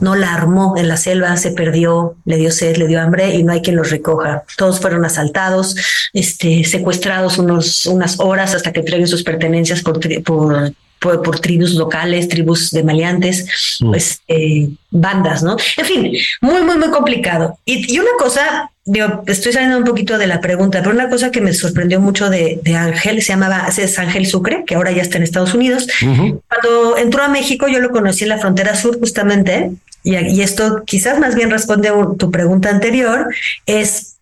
no 0.00 0.16
la 0.16 0.34
armó 0.34 0.74
en 0.76 0.88
la 0.88 0.96
selva, 0.96 1.36
se 1.36 1.52
perdió, 1.52 2.16
le 2.24 2.36
dio 2.36 2.50
sed, 2.50 2.76
le 2.76 2.86
dio 2.86 3.00
hambre 3.00 3.34
y 3.34 3.42
no 3.42 3.52
hay 3.52 3.60
quien 3.60 3.76
los 3.76 3.90
recoja. 3.90 4.44
Todos 4.56 4.80
fueron 4.80 5.04
asaltados, 5.04 5.76
este, 6.12 6.64
secuestrados 6.64 7.38
unos, 7.38 7.86
unas 7.86 8.18
horas 8.18 8.54
hasta 8.54 8.72
que 8.72 8.80
entreguen 8.80 9.06
sus 9.06 9.22
pertenencias 9.22 9.82
por, 9.82 10.00
por 10.24 10.72
por, 11.02 11.40
tribus 11.40 11.74
locales, 11.74 12.28
tribus 12.28 12.70
de 12.70 12.84
maleantes, 12.84 13.78
mm. 13.80 13.90
pues 13.90 14.20
eh, 14.28 14.68
bandas, 14.90 15.42
¿no? 15.42 15.56
En 15.76 15.84
fin, 15.84 16.12
muy, 16.40 16.62
muy, 16.62 16.78
muy 16.78 16.90
complicado. 16.90 17.58
Y, 17.64 17.98
una 17.98 18.10
cosa, 18.18 18.70
yo 18.84 19.22
estoy 19.26 19.52
saliendo 19.52 19.78
un 19.78 19.84
poquito 19.84 20.18
de 20.18 20.26
la 20.26 20.40
pregunta, 20.40 20.80
pero 20.80 20.90
una 20.90 21.08
cosa 21.08 21.30
que 21.30 21.40
me 21.40 21.52
sorprendió 21.52 22.00
mucho 22.00 22.30
de, 22.30 22.60
Ángel, 22.76 23.22
se 23.22 23.32
llamaba, 23.32 23.68
es 23.68 23.98
Ángel 23.98 24.26
Sucre, 24.26 24.64
que 24.66 24.74
ahora 24.74 24.90
ya 24.90 25.02
está 25.02 25.18
en 25.18 25.22
Estados 25.22 25.54
Unidos. 25.54 25.86
Cuando 26.00 26.96
entró 26.98 27.22
a 27.22 27.28
México, 27.28 27.68
yo 27.68 27.78
lo 27.78 27.90
conocí 27.90 28.24
en 28.24 28.30
la 28.30 28.38
frontera 28.38 28.74
sur 28.74 28.98
justamente, 28.98 29.70
y, 30.02 30.16
y 30.16 30.42
esto 30.42 30.82
quizás 30.84 31.20
más 31.20 31.36
bien 31.36 31.50
responde 31.50 31.88
a 31.88 31.94
tu 32.18 32.30
pregunta 32.32 32.70
anterior, 32.70 33.32
es 33.66 34.16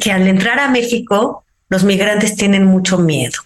que 0.00 0.10
al 0.10 0.26
entrar 0.26 0.58
a 0.58 0.68
México, 0.68 1.44
los 1.68 1.84
migrantes 1.84 2.34
tienen 2.34 2.64
mucho 2.64 2.98
miedo. 2.98 3.38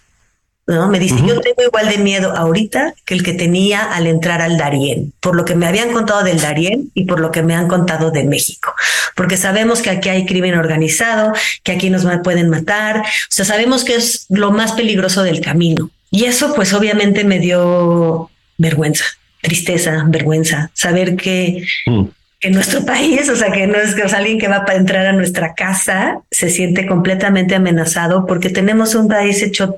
¿No? 0.67 0.89
Me 0.89 0.99
dice, 0.99 1.15
yo 1.25 1.39
tengo 1.39 1.63
igual 1.63 1.87
de 1.87 1.97
miedo 1.97 2.35
ahorita 2.35 2.93
que 3.05 3.13
el 3.13 3.23
que 3.23 3.33
tenía 3.33 3.83
al 3.83 4.05
entrar 4.05 4.41
al 4.41 4.57
Darién, 4.57 5.13
por 5.21 5.35
lo 5.35 5.45
que 5.45 5.55
me 5.55 5.65
habían 5.65 5.93
contado 5.93 6.23
del 6.23 6.41
Darién 6.41 6.91
y 6.93 7.05
por 7.05 7.21
lo 7.21 7.31
que 7.31 7.41
me 7.41 7.55
han 7.55 7.69
contado 7.69 8.11
de 8.11 8.25
México, 8.25 8.73
porque 9.15 9.37
sabemos 9.37 9.81
que 9.81 9.89
aquí 9.89 10.09
hay 10.09 10.25
crimen 10.25 10.55
organizado, 10.55 11.33
que 11.63 11.71
aquí 11.71 11.89
nos 11.89 12.05
pueden 12.21 12.49
matar, 12.49 12.99
o 12.99 13.03
sea, 13.29 13.45
sabemos 13.45 13.85
que 13.85 13.95
es 13.95 14.25
lo 14.29 14.51
más 14.51 14.73
peligroso 14.73 15.23
del 15.23 15.41
camino. 15.41 15.89
Y 16.11 16.25
eso 16.25 16.53
pues 16.53 16.73
obviamente 16.73 17.23
me 17.23 17.39
dio 17.39 18.29
vergüenza, 18.57 19.05
tristeza, 19.41 20.03
vergüenza, 20.07 20.69
saber 20.73 21.15
que... 21.15 21.65
Mm. 21.85 22.05
en 22.41 22.53
nuestro 22.53 22.85
país, 22.85 23.27
o 23.29 23.35
sea, 23.35 23.51
que 23.51 23.65
no 23.67 23.77
es 23.77 23.95
que 23.95 24.03
alguien 24.03 24.37
que 24.37 24.47
va 24.47 24.63
para 24.63 24.77
entrar 24.77 25.07
a 25.07 25.13
nuestra 25.13 25.55
casa 25.55 26.19
se 26.29 26.49
siente 26.49 26.85
completamente 26.85 27.55
amenazado 27.55 28.25
porque 28.27 28.49
tenemos 28.49 28.93
un 28.93 29.07
país 29.07 29.41
hecho 29.41 29.77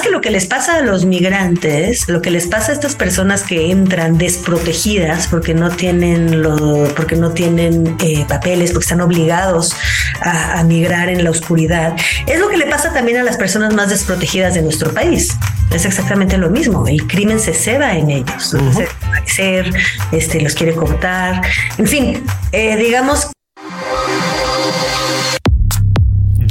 Que 0.00 0.10
lo 0.10 0.20
que 0.20 0.30
les 0.30 0.46
pasa 0.46 0.76
a 0.76 0.80
los 0.82 1.04
migrantes, 1.04 2.08
lo 2.08 2.22
que 2.22 2.30
les 2.30 2.46
pasa 2.46 2.72
a 2.72 2.74
estas 2.74 2.94
personas 2.94 3.42
que 3.42 3.70
entran 3.70 4.18
desprotegidas 4.18 5.26
porque 5.26 5.54
no 5.54 5.70
tienen 5.70 6.42
lo, 6.42 6.84
porque 6.94 7.16
no 7.16 7.32
tienen 7.32 7.96
eh, 8.02 8.24
papeles, 8.28 8.72
porque 8.72 8.84
están 8.84 9.00
obligados 9.00 9.74
a, 10.20 10.58
a, 10.58 10.64
migrar 10.64 11.08
en 11.08 11.24
la 11.24 11.30
oscuridad, 11.30 11.96
es 12.26 12.38
lo 12.38 12.48
que 12.48 12.56
le 12.56 12.66
pasa 12.66 12.92
también 12.92 13.18
a 13.18 13.22
las 13.22 13.36
personas 13.36 13.74
más 13.74 13.90
desprotegidas 13.90 14.54
de 14.54 14.62
nuestro 14.62 14.92
país 14.92 15.36
es 15.74 15.84
exactamente 15.84 16.38
lo 16.38 16.50
mismo. 16.50 16.86
El 16.88 17.06
crimen 17.06 17.40
se 17.40 17.52
ceba 17.52 17.94
en 17.94 18.10
ellos. 18.10 18.54
Uh 18.54 18.84
este, 20.12 20.40
los 20.40 20.54
quiere 20.54 20.74
cortar. 20.74 21.42
En 21.76 21.86
fin, 21.86 22.24
eh, 22.52 22.76
digamos. 22.76 23.28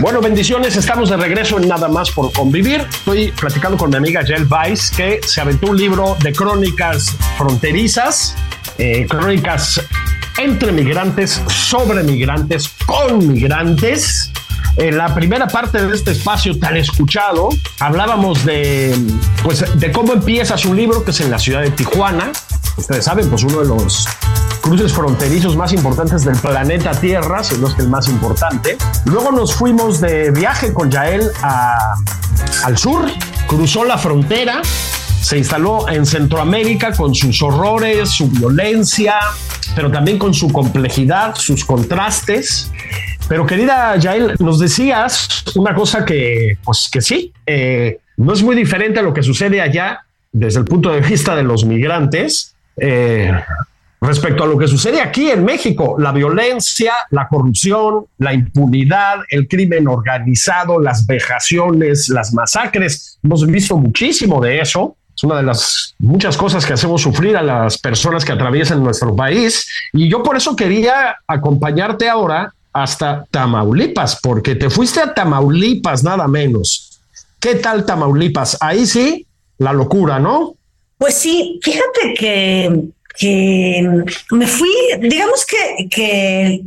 Bueno, 0.00 0.22
bendiciones. 0.22 0.76
Estamos 0.76 1.10
de 1.10 1.18
regreso 1.18 1.58
en 1.58 1.68
Nada 1.68 1.86
más 1.86 2.10
por 2.10 2.32
convivir. 2.32 2.86
Estoy 2.90 3.32
platicando 3.32 3.76
con 3.76 3.90
mi 3.90 3.96
amiga 3.96 4.24
Jel 4.24 4.46
Weiss, 4.50 4.90
que 4.90 5.20
se 5.26 5.42
aventó 5.42 5.66
un 5.66 5.76
libro 5.76 6.16
de 6.22 6.32
crónicas 6.32 7.14
fronterizas, 7.36 8.34
eh, 8.78 9.06
crónicas 9.06 9.78
entre 10.38 10.72
migrantes, 10.72 11.42
sobre 11.48 12.02
migrantes, 12.02 12.70
con 12.86 13.28
migrantes. 13.28 14.32
En 14.76 14.96
la 14.96 15.14
primera 15.14 15.46
parte 15.46 15.84
de 15.86 15.94
este 15.94 16.12
espacio 16.12 16.58
tan 16.58 16.78
escuchado, 16.78 17.50
hablábamos 17.78 18.42
de, 18.46 18.96
pues, 19.42 19.64
de 19.78 19.92
cómo 19.92 20.14
empieza 20.14 20.56
su 20.56 20.72
libro, 20.72 21.04
que 21.04 21.10
es 21.10 21.20
en 21.20 21.30
la 21.30 21.38
ciudad 21.38 21.60
de 21.60 21.72
Tijuana. 21.72 22.32
Ustedes 22.78 23.04
saben, 23.04 23.28
pues 23.28 23.42
uno 23.42 23.60
de 23.60 23.66
los 23.66 24.08
cruces 24.60 24.92
fronterizos 24.92 25.56
más 25.56 25.72
importantes 25.72 26.24
del 26.24 26.36
planeta 26.36 26.92
Tierra, 26.92 27.42
si 27.42 27.56
no 27.58 27.68
es 27.68 27.74
que 27.74 27.82
el 27.82 27.88
más 27.88 28.08
importante. 28.08 28.76
Luego 29.04 29.32
nos 29.32 29.54
fuimos 29.54 30.00
de 30.00 30.30
viaje 30.30 30.72
con 30.72 30.90
Yael 30.90 31.22
al 31.42 32.78
sur, 32.78 33.06
cruzó 33.46 33.84
la 33.84 33.98
frontera, 33.98 34.62
se 35.22 35.38
instaló 35.38 35.88
en 35.88 36.06
Centroamérica 36.06 36.92
con 36.92 37.14
sus 37.14 37.42
horrores, 37.42 38.10
su 38.10 38.28
violencia, 38.28 39.16
pero 39.74 39.90
también 39.90 40.18
con 40.18 40.34
su 40.34 40.50
complejidad, 40.52 41.34
sus 41.34 41.64
contrastes. 41.64 42.70
Pero 43.28 43.46
querida 43.46 43.96
Yael, 43.96 44.34
nos 44.40 44.58
decías 44.58 45.44
una 45.54 45.74
cosa 45.74 46.04
que, 46.04 46.58
pues 46.64 46.88
que 46.90 47.00
sí, 47.00 47.32
eh, 47.46 47.98
no 48.16 48.32
es 48.32 48.42
muy 48.42 48.56
diferente 48.56 49.00
a 49.00 49.02
lo 49.02 49.14
que 49.14 49.22
sucede 49.22 49.60
allá 49.60 50.00
desde 50.32 50.60
el 50.60 50.64
punto 50.64 50.90
de 50.90 51.00
vista 51.00 51.34
de 51.36 51.42
los 51.42 51.64
migrantes. 51.64 52.54
Eh, 52.76 53.32
respecto 54.00 54.44
a 54.44 54.46
lo 54.46 54.56
que 54.56 54.66
sucede 54.66 55.00
aquí 55.00 55.30
en 55.30 55.44
México, 55.44 55.96
la 55.98 56.12
violencia, 56.12 56.94
la 57.10 57.28
corrupción, 57.28 58.06
la 58.18 58.32
impunidad, 58.32 59.20
el 59.28 59.46
crimen 59.46 59.88
organizado, 59.88 60.80
las 60.80 61.06
vejaciones, 61.06 62.08
las 62.08 62.32
masacres. 62.32 63.18
Hemos 63.22 63.46
visto 63.46 63.76
muchísimo 63.76 64.40
de 64.40 64.60
eso. 64.60 64.96
Es 65.14 65.24
una 65.24 65.36
de 65.36 65.42
las 65.42 65.94
muchas 65.98 66.36
cosas 66.36 66.64
que 66.64 66.72
hacemos 66.72 67.02
sufrir 67.02 67.36
a 67.36 67.42
las 67.42 67.76
personas 67.76 68.24
que 68.24 68.32
atraviesan 68.32 68.82
nuestro 68.82 69.14
país. 69.14 69.68
Y 69.92 70.08
yo 70.08 70.22
por 70.22 70.36
eso 70.36 70.56
quería 70.56 71.16
acompañarte 71.26 72.08
ahora 72.08 72.54
hasta 72.72 73.26
Tamaulipas, 73.30 74.20
porque 74.22 74.54
te 74.54 74.70
fuiste 74.70 75.00
a 75.00 75.12
Tamaulipas 75.12 76.02
nada 76.04 76.26
menos. 76.26 77.00
¿Qué 77.38 77.56
tal 77.56 77.84
Tamaulipas? 77.84 78.56
Ahí 78.60 78.86
sí, 78.86 79.26
la 79.58 79.72
locura, 79.72 80.18
¿no? 80.18 80.54
Pues 80.96 81.14
sí, 81.14 81.58
fíjate 81.62 82.14
que 82.18 82.90
que 83.18 83.86
me 84.30 84.46
fui, 84.46 84.70
digamos 85.00 85.46
que, 85.46 85.88
que 85.88 86.62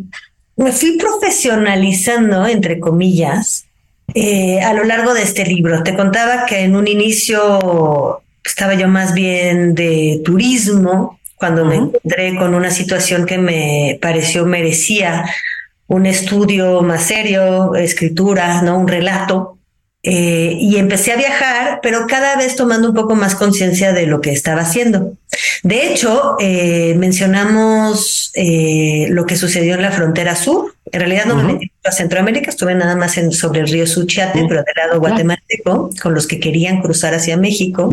me 0.56 0.72
fui 0.72 0.98
profesionalizando, 0.98 2.46
entre 2.48 2.80
comillas, 2.80 3.66
eh, 4.14 4.62
a 4.62 4.74
lo 4.74 4.84
largo 4.84 5.14
de 5.14 5.24
este 5.24 5.46
libro. 5.46 5.84
Te 5.84 5.96
contaba 5.96 6.46
que 6.46 6.60
en 6.60 6.76
un 6.76 6.88
inicio 6.88 8.22
estaba 8.44 8.76
yo 8.76 8.88
más 8.88 9.14
bien 9.14 9.74
de 9.74 10.22
turismo, 10.24 11.20
cuando 11.36 11.66
me 11.66 11.76
encontré 11.76 12.36
con 12.38 12.54
una 12.54 12.72
situación 12.72 13.26
que 13.26 13.38
me 13.38 14.00
pareció 14.02 14.46
merecía 14.46 15.26
un 15.88 16.06
estudio 16.06 16.82
más 16.82 17.04
serio, 17.04 17.76
escritura, 17.76 18.62
¿no? 18.62 18.80
un 18.80 18.88
relato. 18.88 19.58
Eh, 20.06 20.58
y 20.60 20.78
empecé 20.78 21.14
a 21.14 21.18
viajar, 21.18 21.80
pero 21.82 22.08
cada 22.08 22.36
vez 22.36 22.56
tomando 22.56 22.90
un 22.90 22.96
poco 22.96 23.16
más 23.16 23.36
conciencia 23.36 23.94
de 23.94 24.06
lo 24.06 24.22
que 24.22 24.32
estaba 24.32 24.62
haciendo. 24.62 25.14
De 25.64 25.88
hecho, 25.88 26.36
eh, 26.40 26.96
mencionamos 26.98 28.32
eh, 28.36 29.08
lo 29.10 29.26
que 29.26 29.36
sucedió 29.36 29.76
en 29.76 29.82
la 29.82 29.92
frontera 29.92 30.36
sur. 30.36 30.76
En 30.92 31.00
realidad 31.00 31.26
no 31.26 31.36
me 31.36 31.44
metí 31.44 31.72
a 31.84 31.92
Centroamérica, 31.92 32.50
estuve 32.50 32.76
nada 32.76 32.96
más 32.96 33.18
en, 33.18 33.32
sobre 33.32 33.62
el 33.62 33.68
río 33.68 33.88
Suchiate, 33.88 34.46
pero 34.48 34.64
del 34.64 34.76
lado 34.76 35.00
guatemalteco, 35.00 35.90
con 36.02 36.14
los 36.14 36.28
que 36.28 36.40
querían 36.40 36.82
cruzar 36.82 37.14
hacia 37.14 37.38
México. 37.38 37.90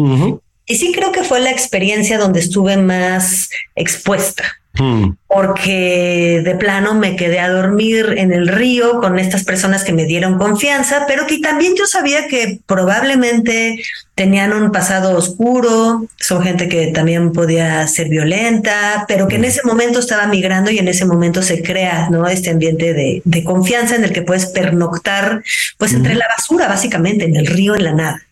Y 0.66 0.76
sí 0.76 0.92
creo 0.94 1.11
que 1.11 1.24
fue 1.24 1.40
la 1.40 1.50
experiencia 1.50 2.18
donde 2.18 2.40
estuve 2.40 2.76
más 2.76 3.48
expuesta 3.74 4.60
Hmm. 4.72 5.16
porque 5.26 6.42
de 6.44 6.54
plano 6.54 6.94
me 6.94 7.16
quedé 7.16 7.40
a 7.40 7.50
dormir 7.50 8.14
en 8.16 8.33
el 8.33 8.46
río 8.46 9.00
con 9.00 9.18
estas 9.18 9.42
personas 9.42 9.83
que 9.83 9.92
me 9.92 10.04
dieron 10.04 10.38
confianza, 10.38 11.06
pero 11.09 11.26
que 11.26 11.40
también 11.40 11.74
yo 11.76 11.87
sabía 11.87 12.28
que 12.28 12.61
probablemente 12.66 13.83
tenían 14.14 14.52
un 14.52 14.70
pasado 14.70 15.16
oscuro, 15.16 16.06
son 16.20 16.42
gente 16.44 16.68
que 16.68 16.88
también 16.88 17.33
podía 17.33 17.85
ser 17.88 18.09
violenta, 18.09 19.06
pero 19.09 19.26
que 19.26 19.37
en 19.37 19.44
ese 19.44 19.61
momento 19.64 19.98
estaba 19.98 20.28
migrando 20.28 20.70
y 20.70 20.78
en 20.78 20.87
ese 20.87 21.04
momento 21.04 21.42
se 21.42 21.62
crea 21.62 22.09
¿no? 22.09 22.28
este 22.28 22.50
ambiente 22.50 22.94
de, 22.94 23.22
de 23.24 23.44
confianza 23.44 23.96
en 23.96 24.04
el 24.04 24.12
que 24.12 24.22
puedes 24.22 24.46
pernoctar 24.46 25.42
pues 25.78 25.94
entre 25.94 26.14
la 26.14 26.28
basura, 26.28 26.68
básicamente, 26.68 27.24
en 27.24 27.35
el 27.35 27.46
río, 27.46 27.74
en 27.74 27.85
la 27.85 27.92
nada. 27.92 28.22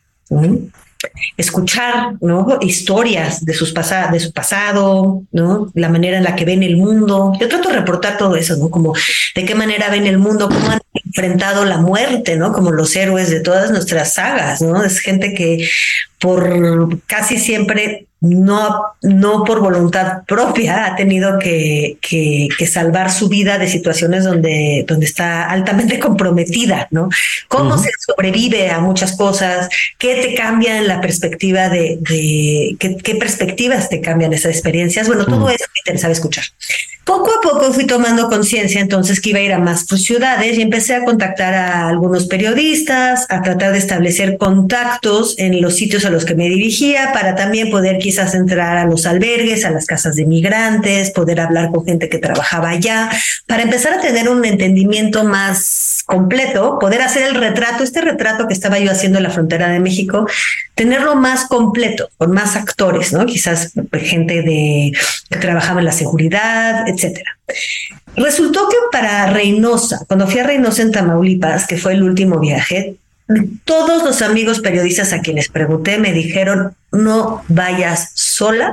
Escuchar 1.36 2.14
¿no? 2.20 2.58
historias 2.60 3.44
de, 3.44 3.54
sus 3.54 3.72
pasa 3.72 4.08
de 4.10 4.20
su 4.20 4.32
pasado, 4.32 5.22
¿no? 5.32 5.70
la 5.74 5.88
manera 5.88 6.18
en 6.18 6.24
la 6.24 6.34
que 6.34 6.44
ven 6.44 6.62
el 6.62 6.76
mundo. 6.76 7.32
Yo 7.40 7.48
trato 7.48 7.68
de 7.68 7.76
reportar 7.76 8.18
todo 8.18 8.36
eso, 8.36 8.56
¿no? 8.56 8.70
como 8.70 8.94
de 9.34 9.44
qué 9.44 9.54
manera 9.54 9.90
ven 9.90 10.06
el 10.06 10.18
mundo, 10.18 10.48
cómo 10.48 10.70
han 10.70 10.80
enfrentado 10.92 11.64
la 11.64 11.78
muerte, 11.78 12.36
¿no? 12.36 12.52
como 12.52 12.70
los 12.70 12.94
héroes 12.96 13.30
de 13.30 13.40
todas 13.40 13.70
nuestras 13.70 14.14
sagas. 14.14 14.62
¿no? 14.62 14.82
Es 14.84 15.00
gente 15.00 15.34
que 15.34 15.68
por 16.18 17.00
casi 17.06 17.38
siempre 17.38 18.08
no, 18.20 18.82
no 19.00 19.44
por 19.44 19.60
voluntad 19.60 20.24
propia 20.26 20.86
ha 20.86 20.96
tenido 20.96 21.38
que, 21.38 21.98
que, 22.00 22.66
salvar 22.66 23.12
su 23.12 23.28
vida 23.28 23.58
de 23.58 23.68
situaciones 23.68 24.24
donde, 24.24 24.84
donde 24.88 25.06
está 25.06 25.48
altamente 25.48 25.98
comprometida, 26.00 26.88
¿no? 26.90 27.08
¿Cómo 27.46 27.78
se 27.78 27.90
sobrevive 28.04 28.70
a 28.70 28.80
muchas 28.80 29.16
cosas? 29.16 29.68
¿Qué 29.98 30.16
te 30.16 30.34
cambia 30.34 30.78
en 30.78 30.88
la 30.88 31.00
perspectiva 31.00 31.68
de, 31.68 31.98
de 32.00 32.76
qué, 32.78 33.14
perspectivas 33.14 33.88
te 33.88 34.00
cambian 34.00 34.32
esas 34.32 34.52
experiencias? 34.52 35.06
Bueno, 35.06 35.24
todo 35.24 35.48
eso 35.48 35.64
que 35.84 35.92
te 35.92 35.98
sabe 35.98 36.14
escuchar. 36.14 36.44
Poco 37.04 37.30
a 37.30 37.40
poco 37.40 37.72
fui 37.72 37.86
tomando 37.86 38.28
conciencia 38.28 38.80
entonces 38.80 39.20
que 39.20 39.30
iba 39.30 39.38
a 39.38 39.42
ir 39.42 39.52
a 39.52 39.58
más 39.58 39.86
ciudades 39.86 40.58
y 40.58 40.62
empecé 40.62 40.77
a 40.78 41.04
contactar 41.04 41.54
a 41.54 41.88
algunos 41.88 42.26
periodistas, 42.26 43.26
a 43.28 43.42
tratar 43.42 43.72
de 43.72 43.78
establecer 43.78 44.38
contactos 44.38 45.34
en 45.38 45.60
los 45.60 45.76
sitios 45.76 46.04
a 46.04 46.10
los 46.10 46.24
que 46.24 46.34
me 46.34 46.48
dirigía 46.48 47.10
para 47.12 47.34
también 47.34 47.70
poder 47.70 47.98
quizás 47.98 48.34
entrar 48.34 48.78
a 48.78 48.86
los 48.86 49.04
albergues, 49.04 49.64
a 49.64 49.70
las 49.70 49.86
casas 49.86 50.14
de 50.16 50.24
migrantes, 50.24 51.10
poder 51.10 51.40
hablar 51.40 51.70
con 51.70 51.84
gente 51.84 52.08
que 52.08 52.18
trabajaba 52.18 52.70
allá, 52.70 53.10
para 53.46 53.62
empezar 53.62 53.94
a 53.94 54.00
tener 54.00 54.28
un 54.28 54.44
entendimiento 54.44 55.24
más 55.24 56.02
completo, 56.06 56.78
poder 56.78 57.02
hacer 57.02 57.24
el 57.24 57.34
retrato, 57.34 57.84
este 57.84 58.00
retrato 58.00 58.46
que 58.46 58.54
estaba 58.54 58.78
yo 58.78 58.90
haciendo 58.90 59.18
en 59.18 59.24
la 59.24 59.30
frontera 59.30 59.68
de 59.68 59.80
México, 59.80 60.26
tenerlo 60.78 61.16
más 61.16 61.46
completo, 61.46 62.08
con 62.16 62.30
más 62.30 62.54
actores, 62.54 63.12
¿no? 63.12 63.26
Quizás 63.26 63.72
gente 63.92 64.42
de 64.42 64.92
que 65.28 65.38
trabajaba 65.38 65.80
en 65.80 65.86
la 65.86 65.92
seguridad, 65.92 66.88
etcétera. 66.88 67.36
Resultó 68.14 68.68
que 68.68 68.76
para 68.92 69.26
Reynosa, 69.26 70.04
cuando 70.06 70.28
fui 70.28 70.38
a 70.38 70.44
Reynosa 70.44 70.82
en 70.82 70.92
Tamaulipas, 70.92 71.66
que 71.66 71.78
fue 71.78 71.94
el 71.94 72.04
último 72.04 72.38
viaje, 72.38 72.94
todos 73.64 74.04
los 74.04 74.22
amigos 74.22 74.60
periodistas 74.60 75.12
a 75.12 75.20
quienes 75.20 75.48
pregunté 75.48 75.98
me 75.98 76.12
dijeron, 76.12 76.76
no 76.92 77.42
vayas 77.48 78.12
sola 78.14 78.72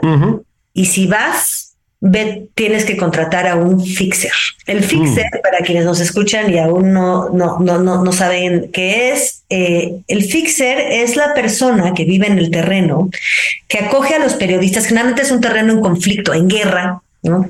y 0.73 0.85
si 0.85 1.07
vas, 1.07 1.64
ve, 2.07 2.47
tienes 2.53 2.85
que 2.85 2.97
contratar 2.97 3.47
a 3.47 3.55
un 3.55 3.83
fixer. 3.83 4.31
El 4.67 4.83
fixer, 4.83 5.25
para 5.41 5.59
quienes 5.59 5.85
nos 5.85 5.99
escuchan 5.99 6.53
y 6.53 6.59
aún 6.59 6.93
no, 6.93 7.29
no, 7.29 7.57
no, 7.59 7.79
no, 7.79 8.11
saben 8.11 8.69
qué 8.71 9.11
es, 9.11 9.43
eh, 9.49 10.01
el 10.07 10.23
fixer 10.23 10.77
es 10.79 11.15
la 11.15 11.33
persona 11.33 11.93
que 11.95 12.05
vive 12.05 12.27
en 12.27 12.37
el 12.37 12.51
terreno, 12.51 13.09
que 13.67 13.79
acoge 13.79 14.13
a 14.13 14.19
los 14.19 14.35
periodistas, 14.35 14.85
generalmente 14.85 15.23
es 15.23 15.31
un 15.31 15.41
terreno 15.41 15.73
en 15.73 15.81
conflicto, 15.81 16.33
en 16.33 16.47
guerra, 16.47 17.01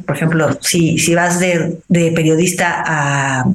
por 0.06 0.16
ejemplo, 0.16 0.58
si, 0.62 0.98
si 0.98 1.16
vas 1.16 1.40
de, 1.40 1.80
periodista 1.90 2.84
a, 2.86 3.46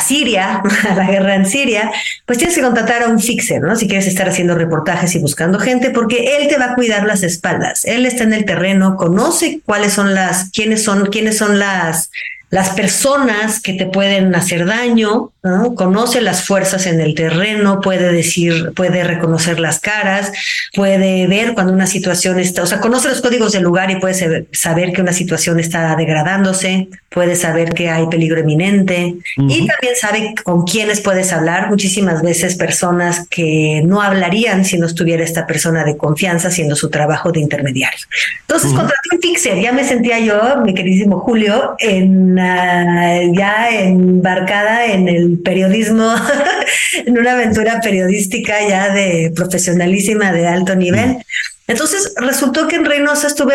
Siria, 0.00 0.62
a 0.88 0.94
la 0.94 1.10
guerra 1.10 1.34
en 1.34 1.46
Siria, 1.46 1.90
pues 2.24 2.38
tienes 2.38 2.56
que 2.56 2.62
contratar 2.62 3.02
a 3.02 3.08
un 3.08 3.20
fixer, 3.20 3.60
¿no? 3.60 3.76
Si 3.76 3.86
quieres 3.86 4.06
estar 4.06 4.28
haciendo 4.28 4.54
reportajes 4.54 5.14
y 5.14 5.18
buscando 5.18 5.58
gente, 5.58 5.90
porque 5.90 6.36
él 6.36 6.48
te 6.48 6.56
va 6.56 6.72
a 6.72 6.74
cuidar 6.74 7.04
las 7.04 7.22
espaldas. 7.22 7.84
Él 7.84 8.06
está 8.06 8.24
en 8.24 8.32
el 8.32 8.44
terreno, 8.44 8.96
conoce 8.96 9.60
cuáles 9.64 9.92
son 9.92 10.14
las, 10.14 10.50
quiénes 10.50 10.82
son, 10.82 11.06
quiénes 11.06 11.36
son 11.36 11.58
las 11.58 12.10
las 12.52 12.68
personas 12.74 13.60
que 13.60 13.72
te 13.72 13.86
pueden 13.86 14.34
hacer 14.34 14.66
daño, 14.66 15.32
conoce 15.74 16.20
las 16.20 16.44
fuerzas 16.44 16.86
en 16.86 17.00
el 17.00 17.14
terreno, 17.14 17.80
puede 17.80 18.12
decir, 18.12 18.72
puede 18.76 19.02
reconocer 19.04 19.58
las 19.58 19.80
caras, 19.80 20.30
puede 20.74 21.26
ver 21.28 21.54
cuando 21.54 21.72
una 21.72 21.86
situación 21.86 22.38
está, 22.38 22.62
o 22.62 22.66
sea, 22.66 22.80
conoce 22.80 23.08
los 23.08 23.22
códigos 23.22 23.52
del 23.52 23.62
lugar 23.62 23.90
y 23.90 23.98
puede 24.00 24.46
saber 24.52 24.92
que 24.92 25.00
una 25.00 25.14
situación 25.14 25.60
está 25.60 25.96
degradándose, 25.96 26.88
puede 27.08 27.36
saber 27.36 27.72
que 27.72 27.88
hay 27.88 28.06
peligro 28.08 28.40
eminente 28.40 29.14
y 29.38 29.66
también 29.66 29.96
sabe 29.98 30.34
con 30.44 30.64
quiénes 30.64 31.00
puedes 31.00 31.32
hablar. 31.32 31.70
Muchísimas 31.70 32.20
veces 32.20 32.56
personas 32.56 33.26
que 33.30 33.80
no 33.86 34.02
hablarían 34.02 34.66
si 34.66 34.76
no 34.76 34.86
estuviera 34.86 35.24
esta 35.24 35.46
persona 35.46 35.84
de 35.84 35.96
confianza 35.96 36.48
haciendo 36.48 36.76
su 36.76 36.90
trabajo 36.90 37.32
de 37.32 37.40
intermediario. 37.40 38.06
Entonces, 38.42 38.74
contraté 38.74 39.08
un 39.14 39.22
fixer, 39.22 39.58
ya 39.58 39.72
me 39.72 39.84
sentía 39.84 40.18
yo, 40.18 40.60
mi 40.62 40.74
queridísimo 40.74 41.20
Julio, 41.20 41.76
en 41.78 42.41
ya 43.34 43.70
embarcada 43.70 44.86
en 44.86 45.08
el 45.08 45.38
periodismo, 45.38 46.14
en 47.06 47.18
una 47.18 47.32
aventura 47.32 47.80
periodística 47.80 48.54
ya 48.68 48.92
de 48.92 49.32
profesionalísima 49.34 50.32
de 50.32 50.46
alto 50.46 50.76
nivel. 50.76 51.18
Entonces 51.66 52.14
resultó 52.16 52.68
que 52.68 52.76
en 52.76 52.84
Reynosa 52.84 53.26
estuve 53.28 53.54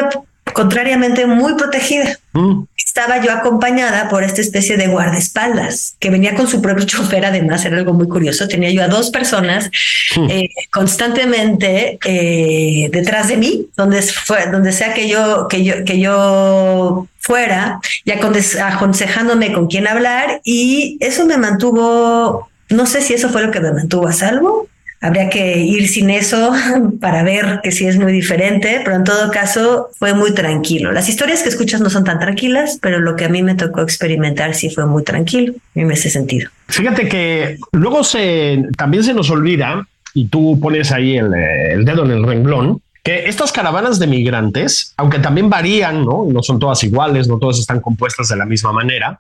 contrariamente 0.54 1.26
muy 1.26 1.56
protegida. 1.56 2.18
Mm. 2.34 2.64
Estaba 2.78 3.24
yo 3.24 3.32
acompañada 3.32 4.10
por 4.10 4.24
esta 4.24 4.42
especie 4.42 4.78
de 4.78 4.88
guardaespaldas 4.88 5.96
que 6.00 6.10
venía 6.10 6.36
con 6.36 6.48
su 6.48 6.62
propio 6.62 6.86
chofer, 6.88 7.26
además 7.26 7.66
era 7.66 7.78
algo 7.78 7.94
muy 7.94 8.08
curioso. 8.08 8.48
Tenía 8.48 8.72
yo 8.72 8.84
a 8.84 8.88
dos 8.88 9.10
personas 9.10 9.70
mm. 10.16 10.30
eh, 10.30 10.50
constantemente 10.72 12.00
eh, 12.06 12.90
detrás 12.92 13.28
de 13.28 13.38
mí, 13.38 13.68
donde, 13.76 14.02
fue, 14.02 14.48
donde 14.52 14.72
sea 14.72 14.94
que 14.94 15.08
yo, 15.08 15.48
que 15.48 15.64
yo, 15.64 15.84
que 15.86 16.00
yo 16.00 17.08
fuera, 17.20 17.80
y 18.06 18.12
aconsejándome 18.12 19.52
con 19.52 19.68
quién 19.68 19.88
hablar, 19.88 20.40
y 20.46 20.98
eso 21.02 21.26
me 21.26 21.38
mantuvo, 21.38 22.50
no 22.70 22.86
sé 22.86 23.02
si 23.02 23.14
eso 23.14 23.30
fue 23.30 23.44
lo 23.44 23.52
que 23.52 23.60
me 23.60 23.74
mantuvo 23.74 24.08
a 24.08 24.14
salvo, 24.14 24.70
Habría 25.00 25.30
que 25.30 25.60
ir 25.60 25.88
sin 25.88 26.10
eso 26.10 26.52
para 27.02 27.24
ver 27.24 27.60
que 27.64 27.72
sí 27.72 27.86
es 27.86 27.98
muy 27.98 28.12
diferente, 28.12 28.82
pero 28.84 28.96
en 28.96 29.04
todo 29.04 29.32
caso 29.32 29.90
fue 29.98 30.14
muy 30.14 30.34
tranquilo. 30.34 30.92
Las 30.92 31.08
historias 31.10 31.44
que 31.44 31.50
escuchas 31.50 31.82
no 31.82 31.90
son 31.90 32.04
tan 32.04 32.20
tranquilas, 32.20 32.80
pero 32.82 33.00
lo 33.00 33.16
que 33.16 33.26
a 33.26 33.30
mí 33.30 33.44
me 33.44 33.56
tocó 33.56 33.82
experimentar 33.82 34.56
sí 34.56 34.70
fue 34.70 34.86
muy 34.86 35.04
tranquilo 35.04 35.54
en 35.76 35.92
ese 35.92 36.10
sentido. 36.10 36.50
Fíjate 36.68 37.08
que 37.08 37.58
luego 37.72 38.04
se 38.04 38.64
también 38.76 39.04
se 39.04 39.14
nos 39.14 39.30
olvida, 39.30 39.86
y 40.18 40.30
tú 40.30 40.60
pones 40.60 40.92
ahí 40.92 41.16
el, 41.18 41.86
dedo 41.86 42.04
en 42.04 42.12
el 42.12 42.24
renglón, 42.24 42.82
que 43.04 43.26
estas 43.30 43.52
caravanas 43.52 44.00
de 44.00 44.08
migrantes, 44.08 44.94
aunque 44.98 45.20
también 45.20 45.48
varían, 45.48 46.04
¿no? 46.04 46.26
no 46.28 46.42
son 46.42 46.58
todas 46.58 46.84
iguales, 46.84 47.28
no 47.28 47.38
todas 47.38 47.60
están 47.60 47.82
compuestas 47.82 48.28
de 48.30 48.36
la 48.36 48.46
misma 48.46 48.74
manera, 48.74 49.20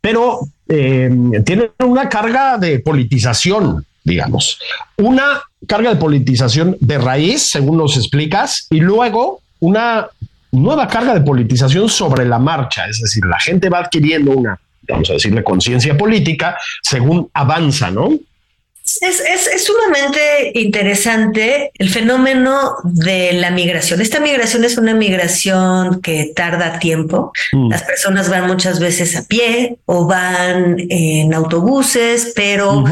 pero 0.00 0.40
eh, 0.68 1.08
tienen 1.44 1.70
una 1.84 2.08
carga 2.08 2.58
de 2.58 2.80
politización 2.80 3.84
digamos. 4.08 4.58
Una 4.96 5.42
carga 5.66 5.90
de 5.90 5.96
politización 5.96 6.76
de 6.80 6.98
raíz, 6.98 7.48
según 7.48 7.78
nos 7.78 7.96
explicas, 7.96 8.66
y 8.70 8.80
luego 8.80 9.40
una 9.60 10.08
nueva 10.52 10.88
carga 10.88 11.14
de 11.14 11.20
politización 11.20 11.88
sobre 11.88 12.24
la 12.24 12.38
marcha, 12.38 12.86
es 12.86 13.00
decir, 13.00 13.24
la 13.24 13.38
gente 13.38 13.68
va 13.68 13.80
adquiriendo 13.80 14.32
una, 14.32 14.58
vamos 14.88 15.10
a 15.10 15.14
decirle, 15.14 15.44
conciencia 15.44 15.96
política 15.96 16.56
según 16.82 17.28
avanza, 17.34 17.90
¿no? 17.90 18.10
Es, 19.02 19.20
es, 19.20 19.64
sumamente 19.64 20.50
interesante 20.54 21.70
el 21.74 21.90
fenómeno 21.90 22.72
de 22.84 23.34
la 23.34 23.50
migración. 23.50 24.00
Esta 24.00 24.18
migración 24.18 24.64
es 24.64 24.78
una 24.78 24.94
migración 24.94 26.00
que 26.00 26.32
tarda 26.34 26.78
tiempo. 26.78 27.32
Mm. 27.52 27.68
Las 27.70 27.82
personas 27.82 28.30
van 28.30 28.46
muchas 28.46 28.80
veces 28.80 29.14
a 29.14 29.26
pie 29.26 29.76
o 29.84 30.06
van 30.06 30.76
en 30.88 31.34
autobuses, 31.34 32.32
pero 32.34 32.84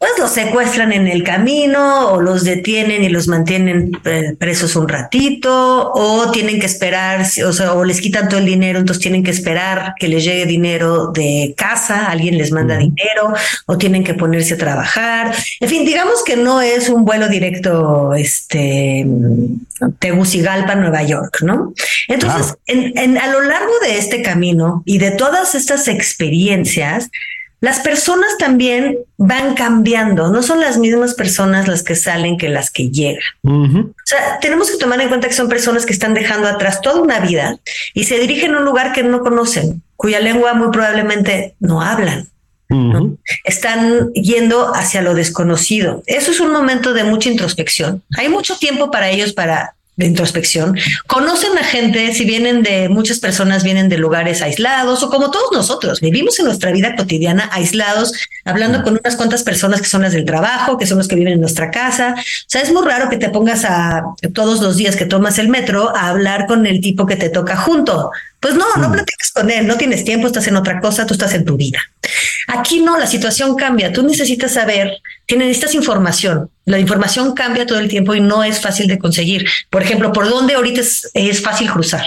pues 0.00 0.12
los 0.18 0.30
secuestran 0.30 0.94
en 0.94 1.06
el 1.06 1.22
camino 1.22 2.08
o 2.12 2.22
los 2.22 2.42
detienen 2.44 3.04
y 3.04 3.10
los 3.10 3.28
mantienen 3.28 3.92
eh, 4.06 4.34
presos 4.38 4.74
un 4.74 4.88
ratito 4.88 5.92
o 5.92 6.30
tienen 6.30 6.58
que 6.58 6.64
esperar, 6.64 7.26
o 7.46 7.52
sea, 7.52 7.74
o 7.74 7.84
les 7.84 8.00
quitan 8.00 8.30
todo 8.30 8.40
el 8.40 8.46
dinero, 8.46 8.78
entonces 8.78 9.02
tienen 9.02 9.22
que 9.22 9.30
esperar 9.30 9.92
que 9.98 10.08
les 10.08 10.24
llegue 10.24 10.46
dinero 10.46 11.08
de 11.08 11.52
casa, 11.54 12.06
alguien 12.06 12.38
les 12.38 12.50
manda 12.50 12.78
dinero 12.78 13.34
o 13.66 13.76
tienen 13.76 14.02
que 14.02 14.14
ponerse 14.14 14.54
a 14.54 14.56
trabajar. 14.56 15.34
En 15.60 15.68
fin, 15.68 15.84
digamos 15.84 16.24
que 16.24 16.38
no 16.38 16.62
es 16.62 16.88
un 16.88 17.04
vuelo 17.04 17.28
directo, 17.28 18.14
este, 18.14 19.06
Tegucigalpa, 19.98 20.76
Nueva 20.76 21.02
York, 21.02 21.42
¿no? 21.42 21.74
Entonces, 22.08 22.56
en, 22.66 23.18
a 23.18 23.26
lo 23.26 23.42
largo 23.42 23.72
de 23.82 23.98
este 23.98 24.22
camino 24.22 24.82
y 24.86 24.96
de 24.96 25.10
todas 25.10 25.54
estas 25.54 25.88
experiencias, 25.88 27.10
las 27.60 27.80
personas 27.80 28.38
también 28.38 28.98
van 29.18 29.54
cambiando, 29.54 30.28
no 30.28 30.42
son 30.42 30.60
las 30.60 30.78
mismas 30.78 31.14
personas 31.14 31.68
las 31.68 31.82
que 31.82 31.94
salen 31.94 32.38
que 32.38 32.48
las 32.48 32.70
que 32.70 32.90
llegan. 32.90 33.22
O 33.44 33.92
sea, 34.04 34.38
tenemos 34.40 34.70
que 34.70 34.78
tomar 34.78 35.00
en 35.00 35.08
cuenta 35.08 35.28
que 35.28 35.34
son 35.34 35.48
personas 35.48 35.84
que 35.84 35.92
están 35.92 36.14
dejando 36.14 36.48
atrás 36.48 36.80
toda 36.80 37.00
una 37.00 37.20
vida 37.20 37.58
y 37.92 38.04
se 38.04 38.18
dirigen 38.18 38.54
a 38.54 38.58
un 38.58 38.64
lugar 38.64 38.92
que 38.92 39.02
no 39.02 39.20
conocen, 39.20 39.82
cuya 39.96 40.20
lengua 40.20 40.54
muy 40.54 40.70
probablemente 40.70 41.54
no 41.60 41.82
hablan. 41.82 42.28
Están 43.44 44.12
yendo 44.12 44.72
hacia 44.74 45.02
lo 45.02 45.14
desconocido. 45.14 46.02
Eso 46.06 46.30
es 46.30 46.40
un 46.40 46.52
momento 46.52 46.94
de 46.94 47.04
mucha 47.04 47.28
introspección. 47.28 48.02
Hay 48.16 48.28
mucho 48.28 48.56
tiempo 48.58 48.90
para 48.90 49.10
ellos 49.10 49.32
para 49.32 49.74
de 49.96 50.06
introspección, 50.06 50.78
conocen 51.06 51.58
a 51.58 51.64
gente, 51.64 52.14
si 52.14 52.24
vienen 52.24 52.62
de 52.62 52.88
muchas 52.88 53.18
personas, 53.18 53.62
vienen 53.62 53.88
de 53.88 53.98
lugares 53.98 54.40
aislados 54.40 55.02
o 55.02 55.10
como 55.10 55.30
todos 55.30 55.52
nosotros, 55.52 56.00
vivimos 56.00 56.38
en 56.38 56.46
nuestra 56.46 56.72
vida 56.72 56.96
cotidiana 56.96 57.50
aislados, 57.52 58.12
hablando 58.44 58.82
con 58.82 58.98
unas 58.98 59.16
cuantas 59.16 59.42
personas 59.42 59.80
que 59.80 59.88
son 59.88 60.02
las 60.02 60.12
del 60.12 60.24
trabajo, 60.24 60.78
que 60.78 60.86
son 60.86 60.98
los 60.98 61.06
que 61.06 61.16
viven 61.16 61.34
en 61.34 61.40
nuestra 61.40 61.70
casa. 61.70 62.14
O 62.16 62.22
sea, 62.46 62.62
es 62.62 62.72
muy 62.72 62.84
raro 62.84 63.10
que 63.10 63.18
te 63.18 63.28
pongas 63.28 63.64
a 63.64 64.04
todos 64.32 64.60
los 64.60 64.76
días 64.76 64.96
que 64.96 65.04
tomas 65.04 65.38
el 65.38 65.48
metro 65.48 65.94
a 65.94 66.08
hablar 66.08 66.46
con 66.46 66.66
el 66.66 66.80
tipo 66.80 67.06
que 67.06 67.16
te 67.16 67.28
toca 67.28 67.56
junto. 67.56 68.10
Pues 68.40 68.54
no, 68.54 68.64
no 68.78 68.90
platicas 68.90 69.32
con 69.32 69.50
él, 69.50 69.66
no 69.66 69.76
tienes 69.76 70.04
tiempo, 70.04 70.26
estás 70.26 70.46
en 70.46 70.56
otra 70.56 70.80
cosa, 70.80 71.04
tú 71.06 71.12
estás 71.12 71.34
en 71.34 71.44
tu 71.44 71.56
vida. 71.56 71.78
Aquí 72.46 72.80
no, 72.80 72.98
la 72.98 73.06
situación 73.06 73.54
cambia, 73.56 73.92
tú 73.92 74.02
necesitas 74.02 74.52
saber, 74.52 74.98
necesitas 75.28 75.74
información, 75.74 76.50
la 76.64 76.78
información 76.78 77.34
cambia 77.34 77.66
todo 77.66 77.78
el 77.78 77.88
tiempo 77.88 78.14
y 78.14 78.20
no 78.20 78.44
es 78.44 78.60
fácil 78.60 78.86
de 78.86 78.98
conseguir. 78.98 79.46
Por 79.70 79.82
ejemplo, 79.82 80.12
¿por 80.12 80.28
dónde 80.28 80.54
ahorita 80.54 80.80
es 81.14 81.42
fácil 81.42 81.70
cruzar? 81.70 82.04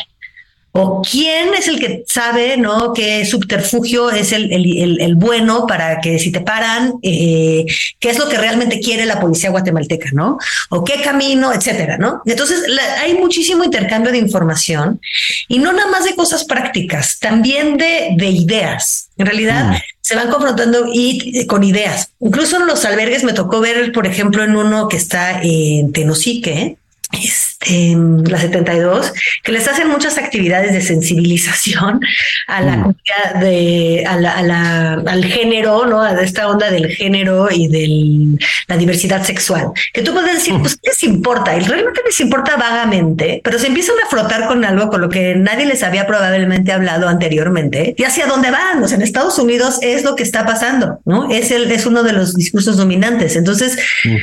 o 0.75 1.03
quién 1.03 1.53
es 1.53 1.67
el 1.67 1.79
que 1.79 2.03
sabe, 2.07 2.57
¿no? 2.57 2.93
Qué 2.93 3.25
subterfugio 3.25 4.09
es 4.09 4.31
el, 4.31 4.51
el, 4.51 4.99
el, 4.99 5.15
bueno 5.15 5.67
para 5.67 6.01
que 6.01 6.17
si 6.17 6.31
te 6.31 6.41
paran, 6.41 6.93
eh, 7.03 7.63
qué 7.99 8.09
es 8.09 8.17
lo 8.17 8.27
que 8.27 8.39
realmente 8.39 8.79
quiere 8.79 9.05
la 9.05 9.19
policía 9.19 9.51
guatemalteca, 9.51 10.09
¿no? 10.13 10.39
O 10.71 10.83
qué 10.83 10.99
camino, 11.03 11.53
etcétera, 11.53 11.97
¿no? 11.99 12.23
Entonces, 12.25 12.63
hay 12.99 13.13
muchísimo 13.13 13.63
intercambio 13.63 14.11
de 14.11 14.17
información 14.17 14.99
y 15.47 15.59
no 15.59 15.73
nada 15.73 15.91
más 15.91 16.05
de 16.05 16.15
cosas 16.15 16.43
prácticas, 16.43 17.19
también 17.19 17.77
de, 17.77 18.15
de 18.17 18.29
ideas. 18.29 19.09
En 19.15 19.27
realidad, 19.27 19.73
mm. 19.73 19.92
Se 20.03 20.15
van 20.15 20.29
confrontando 20.29 20.85
y 20.91 21.47
con 21.47 21.63
ideas. 21.63 22.11
Incluso 22.19 22.57
en 22.57 22.67
los 22.67 22.83
albergues 22.83 23.23
me 23.23 23.31
tocó 23.31 23.61
ver, 23.61 23.91
por 23.93 24.05
ejemplo, 24.05 24.43
en 24.43 24.55
uno 24.55 24.89
que 24.89 24.97
está 24.97 25.41
en 25.41 25.93
Tenosique, 25.93 26.77
este, 27.13 27.95
la 27.95 28.39
72, 28.39 29.13
que 29.43 29.51
les 29.51 29.67
hacen 29.67 29.87
muchas 29.87 30.17
actividades 30.17 30.73
de 30.73 30.81
sensibilización 30.81 32.01
a 32.47 32.61
la 32.61 32.77
mm. 32.77 32.95
de, 33.39 34.03
a 34.07 34.17
la, 34.17 34.93
al 34.93 35.25
género, 35.25 35.85
¿no? 35.85 36.01
A 36.01 36.19
esta 36.21 36.47
onda 36.47 36.69
del 36.69 36.87
género 36.87 37.49
y 37.51 37.67
de 37.67 38.43
la 38.67 38.77
diversidad 38.77 39.23
sexual. 39.23 39.67
Que 39.93 40.01
tú 40.01 40.13
puedes 40.13 40.33
decir, 40.33 40.55
pues, 40.59 40.75
¿qué 40.75 40.89
les 40.89 41.03
importa? 41.03 41.55
Y 41.55 41.61
realmente 41.61 42.01
les 42.05 42.19
importa 42.19 42.57
vagamente, 42.57 43.41
pero 43.43 43.59
se 43.59 43.67
empiezan 43.67 43.95
a 44.05 44.09
frotar 44.09 44.47
con 44.47 44.65
algo 44.65 44.89
con 44.89 45.01
lo 45.01 45.09
que 45.09 45.35
nadie 45.35 45.65
les 45.65 45.83
había 45.83 46.07
probablemente 46.07 46.71
hablado 46.71 47.07
anteriormente. 47.07 47.93
¿Y 47.97 48.03
hacia 48.03 48.27
dónde 48.27 48.51
van? 48.51 48.83
O 48.83 48.87
sea, 48.87 48.97
en 48.97 49.03
Estados 49.03 49.37
Unidos 49.39 49.79
es 49.81 50.03
lo 50.03 50.15
que 50.15 50.23
está 50.23 50.45
pasando, 50.45 50.99
¿no? 51.05 51.29
Es, 51.31 51.51
el, 51.51 51.71
es 51.71 51.85
uno 51.85 52.03
de 52.03 52.13
los 52.13 52.35
discursos 52.35 52.77
dominantes. 52.77 53.35
Entonces, 53.35 53.77
mm. 54.03 54.15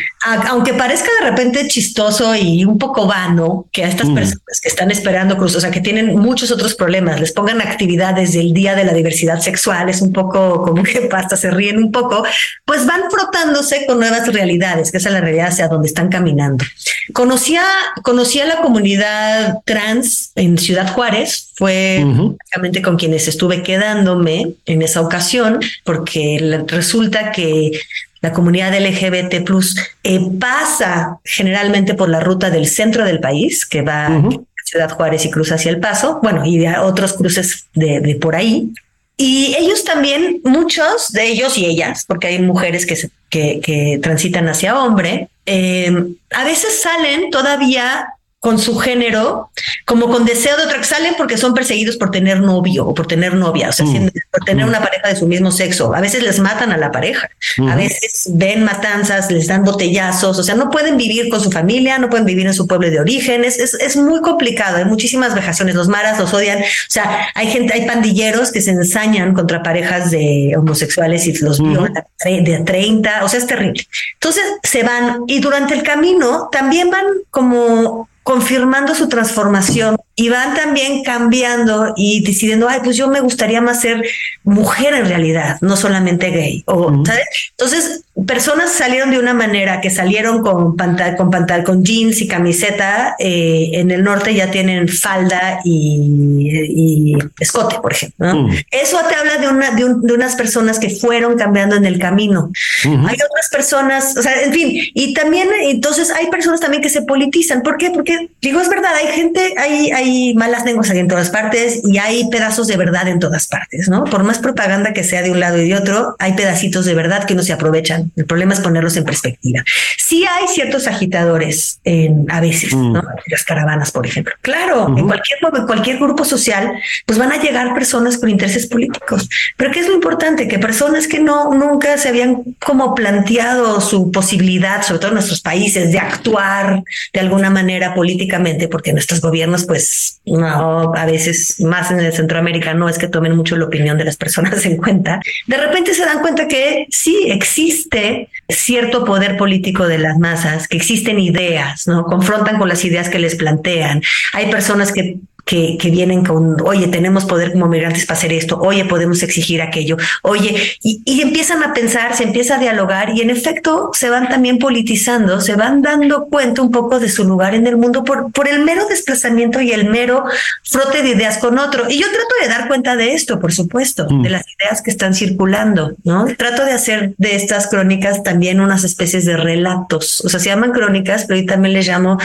aunque 0.49 0.75
parezca 0.75 1.09
de 1.21 1.31
repente 1.31 1.69
chistoso 1.69 2.35
y 2.35 2.65
un 2.65 2.79
poco 2.81 3.07
vano 3.07 3.67
que 3.71 3.85
a 3.85 3.89
estas 3.89 4.09
mm. 4.09 4.15
personas 4.17 4.61
que 4.61 4.69
están 4.69 4.91
esperando 4.91 5.37
cruz, 5.37 5.55
o 5.55 5.61
sea, 5.61 5.71
que 5.71 5.81
tienen 5.81 6.17
muchos 6.17 6.51
otros 6.51 6.75
problemas, 6.75 7.21
les 7.21 7.31
pongan 7.31 7.61
actividades 7.61 8.33
del 8.33 8.53
Día 8.53 8.75
de 8.75 8.85
la 8.85 8.93
Diversidad 8.93 9.39
Sexual, 9.39 9.89
es 9.89 10.03
un 10.03 10.13
poco 10.13 10.63
como 10.67 10.83
que 10.83 11.03
pasta, 11.03 11.37
se 11.37 11.53
ríen 11.53 11.79
un 11.79 11.93
poco, 11.93 12.25
pues 12.65 12.85
van 12.87 13.03
frotándose 13.09 13.87
con 13.87 14.01
nuevas 14.01 14.27
realidades, 14.33 14.91
que 14.91 14.99
esa 14.99 15.11
es 15.11 15.13
la 15.13 15.21
realidad 15.21 15.49
hacia 15.49 15.69
donde 15.69 15.87
están 15.87 16.09
caminando. 16.09 16.65
Conocía, 17.13 17.63
conocía 18.03 18.47
la 18.47 18.57
comunidad 18.63 19.59
trans 19.65 20.33
en 20.35 20.59
Ciudad 20.59 20.93
Juárez, 20.93 21.51
fue 21.55 22.03
básicamente 22.03 22.83
con 22.83 22.97
quienes 22.97 23.29
estuve 23.29 23.63
quedándome 23.63 24.55
en 24.65 24.83
esa 24.83 25.03
ocasión, 25.03 25.61
porque 25.85 26.65
resulta 26.67 27.33
que 27.33 27.73
la 28.21 28.33
comunidad 28.33 28.79
LGBT 28.79 29.45
plus 29.45 29.77
eh, 30.03 30.21
pasa 30.39 31.19
generalmente 31.25 31.95
por 31.95 32.09
la 32.09 32.21
ruta 32.21 32.51
del 32.51 32.67
centro 32.67 33.05
del 33.05 33.21
país, 33.21 33.67
que 33.67 33.83
va 33.83 34.07
a 34.07 34.23
Ciudad 34.71 34.91
Juárez 34.91 35.25
y 35.25 35.31
cruza 35.31 35.57
hacia 35.57 35.71
El 35.71 35.81
Paso, 35.81 36.21
bueno, 36.23 36.45
y 36.47 36.59
de 36.59 36.79
otros 36.79 37.15
cruces 37.15 37.67
de, 37.75 38.17
por 38.21 38.37
ahí. 38.37 38.73
Y 39.17 39.55
ellos 39.59 39.85
también, 39.85 40.41
muchos 40.45 41.13
de 41.13 41.27
ellos 41.27 41.59
y 41.59 41.67
ellas, 41.67 42.05
porque 42.07 42.29
hay 42.29 42.39
mujeres 42.39 42.87
que, 42.87 43.61
que, 43.61 43.99
transitan 44.03 44.49
hacia 44.49 44.79
hombre, 44.79 45.29
eh, 45.45 45.93
a 46.31 46.45
veces 46.45 46.81
salen 46.81 47.31
todavía 47.31 48.07
con 48.41 48.59
su 48.59 48.79
género, 48.79 49.51
como 49.85 50.09
con 50.09 50.25
deseo 50.25 50.57
de 50.57 50.65
otra 50.65 50.79
que 50.79 50.85
salen 50.85 51.13
porque 51.19 51.37
son 51.37 51.53
perseguidos 51.53 51.99
por 51.99 52.11
tener 52.11 52.41
novio 52.41 52.87
o 52.87 52.95
por 52.95 53.07
tener 53.07 53.35
novia, 53.35 53.69
o 53.69 53.73
sea, 53.73 53.85
mm. 53.85 54.09
por 54.31 54.45
tener 54.47 54.65
una 54.65 54.81
pareja 54.81 55.09
de 55.09 55.17
su 55.17 55.27
mismo 55.27 55.53
sexo. 55.53 55.95
A 55.95 56.01
veces 56.01 56.23
les 56.23 56.41
matan 56.41 56.73
a 56.73 56.79
la 56.79 56.91
pareja, 56.91 57.29
a 57.69 57.77
veces 57.77 58.29
ven 58.31 58.65
matanzas, 58.65 59.31
les 59.31 59.47
dan 59.47 59.63
botellazos, 59.63 60.39
o 60.39 60.43
sea, 60.43 60.55
no 60.55 60.71
pueden 60.71 60.97
vivir 60.97 61.29
con 61.29 61.43
su 61.43 61.51
familia, 61.51 61.99
no 61.99 62.09
pueden 62.09 62.25
vivir 62.25 62.47
en 62.47 62.55
su 62.55 62.67
pueblo 62.67 62.91
de 62.91 62.99
origen, 62.99 63.45
es, 63.45 63.59
es, 63.59 63.97
muy 63.97 64.23
complicado, 64.23 64.79
hay 64.79 64.87
muchísimas 64.87 65.35
vejaciones, 65.35 65.75
los 65.75 65.89
maras 65.89 66.19
los 66.19 66.33
odian, 66.33 66.61
o 66.61 66.65
sea, 66.89 67.29
hay 67.35 67.49
gente, 67.49 67.75
hay 67.75 67.85
pandilleros 67.85 68.53
que 68.53 68.63
se 68.63 68.71
ensañan 68.71 69.35
contra 69.35 69.63
parejas 69.63 70.11
de 70.11 70.55
homosexuales 70.57 71.27
y 71.27 71.37
los 71.41 71.61
violan 71.61 71.93
de 72.25 72.63
30, 72.65 73.23
o 73.23 73.29
sea, 73.29 73.39
es 73.39 73.47
terrible. 73.47 73.87
Entonces 74.15 74.45
se 74.63 74.83
van 74.83 75.25
y 75.27 75.41
durante 75.41 75.75
el 75.75 75.83
camino 75.83 76.49
también 76.51 76.89
van 76.89 77.05
como 77.31 78.09
confirmando 78.31 78.95
su 78.95 79.09
transformación 79.09 79.97
y 80.17 80.29
van 80.29 80.55
también 80.55 81.03
cambiando 81.03 81.95
y 81.97 82.23
decidiendo, 82.23 82.69
ay, 82.69 82.81
pues 82.85 82.97
yo 82.97 83.09
me 83.09 83.21
gustaría 83.21 83.61
más 83.61 83.81
ser 83.81 84.05
mujer 84.45 84.93
en 84.95 85.07
realidad, 85.07 85.57
no 85.63 85.77
solamente 85.77 86.31
gay. 86.31 86.63
O, 86.67 86.93
Entonces, 86.93 88.05
personas 88.27 88.73
salieron 88.73 89.11
de 89.11 89.19
una 89.19 89.33
manera 89.33 89.81
que 89.81 89.89
salieron 89.89 90.43
con 90.43 90.77
pantal, 90.77 91.17
con 91.17 91.31
pantal, 91.31 91.65
con 91.65 91.85
jeans 91.85 92.21
y 92.21 92.29
camiseta, 92.29 93.15
eh, 93.19 93.71
en 93.75 93.91
el 93.91 94.03
norte 94.03 94.35
ya 94.35 94.51
tienen 94.51 94.89
falda 94.89 95.61
y, 95.65 97.17
escote, 97.39 97.77
por 97.81 97.93
ejemplo. 97.93 98.35
Mm. 98.35 98.57
Eso 98.71 98.99
te 99.09 99.15
habla 99.15 99.39
de, 99.39 99.49
una, 99.49 99.71
de, 99.71 99.85
unas 99.85 100.37
personas 100.37 100.79
que 100.79 100.91
fueron 100.91 101.39
cambiando 101.39 101.77
en 101.77 101.87
el 101.87 101.99
camino. 101.99 102.51
Hay 102.85 103.17
otras 103.17 103.49
personas, 103.51 104.17
o 104.17 104.23
sea, 104.23 104.43
en 104.43 104.53
fin, 104.53 104.83
y 104.95 105.15
también, 105.15 105.49
entonces 105.63 106.11
hay 106.11 106.27
personas 106.27 106.61
también 106.61 106.83
que 106.83 106.91
se 106.91 107.03
politizan. 107.03 107.63
¿Por 107.63 107.79
qué? 107.79 107.91
Porque, 107.91 108.31
digo, 108.41 108.61
es 108.61 108.69
verdad, 108.69 108.91
hay 108.95 109.07
gente, 109.15 109.55
hay, 109.57 109.91
hay 109.91 110.00
malas 110.35 110.65
lenguas 110.65 110.91
en 110.91 111.09
todas 111.09 111.31
partes 111.31 111.81
y 111.85 111.99
hay 111.99 112.29
pedazos 112.31 112.67
de 112.67 112.77
verdad 112.77 113.09
en 113.09 113.19
todas 113.19 113.47
partes, 113.47 113.89
¿no? 113.89 114.05
Por 114.05 114.25
más 114.25 114.39
propaganda 114.39 114.93
que 114.93 115.05
sea 115.05 115.23
de 115.23 115.31
un 115.31 115.41
lado 115.41 115.59
y 115.59 115.69
de 115.69 115.77
otro, 115.77 116.17
hay 116.19 116.35
pedacitos 116.35 116.85
de 116.85 116.95
verdad 116.95 117.25
que 117.25 117.35
no 117.35 117.43
se 117.43 117.53
aprovechan. 117.53 118.13
El 118.17 118.27
problema 118.27 118.55
es 118.55 118.61
ponerlos 118.61 118.97
en 118.97 119.05
perspectiva. 119.05 119.63
Sí 119.99 120.25
hay 120.25 120.49
ciertos 120.49 120.87
agitadores 120.87 121.81
en, 121.85 122.27
a 122.31 122.41
veces, 122.41 122.75
mm. 122.75 122.93
¿no? 122.93 123.03
Las 123.27 123.45
caravanas, 123.45 123.91
por 123.91 124.07
ejemplo. 124.07 124.35
Claro, 124.43 124.95
en 124.97 125.07
cualquier, 125.07 125.39
en 125.55 125.67
cualquier 125.67 125.99
grupo 125.99 126.25
social, 126.25 126.73
pues 127.07 127.19
van 127.19 127.33
a 127.33 127.41
llegar 127.41 127.75
personas 127.75 128.19
con 128.19 128.29
intereses 128.29 128.67
políticos. 128.67 129.29
Pero 129.57 129.71
¿qué 129.71 129.81
es 129.81 129.89
lo 129.89 129.95
importante? 129.95 130.49
Que 130.49 130.59
personas 130.59 131.07
que 131.07 131.21
no 131.21 131.53
nunca 131.53 131.99
se 131.99 132.09
habían 132.09 132.43
como 132.59 132.95
planteado 132.95 133.81
su 133.81 134.11
posibilidad, 134.11 134.83
sobre 134.83 135.01
todo 135.01 135.09
en 135.09 135.15
nuestros 135.15 135.41
países, 135.41 135.93
de 135.93 135.99
actuar 135.99 136.83
de 137.13 137.21
alguna 137.21 137.51
manera 137.51 137.95
políticamente, 137.95 138.69
porque 138.69 138.93
nuestros 138.93 139.21
gobiernos, 139.21 139.65
pues, 139.67 139.90
no, 140.25 140.95
a 140.95 141.07
veces 141.07 141.61
más 141.61 141.91
en 141.91 142.01
el 142.01 142.13
Centroamérica 142.13 142.75
no 142.75 142.89
es 142.89 142.99
que 142.99 143.09
tomen 143.09 143.37
mucho 143.37 143.57
la 143.57 143.67
opinión 143.67 143.99
de 143.99 144.05
las 144.05 144.17
personas 144.17 144.65
en 144.67 144.77
cuenta, 144.77 145.21
de 145.47 145.57
repente 145.57 145.95
se 145.95 146.05
dan 146.05 146.21
cuenta 146.21 146.47
que 146.49 146.87
sí 146.91 147.27
existe 147.27 148.29
cierto 148.49 149.05
poder 149.05 149.37
político 149.37 149.87
de 149.87 149.99
las 149.99 150.19
masas, 150.19 150.69
que 150.69 150.77
existen 150.77 151.19
ideas, 151.19 151.87
¿no? 151.87 152.05
Confrontan 152.05 152.59
con 152.59 152.69
las 152.69 152.85
ideas 152.85 153.09
que 153.09 153.19
les 153.19 153.35
plantean. 153.35 154.03
Hay 154.33 154.51
personas 154.51 154.93
que 154.93 155.19
que, 155.45 155.91
vienen 155.91 156.25
con, 156.25 156.61
oye, 156.63 156.89
tenemos 156.89 157.25
poder 157.25 157.53
como 157.53 157.67
migrantes 157.67 158.07
para 158.07 158.19
hacer 158.19 158.33
esto, 158.33 158.59
oye, 158.61 158.85
podemos 158.85 159.23
exigir 159.23 159.63
aquello, 159.63 159.97
oye, 160.23 160.77
y, 160.83 161.21
empiezan 161.21 161.63
a 161.63 161.75
pensar, 161.75 162.17
se 162.17 162.25
empieza 162.25 162.57
a 162.57 162.59
dialogar 162.59 163.11
y 163.11 163.21
en 163.21 163.31
efecto 163.31 163.91
se 163.93 164.09
van 164.09 164.29
también 164.29 164.59
politizando, 164.59 165.41
se 165.41 165.55
van 165.55 165.83
dando 165.83 166.27
cuenta 166.27 166.63
un 166.63 166.71
poco 166.71 166.99
de 166.99 167.09
su 167.09 167.25
lugar 167.25 167.55
en 167.55 167.67
el 167.67 167.77
mundo 167.77 168.05
por, 168.05 168.33
por 168.33 168.49
el 168.49 168.65
mero 168.65 168.87
desplazamiento 168.87 169.61
y 169.61 169.73
el 169.73 169.89
mero 169.89 170.25
frote 170.63 171.03
de 171.03 171.11
ideas 171.11 171.39
con 171.39 171.59
otro. 171.59 171.85
Y 171.89 171.99
yo 171.99 172.07
trato 172.07 172.35
de 172.43 172.49
dar 172.49 172.69
cuenta 172.69 172.97
de 172.97 173.13
esto, 173.13 173.39
por 173.41 173.53
supuesto, 173.53 174.05
de 174.05 174.15
mm. 174.15 174.33
las 174.33 174.45
ideas 174.59 174.83
que 174.83 174.91
están 174.91 175.15
circulando, 175.15 175.95
¿no? 176.05 176.27
Trato 176.37 176.65
de 176.65 176.73
hacer 176.73 177.15
de 177.19 177.37
estas 177.37 177.69
crónicas 177.69 178.23
también 178.23 178.61
unas 178.61 178.85
especies 178.85 179.25
de 179.25 179.37
relatos, 179.37 180.23
o 180.25 180.29
sea, 180.29 180.41
se 180.41 180.49
llaman 180.49 180.73
crónicas, 180.73 181.25
pero 181.27 181.41
yo 181.41 181.47
también 181.47 181.75
les 181.75 181.87
llamo 181.87 182.19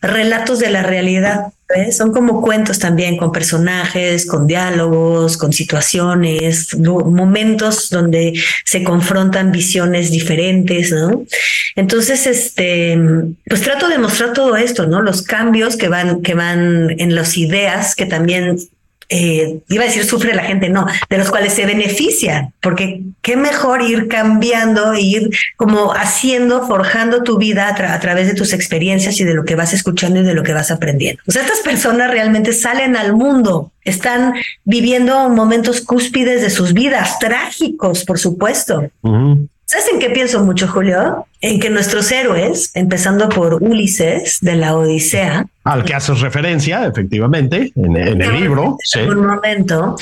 relatos 0.00 0.58
de 0.58 0.70
la 0.70 0.82
realidad 0.82 1.52
Son 1.92 2.12
como 2.12 2.42
cuentos 2.42 2.78
también, 2.78 3.16
con 3.16 3.30
personajes, 3.30 4.26
con 4.26 4.46
diálogos, 4.46 5.36
con 5.36 5.52
situaciones, 5.52 6.76
momentos 6.76 7.90
donde 7.90 8.32
se 8.64 8.82
confrontan 8.82 9.52
visiones 9.52 10.10
diferentes, 10.10 10.90
¿no? 10.90 11.24
Entonces, 11.76 12.26
este, 12.26 12.98
pues 13.46 13.62
trato 13.62 13.88
de 13.88 13.98
mostrar 13.98 14.32
todo 14.32 14.56
esto, 14.56 14.86
¿no? 14.86 15.00
Los 15.00 15.22
cambios 15.22 15.76
que 15.76 15.88
van, 15.88 16.22
que 16.22 16.34
van 16.34 16.90
en 16.98 17.14
las 17.14 17.36
ideas 17.36 17.94
que 17.94 18.06
también 18.06 18.58
eh, 19.10 19.60
iba 19.68 19.82
a 19.82 19.86
decir 19.86 20.04
sufre 20.04 20.34
la 20.34 20.44
gente, 20.44 20.68
no, 20.68 20.86
de 21.08 21.18
los 21.18 21.30
cuales 21.30 21.52
se 21.52 21.66
beneficia, 21.66 22.52
porque 22.60 23.02
qué 23.22 23.36
mejor 23.36 23.82
ir 23.82 24.06
cambiando, 24.06 24.94
ir 24.94 25.30
como 25.56 25.92
haciendo, 25.92 26.66
forjando 26.66 27.24
tu 27.24 27.36
vida 27.36 27.68
a, 27.68 27.94
a, 27.94 28.00
través 28.00 28.28
de 28.28 28.34
tus 28.34 28.52
experiencias 28.52 29.18
y 29.20 29.24
de 29.24 29.34
lo 29.34 29.44
que 29.44 29.56
vas 29.56 29.72
escuchando 29.72 30.20
y 30.20 30.22
de 30.22 30.34
lo 30.34 30.44
que 30.44 30.52
vas 30.52 30.70
aprendiendo. 30.70 31.20
O 31.26 31.32
sea, 31.32 31.42
estas 31.42 31.60
personas 31.60 32.10
realmente 32.10 32.52
salen 32.52 32.96
al 32.96 33.12
mundo, 33.12 33.72
están 33.84 34.34
viviendo 34.64 35.28
momentos 35.28 35.80
cúspides 35.80 36.40
de 36.40 36.50
sus 36.50 36.72
vidas, 36.72 37.18
trágicos, 37.18 38.04
por 38.04 38.18
supuesto. 38.18 38.90
¿Sabes 39.70 39.86
en 39.92 40.00
qué 40.00 40.10
pienso 40.10 40.42
mucho, 40.44 40.66
Julio? 40.66 41.26
En 41.40 41.60
que 41.60 41.70
nuestros 41.70 42.10
héroes, 42.10 42.72
empezando 42.74 43.28
por 43.28 43.62
Ulises 43.62 44.38
de 44.40 44.56
la 44.56 44.76
Odisea, 44.76 45.46
al 45.70 45.84
que 45.84 45.94
haces 45.94 46.20
referencia, 46.20 46.84
efectivamente, 46.84 47.72
en, 47.76 47.96
el 47.96 48.40
libro. 48.40 48.76
En 48.94 49.10
un 49.10 49.26
momento. 49.26 49.96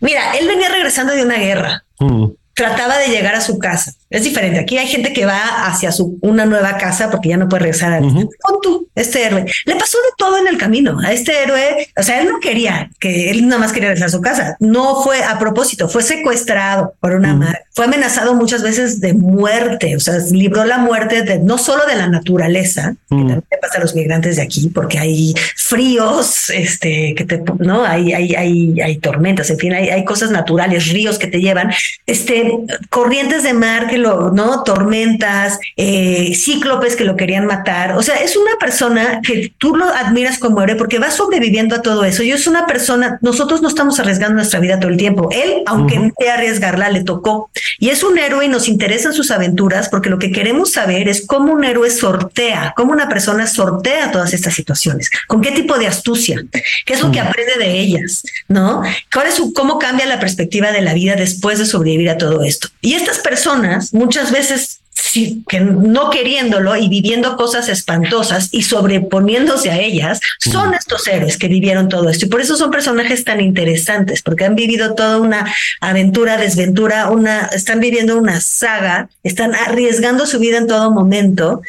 Mira, 0.00 0.36
él 0.36 0.46
venía 0.46 0.68
regresando 0.68 1.14
de 1.14 1.24
una 1.24 1.38
guerra. 1.38 1.84
Mm. 1.98 2.26
Trataba 2.52 2.98
de 2.98 3.08
llegar 3.08 3.34
a 3.34 3.40
su 3.40 3.58
casa 3.58 3.92
es 4.16 4.24
diferente. 4.24 4.60
Aquí 4.60 4.78
hay 4.78 4.86
gente 4.86 5.12
que 5.12 5.26
va 5.26 5.66
hacia 5.66 5.92
su 5.92 6.18
una 6.22 6.46
nueva 6.46 6.76
casa 6.78 7.10
porque 7.10 7.28
ya 7.28 7.36
no 7.36 7.48
puede 7.48 7.64
regresar 7.64 7.92
a 7.92 8.00
Con 8.00 8.60
tú, 8.62 8.88
este 8.94 9.24
héroe. 9.24 9.44
Le 9.64 9.76
pasó 9.76 9.98
de 9.98 10.14
todo 10.16 10.38
en 10.38 10.46
el 10.48 10.56
camino 10.58 10.98
a 11.00 11.12
este 11.12 11.42
héroe. 11.42 11.88
O 11.96 12.02
sea, 12.02 12.20
él 12.20 12.28
no 12.28 12.40
quería 12.40 12.90
que 12.98 13.30
él 13.30 13.46
nada 13.46 13.60
más 13.60 13.72
quería 13.72 13.90
regresar 13.90 14.08
a 14.08 14.12
su 14.12 14.20
casa. 14.20 14.56
No 14.60 15.02
fue 15.02 15.22
a 15.22 15.38
propósito, 15.38 15.88
fue 15.88 16.02
secuestrado 16.02 16.94
por 17.00 17.14
una 17.14 17.34
madre. 17.34 17.60
Fue 17.74 17.84
amenazado 17.84 18.34
muchas 18.34 18.62
veces 18.62 19.00
de 19.00 19.12
muerte. 19.12 19.96
O 19.96 20.00
sea, 20.00 20.14
libró 20.30 20.64
la 20.64 20.78
muerte 20.78 21.22
de 21.22 21.38
no 21.38 21.58
solo 21.58 21.84
de 21.86 21.96
la 21.96 22.08
naturaleza, 22.08 22.94
que 23.08 23.16
también 23.16 23.42
pasa 23.60 23.78
a 23.78 23.80
los 23.80 23.94
migrantes 23.94 24.36
de 24.36 24.42
aquí, 24.42 24.70
porque 24.74 24.98
hay 24.98 25.34
fríos, 25.56 26.50
este, 26.50 27.14
que 27.14 27.24
te, 27.24 27.42
no, 27.58 27.84
hay, 27.84 28.12
hay, 28.12 28.34
hay, 28.34 28.80
hay 28.80 28.96
tormentas, 28.98 29.50
en 29.50 29.58
fin, 29.58 29.72
hay, 29.72 29.88
hay 29.88 30.04
cosas 30.04 30.30
naturales, 30.30 30.88
ríos 30.88 31.18
que 31.18 31.26
te 31.26 31.40
llevan, 31.40 31.72
este, 32.06 32.50
corrientes 32.88 33.42
de 33.42 33.52
mar 33.52 33.88
que 33.88 33.98
¿no? 34.32 34.62
Tormentas, 34.62 35.58
eh, 35.76 36.34
cíclopes 36.34 36.96
que 36.96 37.04
lo 37.04 37.16
querían 37.16 37.46
matar. 37.46 37.96
O 37.96 38.02
sea, 38.02 38.16
es 38.16 38.36
una 38.36 38.56
persona 38.58 39.20
que 39.22 39.52
tú 39.58 39.76
lo 39.76 39.86
admiras 39.86 40.38
como 40.38 40.62
héroe 40.62 40.76
porque 40.76 40.98
va 40.98 41.10
sobreviviendo 41.10 41.76
a 41.76 41.82
todo 41.82 42.04
eso. 42.04 42.22
Y 42.22 42.32
es 42.32 42.46
una 42.46 42.66
persona, 42.66 43.18
nosotros 43.22 43.62
no 43.62 43.68
estamos 43.68 43.98
arriesgando 44.00 44.36
nuestra 44.36 44.60
vida 44.60 44.78
todo 44.78 44.90
el 44.90 44.96
tiempo. 44.96 45.28
Él, 45.32 45.62
aunque 45.66 45.98
no 45.98 46.10
quiera 46.12 46.34
arriesgarla, 46.34 46.90
le 46.90 47.04
tocó. 47.04 47.50
Y 47.78 47.90
es 47.90 48.02
un 48.02 48.18
héroe 48.18 48.44
y 48.44 48.48
nos 48.48 48.68
interesan 48.68 49.12
sus 49.12 49.30
aventuras 49.30 49.88
porque 49.88 50.10
lo 50.10 50.18
que 50.18 50.32
queremos 50.32 50.72
saber 50.72 51.08
es 51.08 51.26
cómo 51.26 51.52
un 51.52 51.64
héroe 51.64 51.90
sortea, 51.90 52.72
cómo 52.76 52.92
una 52.92 53.08
persona 53.08 53.46
sortea 53.46 54.10
todas 54.12 54.32
estas 54.34 54.54
situaciones, 54.54 55.10
con 55.26 55.40
qué 55.40 55.52
tipo 55.52 55.78
de 55.78 55.86
astucia, 55.86 56.42
qué 56.84 56.92
es 56.92 57.00
lo 57.00 57.10
que 57.10 57.20
aprende 57.20 57.54
de 57.58 57.78
ellas, 57.78 58.22
¿no? 58.48 58.82
¿Cuál 59.12 59.28
es 59.28 59.34
su, 59.34 59.52
cómo 59.52 59.78
cambia 59.78 60.06
la 60.06 60.20
perspectiva 60.20 60.72
de 60.72 60.80
la 60.80 60.94
vida 60.94 61.16
después 61.16 61.58
de 61.58 61.66
sobrevivir 61.66 62.10
a 62.10 62.18
todo 62.18 62.42
esto? 62.42 62.68
Y 62.80 62.94
estas 62.94 63.18
personas 63.18 63.85
muchas 63.92 64.32
veces 64.32 64.80
sí, 64.90 65.44
que 65.48 65.60
no 65.60 66.10
queriéndolo 66.10 66.76
y 66.76 66.88
viviendo 66.88 67.36
cosas 67.36 67.68
espantosas 67.68 68.48
y 68.52 68.62
sobreponiéndose 68.62 69.70
a 69.70 69.78
ellas, 69.78 70.20
son 70.40 70.74
estos 70.74 71.06
héroes 71.06 71.36
que 71.36 71.48
vivieron 71.48 71.88
todo 71.88 72.08
esto. 72.08 72.26
Y 72.26 72.28
por 72.28 72.40
eso 72.40 72.56
son 72.56 72.70
personajes 72.70 73.24
tan 73.24 73.40
interesantes, 73.40 74.22
porque 74.22 74.44
han 74.44 74.56
vivido 74.56 74.94
toda 74.94 75.18
una 75.18 75.52
aventura, 75.80 76.36
desventura, 76.36 77.10
una, 77.10 77.46
están 77.46 77.80
viviendo 77.80 78.16
una 78.16 78.40
saga, 78.40 79.08
están 79.22 79.54
arriesgando 79.54 80.26
su 80.26 80.38
vida 80.38 80.58
en 80.58 80.66
todo 80.66 80.90
momento. 80.90 81.62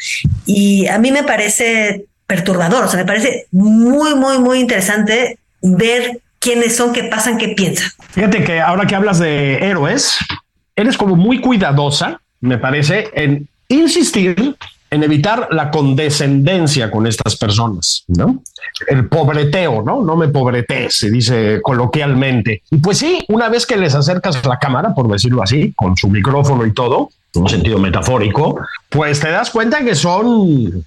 Y 0.46 0.86
a 0.86 0.98
mí 0.98 1.12
me 1.12 1.22
parece 1.22 2.06
perturbador, 2.26 2.84
o 2.84 2.88
sea, 2.88 3.00
me 3.00 3.06
parece 3.06 3.46
muy, 3.50 4.14
muy, 4.14 4.38
muy 4.38 4.60
interesante 4.60 5.38
ver 5.62 6.20
quiénes 6.38 6.76
son, 6.76 6.92
qué 6.92 7.04
pasan, 7.04 7.38
qué 7.38 7.48
piensan. 7.48 7.90
Fíjate 8.10 8.44
que 8.44 8.60
ahora 8.60 8.86
que 8.86 8.94
hablas 8.94 9.18
de 9.18 9.56
héroes, 9.56 10.18
eres 10.78 10.96
como 10.96 11.16
muy 11.16 11.40
cuidadosa, 11.40 12.20
me 12.40 12.58
parece, 12.58 13.10
en 13.14 13.48
insistir 13.68 14.56
en 14.90 15.02
evitar 15.02 15.48
la 15.50 15.70
condescendencia 15.70 16.90
con 16.90 17.06
estas 17.06 17.36
personas, 17.36 18.04
¿no? 18.08 18.42
El 18.86 19.06
pobreteo, 19.08 19.82
¿no? 19.82 20.02
No 20.02 20.16
me 20.16 20.28
pobretees, 20.28 20.94
se 20.94 21.10
dice 21.10 21.60
coloquialmente. 21.62 22.62
Y 22.70 22.78
pues 22.78 22.98
sí, 22.98 23.22
una 23.28 23.48
vez 23.48 23.66
que 23.66 23.76
les 23.76 23.94
acercas 23.94 24.44
la 24.46 24.58
cámara, 24.58 24.94
por 24.94 25.08
decirlo 25.08 25.42
así, 25.42 25.74
con 25.76 25.96
su 25.96 26.08
micrófono 26.08 26.64
y 26.64 26.72
todo, 26.72 27.10
en 27.34 27.42
un 27.42 27.48
sentido 27.48 27.78
metafórico, 27.78 28.58
pues 28.88 29.20
te 29.20 29.30
das 29.30 29.50
cuenta 29.50 29.84
que 29.84 29.94
son 29.94 30.84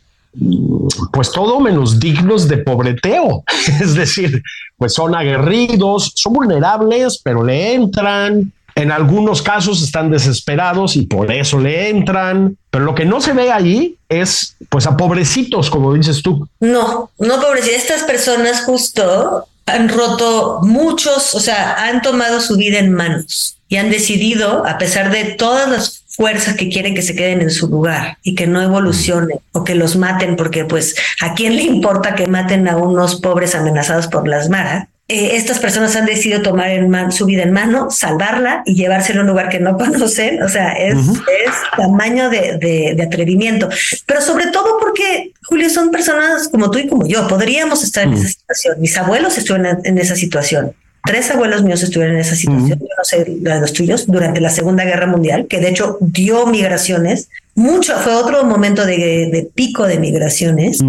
pues 1.11 1.31
todo 1.31 1.59
menos 1.59 1.99
dignos 1.99 2.47
de 2.47 2.57
pobreteo. 2.57 3.43
Es 3.81 3.93
decir, 3.93 4.41
pues 4.77 4.93
son 4.93 5.13
aguerridos, 5.13 6.13
son 6.15 6.33
vulnerables, 6.33 7.21
pero 7.23 7.43
le 7.43 7.73
entran, 7.75 8.51
en 8.75 8.91
algunos 8.91 9.41
casos 9.41 9.83
están 9.83 10.11
desesperados 10.11 10.95
y 10.95 11.03
por 11.03 11.31
eso 11.31 11.59
le 11.59 11.89
entran, 11.89 12.57
pero 12.69 12.85
lo 12.85 12.95
que 12.95 13.05
no 13.05 13.21
se 13.21 13.33
ve 13.33 13.51
ahí 13.51 13.95
es 14.09 14.55
pues 14.69 14.87
a 14.87 14.97
pobrecitos, 14.97 15.69
como 15.69 15.93
dices 15.93 16.21
tú. 16.21 16.47
No, 16.59 17.11
no 17.19 17.41
pobrecitos. 17.41 17.77
Estas 17.81 18.03
personas 18.03 18.63
justo 18.63 19.47
han 19.65 19.89
roto 19.89 20.59
muchos, 20.63 21.35
o 21.35 21.39
sea, 21.39 21.85
han 21.85 22.01
tomado 22.01 22.41
su 22.41 22.55
vida 22.57 22.79
en 22.79 22.93
manos 22.93 23.57
y 23.67 23.77
han 23.77 23.89
decidido, 23.89 24.65
a 24.65 24.77
pesar 24.77 25.11
de 25.11 25.35
todas 25.35 25.69
las 25.69 26.03
fuerzas 26.09 26.55
que 26.55 26.69
quieren 26.69 26.93
que 26.93 27.01
se 27.01 27.15
queden 27.15 27.41
en 27.41 27.51
su 27.51 27.67
lugar 27.69 28.17
y 28.21 28.35
que 28.35 28.47
no 28.47 28.61
evolucionen 28.61 29.39
o 29.53 29.63
que 29.63 29.75
los 29.75 29.95
maten, 29.95 30.35
porque 30.35 30.65
pues 30.65 30.95
a 31.21 31.33
quién 31.35 31.55
le 31.55 31.63
importa 31.63 32.15
que 32.15 32.27
maten 32.27 32.67
a 32.67 32.75
unos 32.75 33.21
pobres 33.21 33.55
amenazados 33.55 34.07
por 34.07 34.27
las 34.27 34.49
maras, 34.49 34.87
eh, 35.11 35.35
estas 35.35 35.59
personas 35.59 35.93
han 35.97 36.05
decidido 36.05 36.41
tomar 36.41 36.69
en 36.69 37.11
su 37.11 37.25
vida 37.25 37.43
en 37.43 37.51
mano, 37.51 37.91
salvarla 37.91 38.63
y 38.65 38.75
llevársela 38.75 39.19
a 39.19 39.23
un 39.23 39.27
lugar 39.27 39.49
que 39.49 39.59
no 39.59 39.77
conocen. 39.77 40.41
O 40.41 40.47
sea, 40.47 40.71
es, 40.71 40.95
es 40.95 41.51
tamaño 41.75 42.29
de, 42.29 42.95
de, 42.95 43.03
atrevimiento. 43.03 43.67
Pero 44.05 44.21
sobre 44.21 44.47
todo 44.47 44.77
porque, 44.79 45.33
Julio, 45.43 45.69
son 45.69 45.91
personas 45.91 46.47
como 46.47 46.71
tú 46.71 46.79
y 46.79 46.87
como 46.87 47.05
yo. 47.05 47.27
Podríamos 47.27 47.83
estar 47.83 48.05
en 48.05 48.13
esa 48.13 48.29
situación. 48.29 48.79
Mis 48.79 48.95
abuelos 48.97 49.37
estuvieron 49.37 49.81
en, 49.83 49.97
esa 49.97 50.15
situación. 50.15 50.71
Tres 51.03 51.29
abuelos 51.29 51.61
míos 51.61 51.83
estuvieron 51.83 52.15
en 52.15 52.21
esa 52.21 52.37
situación, 52.37 52.79
yo 52.79 52.85
no 52.97 53.03
sé 53.03 53.25
la 53.41 53.55
de 53.55 53.61
los 53.61 53.73
tuyos, 53.73 54.07
durante 54.07 54.39
la 54.39 54.49
Segunda 54.49 54.85
Guerra 54.85 55.07
Mundial, 55.07 55.47
que 55.47 55.59
de 55.59 55.69
hecho 55.69 55.97
dio 55.99 56.45
migraciones. 56.47 57.27
Mucho, 57.55 57.97
fue 57.97 58.13
otro 58.13 58.45
momento 58.45 58.85
de, 58.85 59.29
de 59.29 59.49
pico 59.53 59.87
de 59.87 59.99
migraciones. 59.99 60.79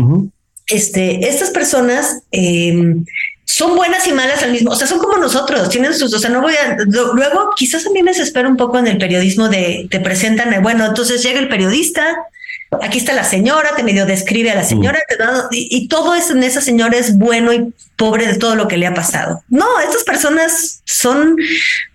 Este, 0.69 1.29
estas 1.29 1.51
personas 1.51 2.23
eh, 2.31 3.03
son 3.45 3.77
buenas 3.77 4.07
y 4.07 4.13
malas 4.13 4.43
al 4.43 4.53
mismo, 4.53 4.71
o 4.71 4.77
sea, 4.77 4.87
son 4.87 4.99
como 4.99 5.17
nosotros, 5.17 5.69
tienen 5.69 5.95
sus, 5.95 6.13
o 6.15 6.19
sea, 6.19 6.31
no 6.31 6.41
voy 6.41 6.55
a, 6.55 6.77
luego 6.87 7.51
quizás 7.57 7.87
a 7.87 7.91
mí 7.91 8.03
me 8.03 8.13
desespero 8.13 8.49
un 8.49 8.57
poco 8.57 8.79
en 8.79 8.87
el 8.87 8.99
periodismo 8.99 9.49
de, 9.49 9.89
te 9.91 10.01
presentan, 10.01 10.63
bueno, 10.63 10.87
entonces 10.87 11.23
llega 11.23 11.41
el 11.41 11.49
periodista, 11.49 12.17
aquí 12.81 12.99
está 12.99 13.13
la 13.13 13.25
señora, 13.25 13.75
te 13.77 13.83
medio 13.83 14.07
describe 14.07 14.51
a 14.51 14.55
la 14.55 14.65
señora, 14.65 15.01
y, 15.51 15.69
y, 15.71 15.89
todo 15.89 16.15
eso 16.15 16.33
en 16.33 16.45
esa 16.45 16.61
señora 16.61 16.97
es 16.97 17.19
bueno 17.19 17.53
y 17.53 17.73
pobre 17.97 18.27
de 18.27 18.39
todo 18.39 18.55
lo 18.55 18.69
que 18.69 18.77
le 18.77 18.87
ha 18.87 18.95
pasado. 18.95 19.43
No, 19.49 19.67
estas 19.81 20.05
personas 20.05 20.81
son 20.85 21.37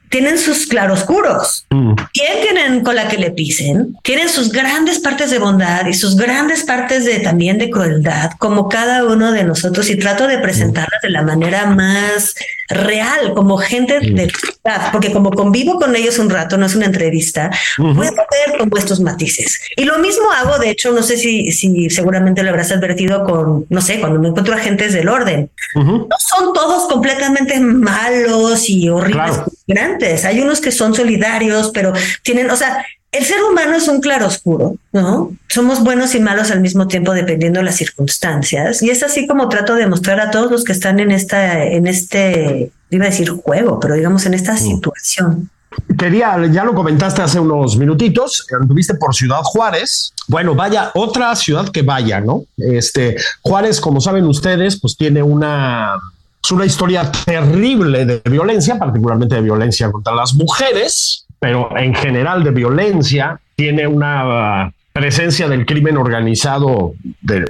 tienen 0.10 0.38
sus 0.38 0.68
claroscuros. 0.68 1.66
Mm. 1.70 1.93
Bien 2.14 2.34
tienen 2.41 2.84
con 2.84 2.95
la 2.95 3.08
que 3.08 3.18
le 3.18 3.32
pisen, 3.32 3.95
tienen 4.03 4.30
sus 4.30 4.51
grandes 4.51 4.99
partes 4.99 5.32
de 5.32 5.39
bondad 5.39 5.86
y 5.88 5.93
sus 5.93 6.16
grandes 6.16 6.64
partes 6.64 7.05
de 7.05 7.20
también 7.20 7.58
de 7.58 7.70
crueldad, 7.70 8.32
como 8.39 8.70
cada 8.70 9.05
uno 9.05 9.32
de 9.32 9.43
nosotros, 9.43 9.89
y 9.89 9.97
trato 9.97 10.28
de 10.28 10.39
presentarlas 10.39 11.01
de 11.01 11.10
la 11.10 11.22
manera 11.22 11.66
más 11.68 12.36
real, 12.68 13.34
como 13.34 13.57
gente 13.57 13.99
de 13.99 14.32
verdad, 14.63 14.89
porque 14.91 15.11
como 15.11 15.32
convivo 15.32 15.80
con 15.80 15.95
ellos 15.95 16.20
un 16.20 16.30
rato, 16.30 16.57
no 16.57 16.65
es 16.65 16.76
una 16.76 16.86
entrevista, 16.86 17.49
puedo 17.78 17.97
ver 17.99 18.57
como 18.59 18.78
estos 18.78 18.99
matices. 18.99 19.59
Y 19.76 19.86
lo 19.86 19.97
mismo 19.99 20.30
hago, 20.32 20.57
de 20.59 20.72
hecho, 20.72 20.91
no 20.91 21.03
sé 21.03 21.18
si, 21.18 21.51
si 21.51 21.89
seguramente 21.89 22.43
lo 22.43 22.49
habrás 22.49 22.72
advertido 22.72 23.24
con, 23.24 23.65
no 23.70 23.82
sé, 23.82 23.99
cuando 23.99 24.20
me 24.20 24.30
encuentro 24.30 24.53
agentes 24.53 24.93
del 24.93 25.09
orden. 25.09 25.49
No 25.76 26.07
son 26.18 26.53
todos 26.53 26.88
completamente 26.91 27.59
malos 27.59 28.70
y 28.70 28.89
horribles. 28.89 29.39
Grandes. 29.68 30.26
Hay 30.26 30.39
unos 30.39 30.61
que 30.61 30.72
son 30.72 30.93
solidarios, 30.93 31.72
pero 31.74 31.93
tienen, 32.24 32.49
o 32.49 32.55
sea, 32.55 32.86
el 33.18 33.26
ser 33.26 33.43
humano 33.43 33.76
es 33.76 33.88
un 33.88 33.99
claroscuro, 33.99 34.76
¿no? 34.91 35.32
Somos 35.47 35.84
buenos 35.84 36.13
y 36.15 36.20
malos 36.20 36.51
al 36.51 36.61
mismo 36.61 36.88
tiempo 36.88 37.13
dependiendo 37.13 37.59
de 37.59 37.65
las 37.65 37.76
circunstancias. 37.76 38.82
Y 38.82 38.89
es 38.89 39.03
así 39.03 39.28
como 39.28 39.49
trato 39.49 39.76
de 39.76 39.88
mostrar 39.88 40.20
a 40.20 40.32
todos 40.32 40.51
los 40.51 40.63
que 40.63 40.72
están 40.72 40.99
en 40.99 41.11
esta, 41.11 41.63
en 41.63 41.88
este, 41.88 42.72
iba 42.89 43.05
a 43.05 43.09
decir 43.09 43.30
juego, 43.30 43.80
pero 43.80 43.95
digamos 43.95 44.26
en 44.26 44.34
esta 44.34 44.53
mm. 44.53 44.57
situación. 44.57 45.49
quería, 45.97 46.38
ya 46.51 46.63
lo 46.63 46.74
comentaste 46.74 47.22
hace 47.22 47.39
unos 47.39 47.78
minutitos, 47.78 48.45
anduviste 48.59 48.95
por 48.95 49.15
Ciudad 49.15 49.41
Juárez. 49.43 50.13
Bueno, 50.28 50.53
vaya, 50.53 50.91
otra 50.93 51.36
ciudad 51.36 51.70
que 51.70 51.82
vaya, 51.82 52.20
¿no? 52.20 52.43
Este, 52.57 53.15
Juárez, 53.41 53.82
como 53.82 54.01
saben 54.01 54.26
ustedes, 54.26 54.80
pues 54.80 54.95
tiene 54.95 55.24
una, 55.24 55.95
es 56.43 56.51
una 56.51 56.65
historia 56.65 57.11
terrible 57.26 58.05
de 58.05 58.22
violencia, 58.30 58.78
particularmente 58.78 59.36
de 59.36 59.41
violencia 59.41 59.91
contra 59.91 60.13
las 60.13 60.34
mujeres, 60.34 61.26
pero 61.40 61.76
en 61.78 61.94
general 61.94 62.44
de 62.44 62.52
violencia, 62.52 63.40
tiene 63.56 63.88
una 63.88 64.72
presencia 64.94 65.48
del 65.48 65.66
crimen 65.66 65.98
organizado 65.98 66.94
de, 67.22 67.46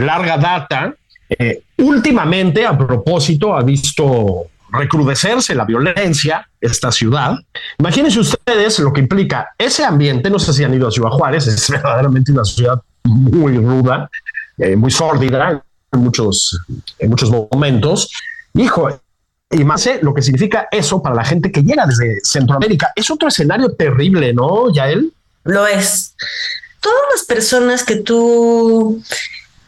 larga 0.00 0.38
data. 0.38 0.94
Eh, 1.28 1.62
últimamente, 1.78 2.64
a 2.64 2.76
propósito, 2.76 3.54
ha 3.54 3.62
visto 3.62 4.46
recrudecerse 4.70 5.54
la 5.54 5.64
violencia, 5.64 6.46
esta 6.60 6.92
ciudad. 6.92 7.36
Imagínense 7.78 8.20
ustedes 8.20 8.78
lo 8.78 8.92
que 8.92 9.00
implica 9.00 9.48
ese 9.58 9.84
ambiente. 9.84 10.30
No 10.30 10.38
sé 10.38 10.52
si 10.52 10.64
han 10.64 10.74
ido 10.74 10.88
a 10.88 10.90
Ciudad 10.90 11.10
Juárez, 11.10 11.46
es 11.46 11.70
verdaderamente 11.70 12.32
una 12.32 12.44
ciudad 12.44 12.80
muy 13.04 13.56
ruda, 13.56 14.10
eh, 14.58 14.76
muy 14.76 14.90
sórdida 14.90 15.62
en 15.92 16.00
muchos, 16.00 16.60
en 16.98 17.10
muchos 17.10 17.30
momentos. 17.30 18.10
Hijo, 18.54 18.88
y 19.50 19.64
más 19.64 19.88
lo 20.02 20.12
que 20.12 20.22
significa 20.22 20.68
eso 20.70 21.02
para 21.02 21.14
la 21.14 21.24
gente 21.24 21.52
que 21.52 21.62
llega 21.62 21.86
desde 21.86 22.20
Centroamérica. 22.22 22.92
Es 22.96 23.10
otro 23.10 23.28
escenario 23.28 23.72
terrible, 23.72 24.32
¿no, 24.32 24.72
Yael? 24.72 25.12
Lo 25.44 25.66
es. 25.66 26.14
Todas 26.80 27.02
las 27.14 27.24
personas 27.24 27.84
que 27.84 27.96
tú 27.96 29.02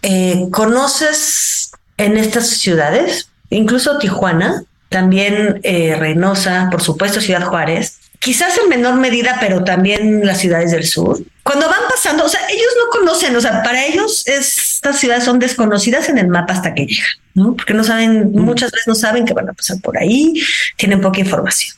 eh, 0.02 0.48
conoces 0.50 1.70
en 1.96 2.16
estas 2.16 2.48
ciudades, 2.48 3.28
incluso 3.50 3.98
Tijuana, 3.98 4.64
también 4.88 5.60
eh, 5.62 5.96
Reynosa, 5.96 6.68
por 6.70 6.82
supuesto 6.82 7.20
Ciudad 7.20 7.46
Juárez, 7.46 7.97
quizás 8.18 8.58
en 8.58 8.68
menor 8.68 8.94
medida, 8.96 9.36
pero 9.40 9.64
también 9.64 10.26
las 10.26 10.38
ciudades 10.38 10.70
del 10.70 10.84
sur. 10.84 11.18
Cuando 11.42 11.68
van 11.68 11.82
pasando, 11.88 12.24
o 12.24 12.28
sea, 12.28 12.40
ellos 12.48 12.72
no 12.76 12.98
conocen, 12.98 13.34
o 13.34 13.40
sea, 13.40 13.62
para 13.62 13.86
ellos 13.86 14.26
estas 14.26 14.98
ciudades 14.98 15.24
son 15.24 15.38
desconocidas 15.38 16.08
en 16.08 16.18
el 16.18 16.28
mapa 16.28 16.52
hasta 16.52 16.74
que 16.74 16.86
llegan, 16.86 17.08
¿no? 17.34 17.54
Porque 17.54 17.74
no 17.74 17.84
saben, 17.84 18.32
muchas 18.32 18.70
veces 18.70 18.86
no 18.86 18.94
saben 18.94 19.24
que 19.24 19.34
van 19.34 19.48
a 19.48 19.52
pasar 19.52 19.78
por 19.80 19.96
ahí, 19.96 20.34
tienen 20.76 21.00
poca 21.00 21.20
información. 21.20 21.76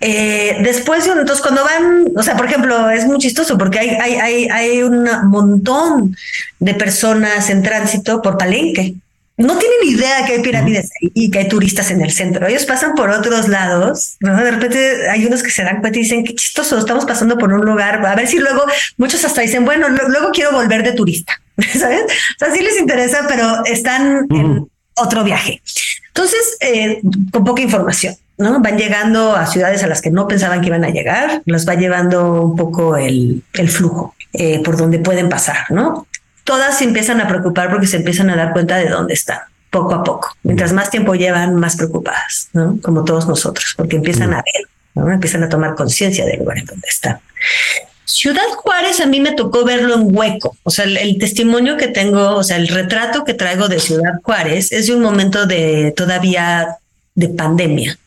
Eh, 0.00 0.58
después, 0.62 1.06
entonces 1.06 1.40
cuando 1.40 1.64
van, 1.64 2.06
o 2.16 2.22
sea, 2.22 2.36
por 2.36 2.46
ejemplo, 2.46 2.90
es 2.90 3.04
muy 3.06 3.18
chistoso 3.18 3.58
porque 3.58 3.78
hay, 3.78 3.88
hay, 3.90 4.14
hay, 4.14 4.48
hay 4.48 4.82
un 4.82 5.08
montón 5.24 6.16
de 6.58 6.74
personas 6.74 7.50
en 7.50 7.62
tránsito 7.62 8.22
por 8.22 8.38
Palenque 8.38 8.96
no 9.42 9.58
tienen 9.58 9.78
idea 9.84 10.24
que 10.24 10.34
hay 10.34 10.42
pirámides 10.42 10.90
ahí 11.00 11.10
y 11.14 11.30
que 11.30 11.40
hay 11.40 11.48
turistas 11.48 11.90
en 11.90 12.00
el 12.00 12.12
centro. 12.12 12.46
Ellos 12.46 12.64
pasan 12.64 12.94
por 12.94 13.10
otros 13.10 13.48
lados, 13.48 14.16
¿no? 14.20 14.36
De 14.36 14.50
repente 14.50 15.08
hay 15.10 15.26
unos 15.26 15.42
que 15.42 15.50
se 15.50 15.62
dan 15.64 15.80
cuenta 15.80 15.98
y 15.98 16.02
dicen, 16.02 16.24
qué 16.24 16.34
chistoso, 16.34 16.78
estamos 16.78 17.04
pasando 17.04 17.36
por 17.36 17.52
un 17.52 17.64
lugar, 17.64 18.04
a 18.04 18.14
ver 18.14 18.28
si 18.28 18.38
luego 18.38 18.62
muchos 18.96 19.24
hasta 19.24 19.42
dicen, 19.42 19.64
bueno, 19.64 19.88
luego 19.88 20.30
quiero 20.32 20.52
volver 20.52 20.82
de 20.82 20.92
turista, 20.92 21.40
¿sabes? 21.78 22.02
O 22.04 22.44
sea, 22.44 22.54
sí 22.54 22.62
les 22.62 22.78
interesa, 22.78 23.26
pero 23.28 23.64
están 23.64 24.26
en 24.30 24.66
otro 24.94 25.24
viaje. 25.24 25.60
Entonces, 26.08 26.56
eh, 26.60 27.00
con 27.30 27.44
poca 27.44 27.62
información, 27.62 28.14
¿no? 28.36 28.60
Van 28.60 28.76
llegando 28.76 29.34
a 29.34 29.46
ciudades 29.46 29.82
a 29.82 29.86
las 29.86 30.02
que 30.02 30.10
no 30.10 30.28
pensaban 30.28 30.60
que 30.60 30.68
iban 30.68 30.84
a 30.84 30.90
llegar, 30.90 31.42
los 31.46 31.66
va 31.66 31.74
llevando 31.74 32.42
un 32.42 32.56
poco 32.56 32.96
el, 32.96 33.42
flujo 33.68 34.14
eh, 34.32 34.62
por 34.62 34.76
donde 34.76 34.98
pueden 34.98 35.28
pasar, 35.28 35.70
¿no? 35.70 36.06
Todas 36.44 36.78
se 36.78 36.84
empiezan 36.84 37.20
a 37.20 37.28
preocupar 37.28 37.70
porque 37.70 37.86
se 37.86 37.98
empiezan 37.98 38.30
a 38.30 38.36
dar 38.36 38.52
cuenta 38.52 38.76
de 38.76 38.88
dónde 38.88 39.14
están, 39.14 39.40
poco 39.70 39.94
a 39.94 40.02
poco. 40.02 40.34
Mientras 40.42 40.72
más 40.72 40.90
tiempo 40.90 41.14
llevan, 41.14 41.56
más 41.56 41.76
preocupadas, 41.76 42.48
¿no? 42.52 42.78
Como 42.82 43.04
todos 43.04 43.26
nosotros, 43.26 43.74
porque 43.76 43.96
empiezan 43.96 44.32
a 44.34 44.42
ver, 44.42 44.68
¿no? 44.94 45.10
Empiezan 45.12 45.42
a 45.44 45.48
tomar 45.48 45.74
conciencia 45.74 46.24
del 46.26 46.40
lugar 46.40 46.58
en 46.58 46.66
donde 46.66 46.88
están. 46.88 47.20
Ciudad 48.04 48.42
Juárez 48.56 49.00
a 49.00 49.06
mí 49.06 49.20
me 49.20 49.32
tocó 49.32 49.64
verlo 49.64 49.94
en 49.94 50.14
hueco, 50.14 50.56
o 50.64 50.70
sea, 50.70 50.84
el, 50.84 51.18
testimonio 51.18 51.76
que 51.76 51.88
tengo, 51.88 52.36
o 52.36 52.42
sea, 52.42 52.56
el 52.56 52.68
retrato 52.68 53.24
que 53.24 53.32
traigo 53.32 53.68
de 53.68 53.80
Ciudad 53.80 54.20
Juárez 54.22 54.70
es 54.70 54.88
de 54.88 54.94
un 54.94 55.02
momento 55.02 55.46
de 55.46 55.94
todavía 55.96 56.76
de 57.14 57.28
pandemia, 57.28 57.98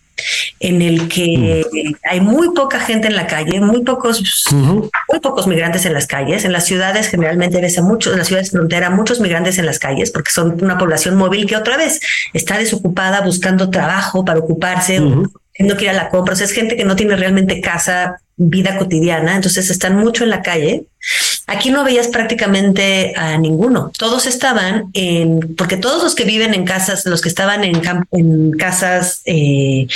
en 0.59 0.81
el 0.81 1.07
que 1.07 1.65
hay 2.03 2.21
muy 2.21 2.53
poca 2.53 2.79
gente 2.79 3.07
en 3.07 3.15
la 3.15 3.27
calle, 3.27 3.59
muy 3.59 3.83
pocos, 3.83 4.45
muy 4.51 5.19
pocos 5.21 5.47
migrantes 5.47 5.85
en 5.85 5.93
las 5.93 6.07
calles. 6.07 6.45
En 6.45 6.53
las 6.53 6.65
ciudades 6.65 7.07
generalmente 7.07 7.61
ves 7.61 7.77
a 7.77 7.81
muchos, 7.81 8.13
en 8.13 8.19
las 8.19 8.27
ciudades 8.27 8.51
frontera, 8.51 8.89
muchos 8.89 9.19
migrantes 9.19 9.57
en 9.57 9.65
las 9.65 9.79
calles, 9.79 10.11
porque 10.11 10.31
son 10.31 10.57
una 10.63 10.77
población 10.77 11.15
móvil 11.15 11.45
que 11.45 11.55
otra 11.55 11.77
vez 11.77 11.99
está 12.33 12.57
desocupada 12.57 13.21
buscando 13.21 13.69
trabajo 13.69 14.23
para 14.23 14.39
ocuparse, 14.39 14.99
no 14.99 15.29
quiere 15.57 15.83
ir 15.83 15.89
a 15.89 16.03
la 16.03 16.09
compra. 16.09 16.33
O 16.33 16.37
sea, 16.37 16.45
es 16.45 16.51
gente 16.51 16.75
que 16.75 16.85
no 16.85 16.95
tiene 16.95 17.15
realmente 17.15 17.61
casa, 17.61 18.19
vida 18.37 18.77
cotidiana, 18.77 19.35
entonces 19.35 19.69
están 19.69 19.95
mucho 19.95 20.23
en 20.23 20.29
la 20.29 20.41
calle. 20.41 20.85
Aquí 21.47 21.69
no 21.69 21.83
veías 21.83 22.07
prácticamente 22.07 23.13
a 23.15 23.37
ninguno. 23.37 23.91
Todos 23.97 24.25
estaban 24.25 24.89
en, 24.93 25.55
porque 25.55 25.77
todos 25.77 26.03
los 26.03 26.15
que 26.15 26.23
viven 26.23 26.53
en 26.53 26.65
casas, 26.65 27.05
los 27.05 27.21
que 27.21 27.29
estaban 27.29 27.63
en, 27.63 27.81
en 28.11 28.51
casas, 28.53 29.21
eh, 29.25 29.87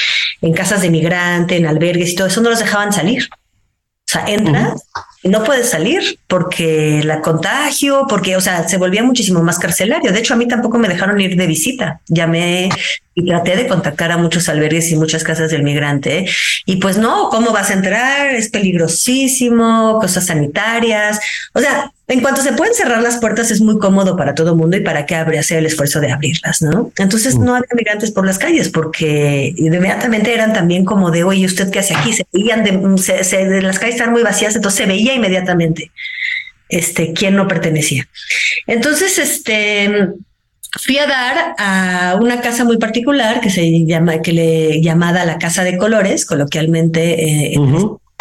en 0.41 0.53
casas 0.53 0.81
de 0.81 0.91
migrante, 0.91 1.57
en 1.57 1.65
albergues 1.65 2.11
y 2.11 2.15
todo 2.15 2.27
eso, 2.27 2.41
no 2.41 2.51
los 2.51 2.59
dejaban 2.59 2.93
salir. 2.93 3.27
O 3.31 4.11
sea, 4.11 4.25
entras 4.27 4.83
no 5.23 5.43
puedes 5.43 5.69
salir 5.69 6.19
porque 6.27 7.01
la 7.03 7.21
contagio, 7.21 8.05
porque, 8.07 8.37
o 8.37 8.41
sea, 8.41 8.67
se 8.67 8.77
volvía 8.77 9.03
muchísimo 9.03 9.41
más 9.41 9.59
carcelario. 9.59 10.11
De 10.11 10.19
hecho, 10.19 10.33
a 10.33 10.37
mí 10.37 10.47
tampoco 10.47 10.77
me 10.77 10.87
dejaron 10.87 11.19
ir 11.19 11.35
de 11.35 11.47
visita. 11.47 11.99
Llamé 12.07 12.69
y 13.15 13.25
traté 13.25 13.55
de 13.55 13.67
contactar 13.67 14.11
a 14.11 14.17
muchos 14.17 14.47
albergues 14.47 14.91
y 14.91 14.95
muchas 14.95 15.23
casas 15.23 15.51
del 15.51 15.63
migrante. 15.63 16.25
Y 16.65 16.77
pues 16.77 16.97
no, 16.97 17.29
¿cómo 17.29 17.51
vas 17.51 17.69
a 17.69 17.73
entrar? 17.73 18.33
Es 18.33 18.49
peligrosísimo, 18.49 19.99
cosas 19.99 20.27
sanitarias. 20.27 21.19
O 21.53 21.59
sea, 21.59 21.91
en 22.09 22.21
cuanto 22.21 22.41
se 22.41 22.53
pueden 22.53 22.73
cerrar 22.73 23.03
las 23.03 23.17
puertas 23.17 23.51
es 23.51 23.61
muy 23.61 23.77
cómodo 23.77 24.17
para 24.17 24.33
todo 24.33 24.51
el 24.51 24.55
mundo 24.55 24.75
y 24.75 24.79
para 24.79 25.05
qué 25.05 25.15
habría 25.15 25.41
hacer 25.41 25.59
el 25.59 25.67
esfuerzo 25.67 25.99
de 25.99 26.11
abrirlas, 26.11 26.61
¿no? 26.61 26.91
Entonces 26.97 27.37
no 27.37 27.53
había 27.53 27.69
migrantes 27.75 28.09
por 28.11 28.25
las 28.25 28.39
calles 28.39 28.69
porque 28.69 29.53
inmediatamente 29.55 30.33
eran 30.33 30.51
también 30.51 30.85
como 30.85 31.11
de, 31.11 31.23
oye, 31.23 31.45
¿usted 31.45 31.69
qué 31.69 31.79
hace 31.79 31.95
aquí? 31.95 32.13
Se 32.13 32.25
veían 32.33 32.63
de, 32.63 32.97
se, 32.97 33.45
de 33.45 33.61
las 33.61 33.77
calles 33.77 33.95
están 33.95 34.11
muy 34.11 34.23
vacías, 34.23 34.55
entonces 34.55 34.79
se 34.79 34.85
veía 34.87 35.08
inmediatamente 35.13 35.91
este, 36.69 37.13
quién 37.13 37.35
no 37.35 37.47
pertenecía. 37.47 38.07
Entonces, 38.67 39.17
este, 39.17 40.09
fui 40.79 40.97
a 40.99 41.07
dar 41.07 41.55
a 41.57 42.17
una 42.21 42.41
casa 42.41 42.63
muy 42.63 42.77
particular 42.77 43.41
que 43.41 43.49
se 43.49 43.85
llama, 43.85 44.21
que 44.21 44.33
le 44.33 44.81
llamada 44.81 45.25
la 45.25 45.39
Casa 45.39 45.63
de 45.63 45.77
Colores, 45.77 46.25
coloquialmente, 46.25 47.53
eh, 47.53 47.59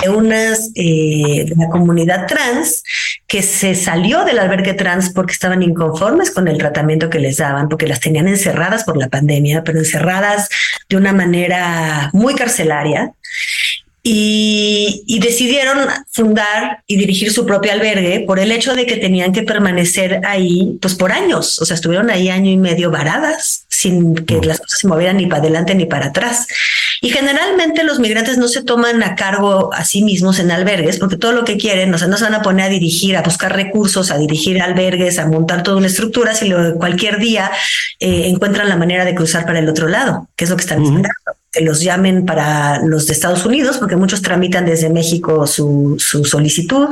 de 0.01 0.11
unas 0.11 0.71
eh, 0.77 1.45
de 1.49 1.55
la 1.57 1.69
comunidad 1.71 2.27
trans 2.27 2.85
que 3.27 3.43
se 3.43 3.75
salió 3.75 4.25
del 4.25 4.39
albergue 4.39 4.75
trans 4.75 5.11
porque 5.11 5.33
estaban 5.33 5.63
inconformes 5.63 6.31
con 6.31 6.47
el 6.47 6.57
tratamiento 6.57 7.11
que 7.11 7.19
les 7.19 7.39
daban, 7.39 7.69
porque 7.69 7.89
las 7.89 8.01
tenían 8.01 8.29
encerradas 8.29 8.85
por 8.85 8.97
la 8.97 9.09
pandemia, 9.09 9.65
pero 9.65 9.79
encerradas 9.79 10.49
de 10.89 10.97
una 10.97 11.13
manera 11.13 12.11
muy 12.13 12.35
carcelaria 12.35 13.13
y, 14.11 15.19
decidieron 15.21 15.89
fundar 16.11 16.83
y 16.87 16.97
dirigir 16.97 17.31
su 17.31 17.45
propio 17.45 17.73
albergue 17.73 18.25
por 18.27 18.39
el 18.39 18.51
hecho 18.53 18.75
de 18.75 18.87
que 18.87 18.97
tenían 18.97 19.33
que 19.33 19.43
permanecer 19.43 20.21
ahí 20.25 20.79
pues 20.81 20.95
por 20.95 21.13
años, 21.13 21.61
o 21.61 21.67
sea, 21.67 21.75
estuvieron 21.75 22.09
ahí 22.09 22.31
año 22.31 22.51
y 22.51 22.57
medio 22.57 22.91
varadas 22.91 23.67
sin 23.69 24.15
que 24.15 24.41
las 24.41 24.61
cosas 24.61 24.81
se 24.81 24.89
movieran 24.89 25.19
ni 25.19 25.27
para 25.27 25.43
adelante 25.43 25.75
ni 25.75 25.85
para 25.85 26.07
atrás. 26.07 26.47
Y 27.03 27.11
generalmente 27.11 27.85
los 27.85 28.01
migrantes 28.01 28.39
no 28.39 28.49
se 28.49 28.63
toman 28.63 29.03
a 29.03 29.15
cargo 29.15 29.73
a 29.75 29.85
sí 29.85 30.03
mismos 30.03 30.39
en 30.39 30.51
albergues 30.51 30.99
porque 30.99 31.17
todo 31.17 31.33
lo 31.33 31.45
que 31.45 31.59
quieren, 31.59 31.93
o 31.93 31.99
sea, 31.99 32.09
no 32.09 32.17
se 32.17 32.25
van 32.25 32.35
a 32.35 32.43
poner 32.43 32.67
a 32.67 32.69
dirigir, 32.71 33.17
a 33.17 33.23
buscar 33.23 33.55
recursos, 33.55 34.11
a 34.11 34.19
dirigir 34.19 34.63
albergues, 34.63 35.19
a 35.19 35.27
montar 35.27 35.63
toda 35.63 35.77
una 35.77 35.89
estructura, 35.89 36.35
si 36.35 36.51
cualquier 36.79 37.19
día 37.19 37.51
eh, 38.01 38.23
encuentran 38.27 38.69
la 38.69 38.77
manera 38.77 39.05
de 39.05 39.15
cruzar 39.15 39.45
para 39.45 39.59
el 39.59 39.69
otro 39.69 39.87
lado, 39.87 40.29
que 40.35 40.45
es 40.45 40.51
lo 40.51 40.57
que 40.57 40.63
están 40.63 40.83
esperando 40.83 41.09
que 41.51 41.61
los 41.63 41.81
llamen 41.81 42.27
para 42.27 42.81
los 42.85 43.07
de 43.07 43.13
Estados 43.13 43.45
Unidos, 43.45 43.79
porque 43.79 43.97
muchos 43.97 44.23
tramitan 44.23 44.67
desde 44.67 44.91
México 44.91 45.47
su, 45.47 45.97
su 45.99 46.25
solicitud. 46.25 46.89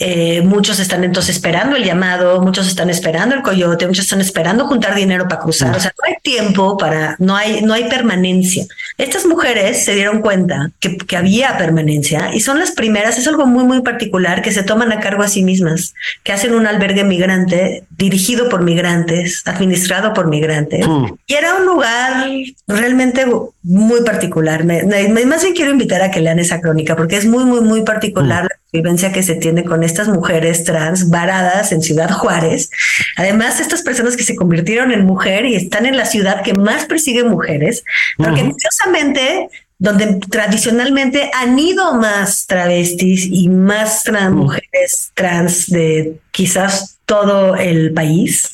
Eh, 0.00 0.42
muchos 0.42 0.78
están 0.78 1.02
entonces 1.02 1.36
esperando 1.36 1.76
el 1.76 1.84
llamado, 1.84 2.40
muchos 2.40 2.68
están 2.68 2.88
esperando 2.88 3.34
el 3.34 3.42
coyote, 3.42 3.86
muchos 3.86 4.04
están 4.04 4.20
esperando 4.20 4.66
juntar 4.66 4.94
dinero 4.94 5.26
para 5.26 5.40
cruzar. 5.40 5.74
O 5.76 5.80
sea, 5.80 5.92
no 5.98 6.04
hay 6.06 6.14
tiempo 6.22 6.76
para, 6.76 7.16
no 7.18 7.34
hay, 7.34 7.62
no 7.62 7.74
hay 7.74 7.88
permanencia. 7.88 8.66
Estas 8.96 9.26
mujeres 9.26 9.84
se 9.84 9.94
dieron 9.94 10.20
cuenta 10.20 10.70
que, 10.78 10.96
que 10.96 11.16
había 11.16 11.58
permanencia 11.58 12.30
y 12.32 12.40
son 12.40 12.58
las 12.58 12.70
primeras, 12.70 13.18
es 13.18 13.26
algo 13.26 13.46
muy, 13.46 13.64
muy 13.64 13.82
particular, 13.82 14.40
que 14.40 14.52
se 14.52 14.62
toman 14.62 14.92
a 14.92 15.00
cargo 15.00 15.22
a 15.22 15.28
sí 15.28 15.42
mismas, 15.42 15.94
que 16.22 16.32
hacen 16.32 16.54
un 16.54 16.66
albergue 16.66 17.02
migrante 17.02 17.84
dirigido 17.96 18.48
por 18.48 18.62
migrantes, 18.62 19.42
administrado 19.46 20.12
por 20.12 20.28
migrantes. 20.28 20.86
Mm. 20.86 21.06
Y 21.26 21.34
era 21.34 21.54
un 21.56 21.66
lugar 21.66 22.28
realmente 22.68 23.26
muy 23.62 24.02
particular. 24.02 24.64
Me, 24.64 24.84
más 25.26 25.42
bien 25.42 25.54
quiero 25.54 25.72
invitar 25.72 26.02
a 26.02 26.10
que 26.10 26.20
lean 26.20 26.38
esa 26.38 26.60
crónica 26.60 26.96
porque 26.96 27.16
es 27.16 27.26
muy, 27.26 27.44
muy, 27.44 27.60
muy 27.60 27.82
particular 27.82 28.44
mm. 28.44 28.46
la 28.46 28.67
vivencia 28.72 29.12
que 29.12 29.22
se 29.22 29.34
tiene 29.34 29.64
con 29.64 29.82
estas 29.82 30.08
mujeres 30.08 30.64
trans 30.64 31.08
varadas 31.08 31.72
en 31.72 31.82
Ciudad 31.82 32.10
Juárez. 32.10 32.70
Además, 33.16 33.60
estas 33.60 33.82
personas 33.82 34.16
que 34.16 34.24
se 34.24 34.36
convirtieron 34.36 34.92
en 34.92 35.06
mujer 35.06 35.46
y 35.46 35.54
están 35.54 35.86
en 35.86 35.96
la 35.96 36.04
ciudad 36.04 36.42
que 36.42 36.54
más 36.54 36.84
persigue 36.84 37.24
mujeres, 37.24 37.84
porque 38.16 38.42
curiosamente 38.42 39.48
donde 39.78 40.18
tradicionalmente 40.28 41.30
han 41.32 41.56
ido 41.58 41.94
más 41.94 42.46
travestis 42.46 43.28
y 43.30 43.48
más 43.48 44.02
trans, 44.02 44.34
mujeres 44.34 45.12
trans 45.14 45.70
de 45.70 46.18
quizás 46.32 46.98
todo 47.06 47.54
el 47.54 47.92
país. 47.94 48.50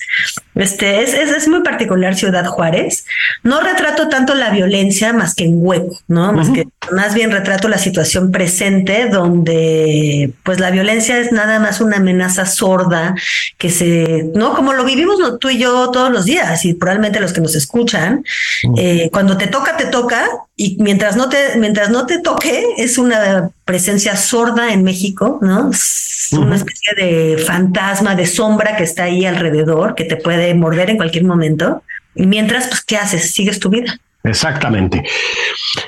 Este 0.55 1.03
es, 1.03 1.15
es, 1.15 1.49
muy 1.49 1.63
particular 1.63 2.15
Ciudad 2.15 2.47
Juárez. 2.47 3.07
No 3.43 3.61
retrato 3.61 4.09
tanto 4.09 4.35
la 4.35 4.51
violencia 4.51 5.13
más 5.13 5.35
que 5.35 5.45
en 5.45 5.55
hueco, 5.57 5.99
¿no? 6.07 6.33
Más 6.33 6.51
que 6.51 6.69
más 6.93 7.15
bien 7.15 7.31
retrato 7.31 7.69
la 7.69 7.79
situación 7.79 8.31
presente 8.31 9.09
donde 9.09 10.33
pues 10.43 10.61
la 10.61 10.71
violencia 10.71 11.19
es 11.19 11.33
nada 11.33 11.59
más 11.59 11.81
una 11.81 11.97
amenaza 11.97 12.47
sorda 12.47 13.15
que 13.59 13.71
se, 13.71 14.31
¿no? 14.35 14.55
Como 14.55 14.73
lo 14.75 14.85
vivimos 14.85 15.19
tú 15.41 15.51
y 15.51 15.59
yo 15.59 15.91
todos 15.91 16.11
los 16.11 16.25
días 16.25 16.65
y 16.65 16.75
probablemente 16.75 17.21
los 17.21 17.33
que 17.33 17.41
nos 17.41 17.55
escuchan, 17.55 18.25
eh, 18.77 19.09
cuando 19.13 19.37
te 19.37 19.47
toca, 19.47 19.77
te 19.77 19.87
toca 19.87 20.29
y 20.57 20.77
mientras 20.81 21.17
no 21.17 21.29
te, 21.29 21.57
mientras 21.57 21.91
no 21.91 22.07
te 22.07 22.21
toque 22.21 22.65
es 22.77 22.99
una 22.99 23.51
presencia 23.65 24.17
sorda 24.17 24.73
en 24.73 24.85
México, 24.85 25.39
¿no? 25.43 25.71
Es 25.71 26.29
una 26.33 26.57
especie 26.57 26.93
de 26.97 27.39
fantasma, 27.39 28.15
de 28.15 28.27
sombra 28.27 28.77
que 28.77 28.85
está 28.85 29.05
ahí 29.05 29.25
alrededor, 29.25 29.95
que 29.95 30.05
te 30.05 30.17
puede 30.17 30.44
morder 30.53 30.91
en 30.91 30.97
cualquier 30.99 31.25
momento. 31.25 31.83
Y 32.15 32.27
mientras, 32.27 32.67
pues, 32.69 32.85
¿qué 32.85 32.97
haces? 32.99 33.33
Sigues 33.33 33.59
tu 33.59 33.71
vida. 33.71 33.97
Exactamente. 34.25 35.03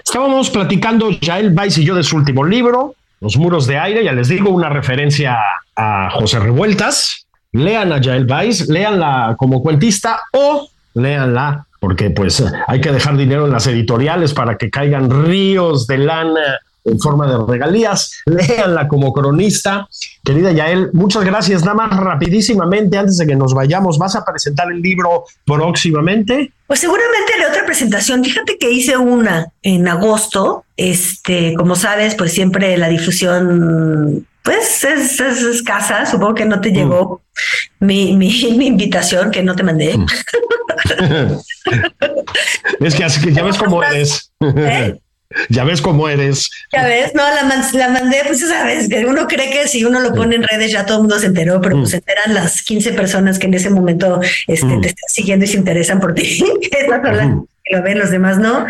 Estábamos 0.05 0.49
platicando 0.51 1.11
Jael 1.21 1.55
Weiss 1.55 1.79
y 1.79 1.85
yo 1.85 1.95
de 1.95 2.03
su 2.03 2.17
último 2.17 2.45
libro, 2.45 2.95
Los 3.21 3.37
muros 3.37 3.67
de 3.67 3.79
aire, 3.79 4.05
ya 4.05 4.13
les 4.13 4.29
digo, 4.29 4.51
una 4.51 4.69
referencia 4.69 5.39
a 5.75 6.11
José 6.11 6.39
Revueltas. 6.39 7.27
Lean 7.53 7.93
a 7.93 8.01
Jael 8.03 8.27
Weiss, 8.31 8.69
leanla 8.69 9.35
como 9.39 9.63
cuentista 9.63 10.21
o 10.33 10.69
leanla 10.95 11.67
porque 11.81 12.11
pues 12.11 12.43
hay 12.67 12.81
que 12.81 12.91
dejar 12.91 13.17
dinero 13.17 13.47
en 13.47 13.53
las 13.53 13.67
editoriales 13.67 14.35
para 14.35 14.57
que 14.57 14.71
caigan 14.71 15.11
ríos 15.25 15.87
de 15.87 15.99
lana 15.99 16.59
en 16.87 16.99
forma 17.01 17.26
de 17.26 17.39
regalías. 17.47 18.22
Léanla 18.26 18.89
como 18.89 19.12
cronista. 19.12 19.89
Querida 20.24 20.53
Yael, 20.53 20.91
muchas 20.93 21.24
gracias. 21.24 21.62
Nada 21.62 21.74
más 21.74 21.97
rapidísimamente, 21.97 22.97
antes 22.97 23.18
de 23.18 23.26
que 23.26 23.37
nos 23.37 23.55
vayamos, 23.55 23.99
¿vas 23.99 24.16
a 24.16 24.24
presentar 24.24 24.70
el 24.70 24.80
libro 24.80 25.24
próximamente? 25.45 26.53
Pues 26.66 26.80
seguramente 26.80 27.32
la 27.39 27.49
otra 27.49 27.64
presentación. 27.66 28.24
Fíjate 28.24 28.57
que 28.59 28.70
hice 28.70 28.97
una 28.97 29.53
en 29.62 29.87
agosto. 29.89 30.64
Este, 30.76 31.55
como 31.55 31.76
sabes, 31.76 32.14
pues 32.14 32.32
siempre 32.32 32.76
la 32.76 32.89
difusión 32.89 34.26
pues 34.43 34.84
es, 34.84 35.20
escasa, 35.20 36.07
supongo 36.07 36.34
que 36.34 36.45
no 36.45 36.61
te 36.61 36.70
llegó 36.70 37.20
mm. 37.80 37.84
mi, 37.84 38.16
mi, 38.16 38.66
invitación 38.66 39.32
que 39.32 39.43
no 39.43 39.57
te 39.57 39.64
mandé. 39.64 39.99
Mm. 39.99 40.07
es 42.80 42.95
que 42.95 43.05
así 43.05 43.20
que 43.20 43.32
ya 43.32 43.43
ves 43.43 43.59
cómo 43.59 43.82
eres. 43.82 44.30
¿Eh? 44.41 45.01
Ya 45.49 45.64
ves 45.64 45.80
cómo 45.80 46.09
eres. 46.09 46.51
Ya 46.72 46.84
ves, 46.84 47.12
no, 47.14 47.22
la, 47.22 47.43
la 47.72 47.89
mandé, 47.89 48.22
pues 48.26 48.41
sabes, 48.41 48.89
que 48.89 49.05
uno 49.05 49.26
cree 49.26 49.51
que 49.51 49.68
si 49.68 49.84
uno 49.84 50.01
lo 50.01 50.14
pone 50.14 50.37
en 50.37 50.43
redes 50.43 50.72
ya 50.72 50.87
todo 50.87 50.99
el 50.99 51.03
mundo 51.03 51.18
se 51.18 51.26
enteró, 51.26 51.61
pero 51.61 51.76
pues 51.76 51.89
mm. 51.89 51.91
se 51.91 51.97
enteran 51.99 52.34
las 52.34 52.62
15 52.62 52.93
personas 52.93 53.39
que 53.39 53.47
en 53.47 53.55
ese 53.55 53.70
momento 53.70 54.20
este, 54.47 54.78
te 54.78 54.89
están 54.89 55.09
siguiendo 55.09 55.45
y 55.45 55.49
se 55.49 55.57
interesan 55.57 56.01
por 56.01 56.14
ti. 56.14 56.43
que 56.70 56.87
lo 57.70 57.82
ven, 57.82 57.99
los 57.99 58.11
demás 58.11 58.39
no. 58.39 58.66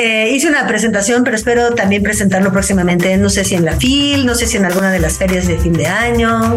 Eh, 0.00 0.30
hice 0.30 0.48
una 0.48 0.64
presentación, 0.68 1.24
pero 1.24 1.34
espero 1.34 1.74
también 1.74 2.04
presentarlo 2.04 2.52
próximamente. 2.52 3.16
No 3.16 3.28
sé 3.28 3.44
si 3.44 3.56
en 3.56 3.64
la 3.64 3.76
FIL, 3.76 4.26
no 4.26 4.36
sé 4.36 4.46
si 4.46 4.56
en 4.56 4.64
alguna 4.64 4.92
de 4.92 5.00
las 5.00 5.18
ferias 5.18 5.48
de 5.48 5.58
fin 5.58 5.72
de 5.72 5.86
año. 5.88 6.54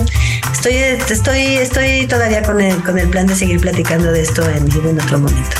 Estoy, 0.53 0.75
estoy, 0.75 1.39
estoy 1.57 2.05
todavía 2.05 2.43
con 2.43 2.61
el, 2.61 2.83
con 2.83 2.99
el 2.99 3.09
plan 3.09 3.25
de 3.25 3.33
seguir 3.33 3.59
platicando 3.59 4.11
de 4.11 4.21
esto 4.21 4.47
en, 4.47 4.71
en 4.87 5.01
otro 5.01 5.17
momento. 5.17 5.57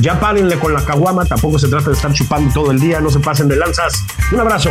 Ya 0.00 0.20
párenle 0.20 0.56
con 0.56 0.72
la 0.72 0.84
caguama, 0.84 1.24
tampoco 1.24 1.58
se 1.58 1.66
trata 1.66 1.86
de 1.90 1.96
estar 1.96 2.12
chupando 2.12 2.54
todo 2.54 2.70
el 2.70 2.78
día, 2.78 3.00
no 3.00 3.10
se 3.10 3.18
pasen 3.18 3.48
de 3.48 3.56
lanzas. 3.56 4.04
Un 4.30 4.38
abrazo. 4.38 4.70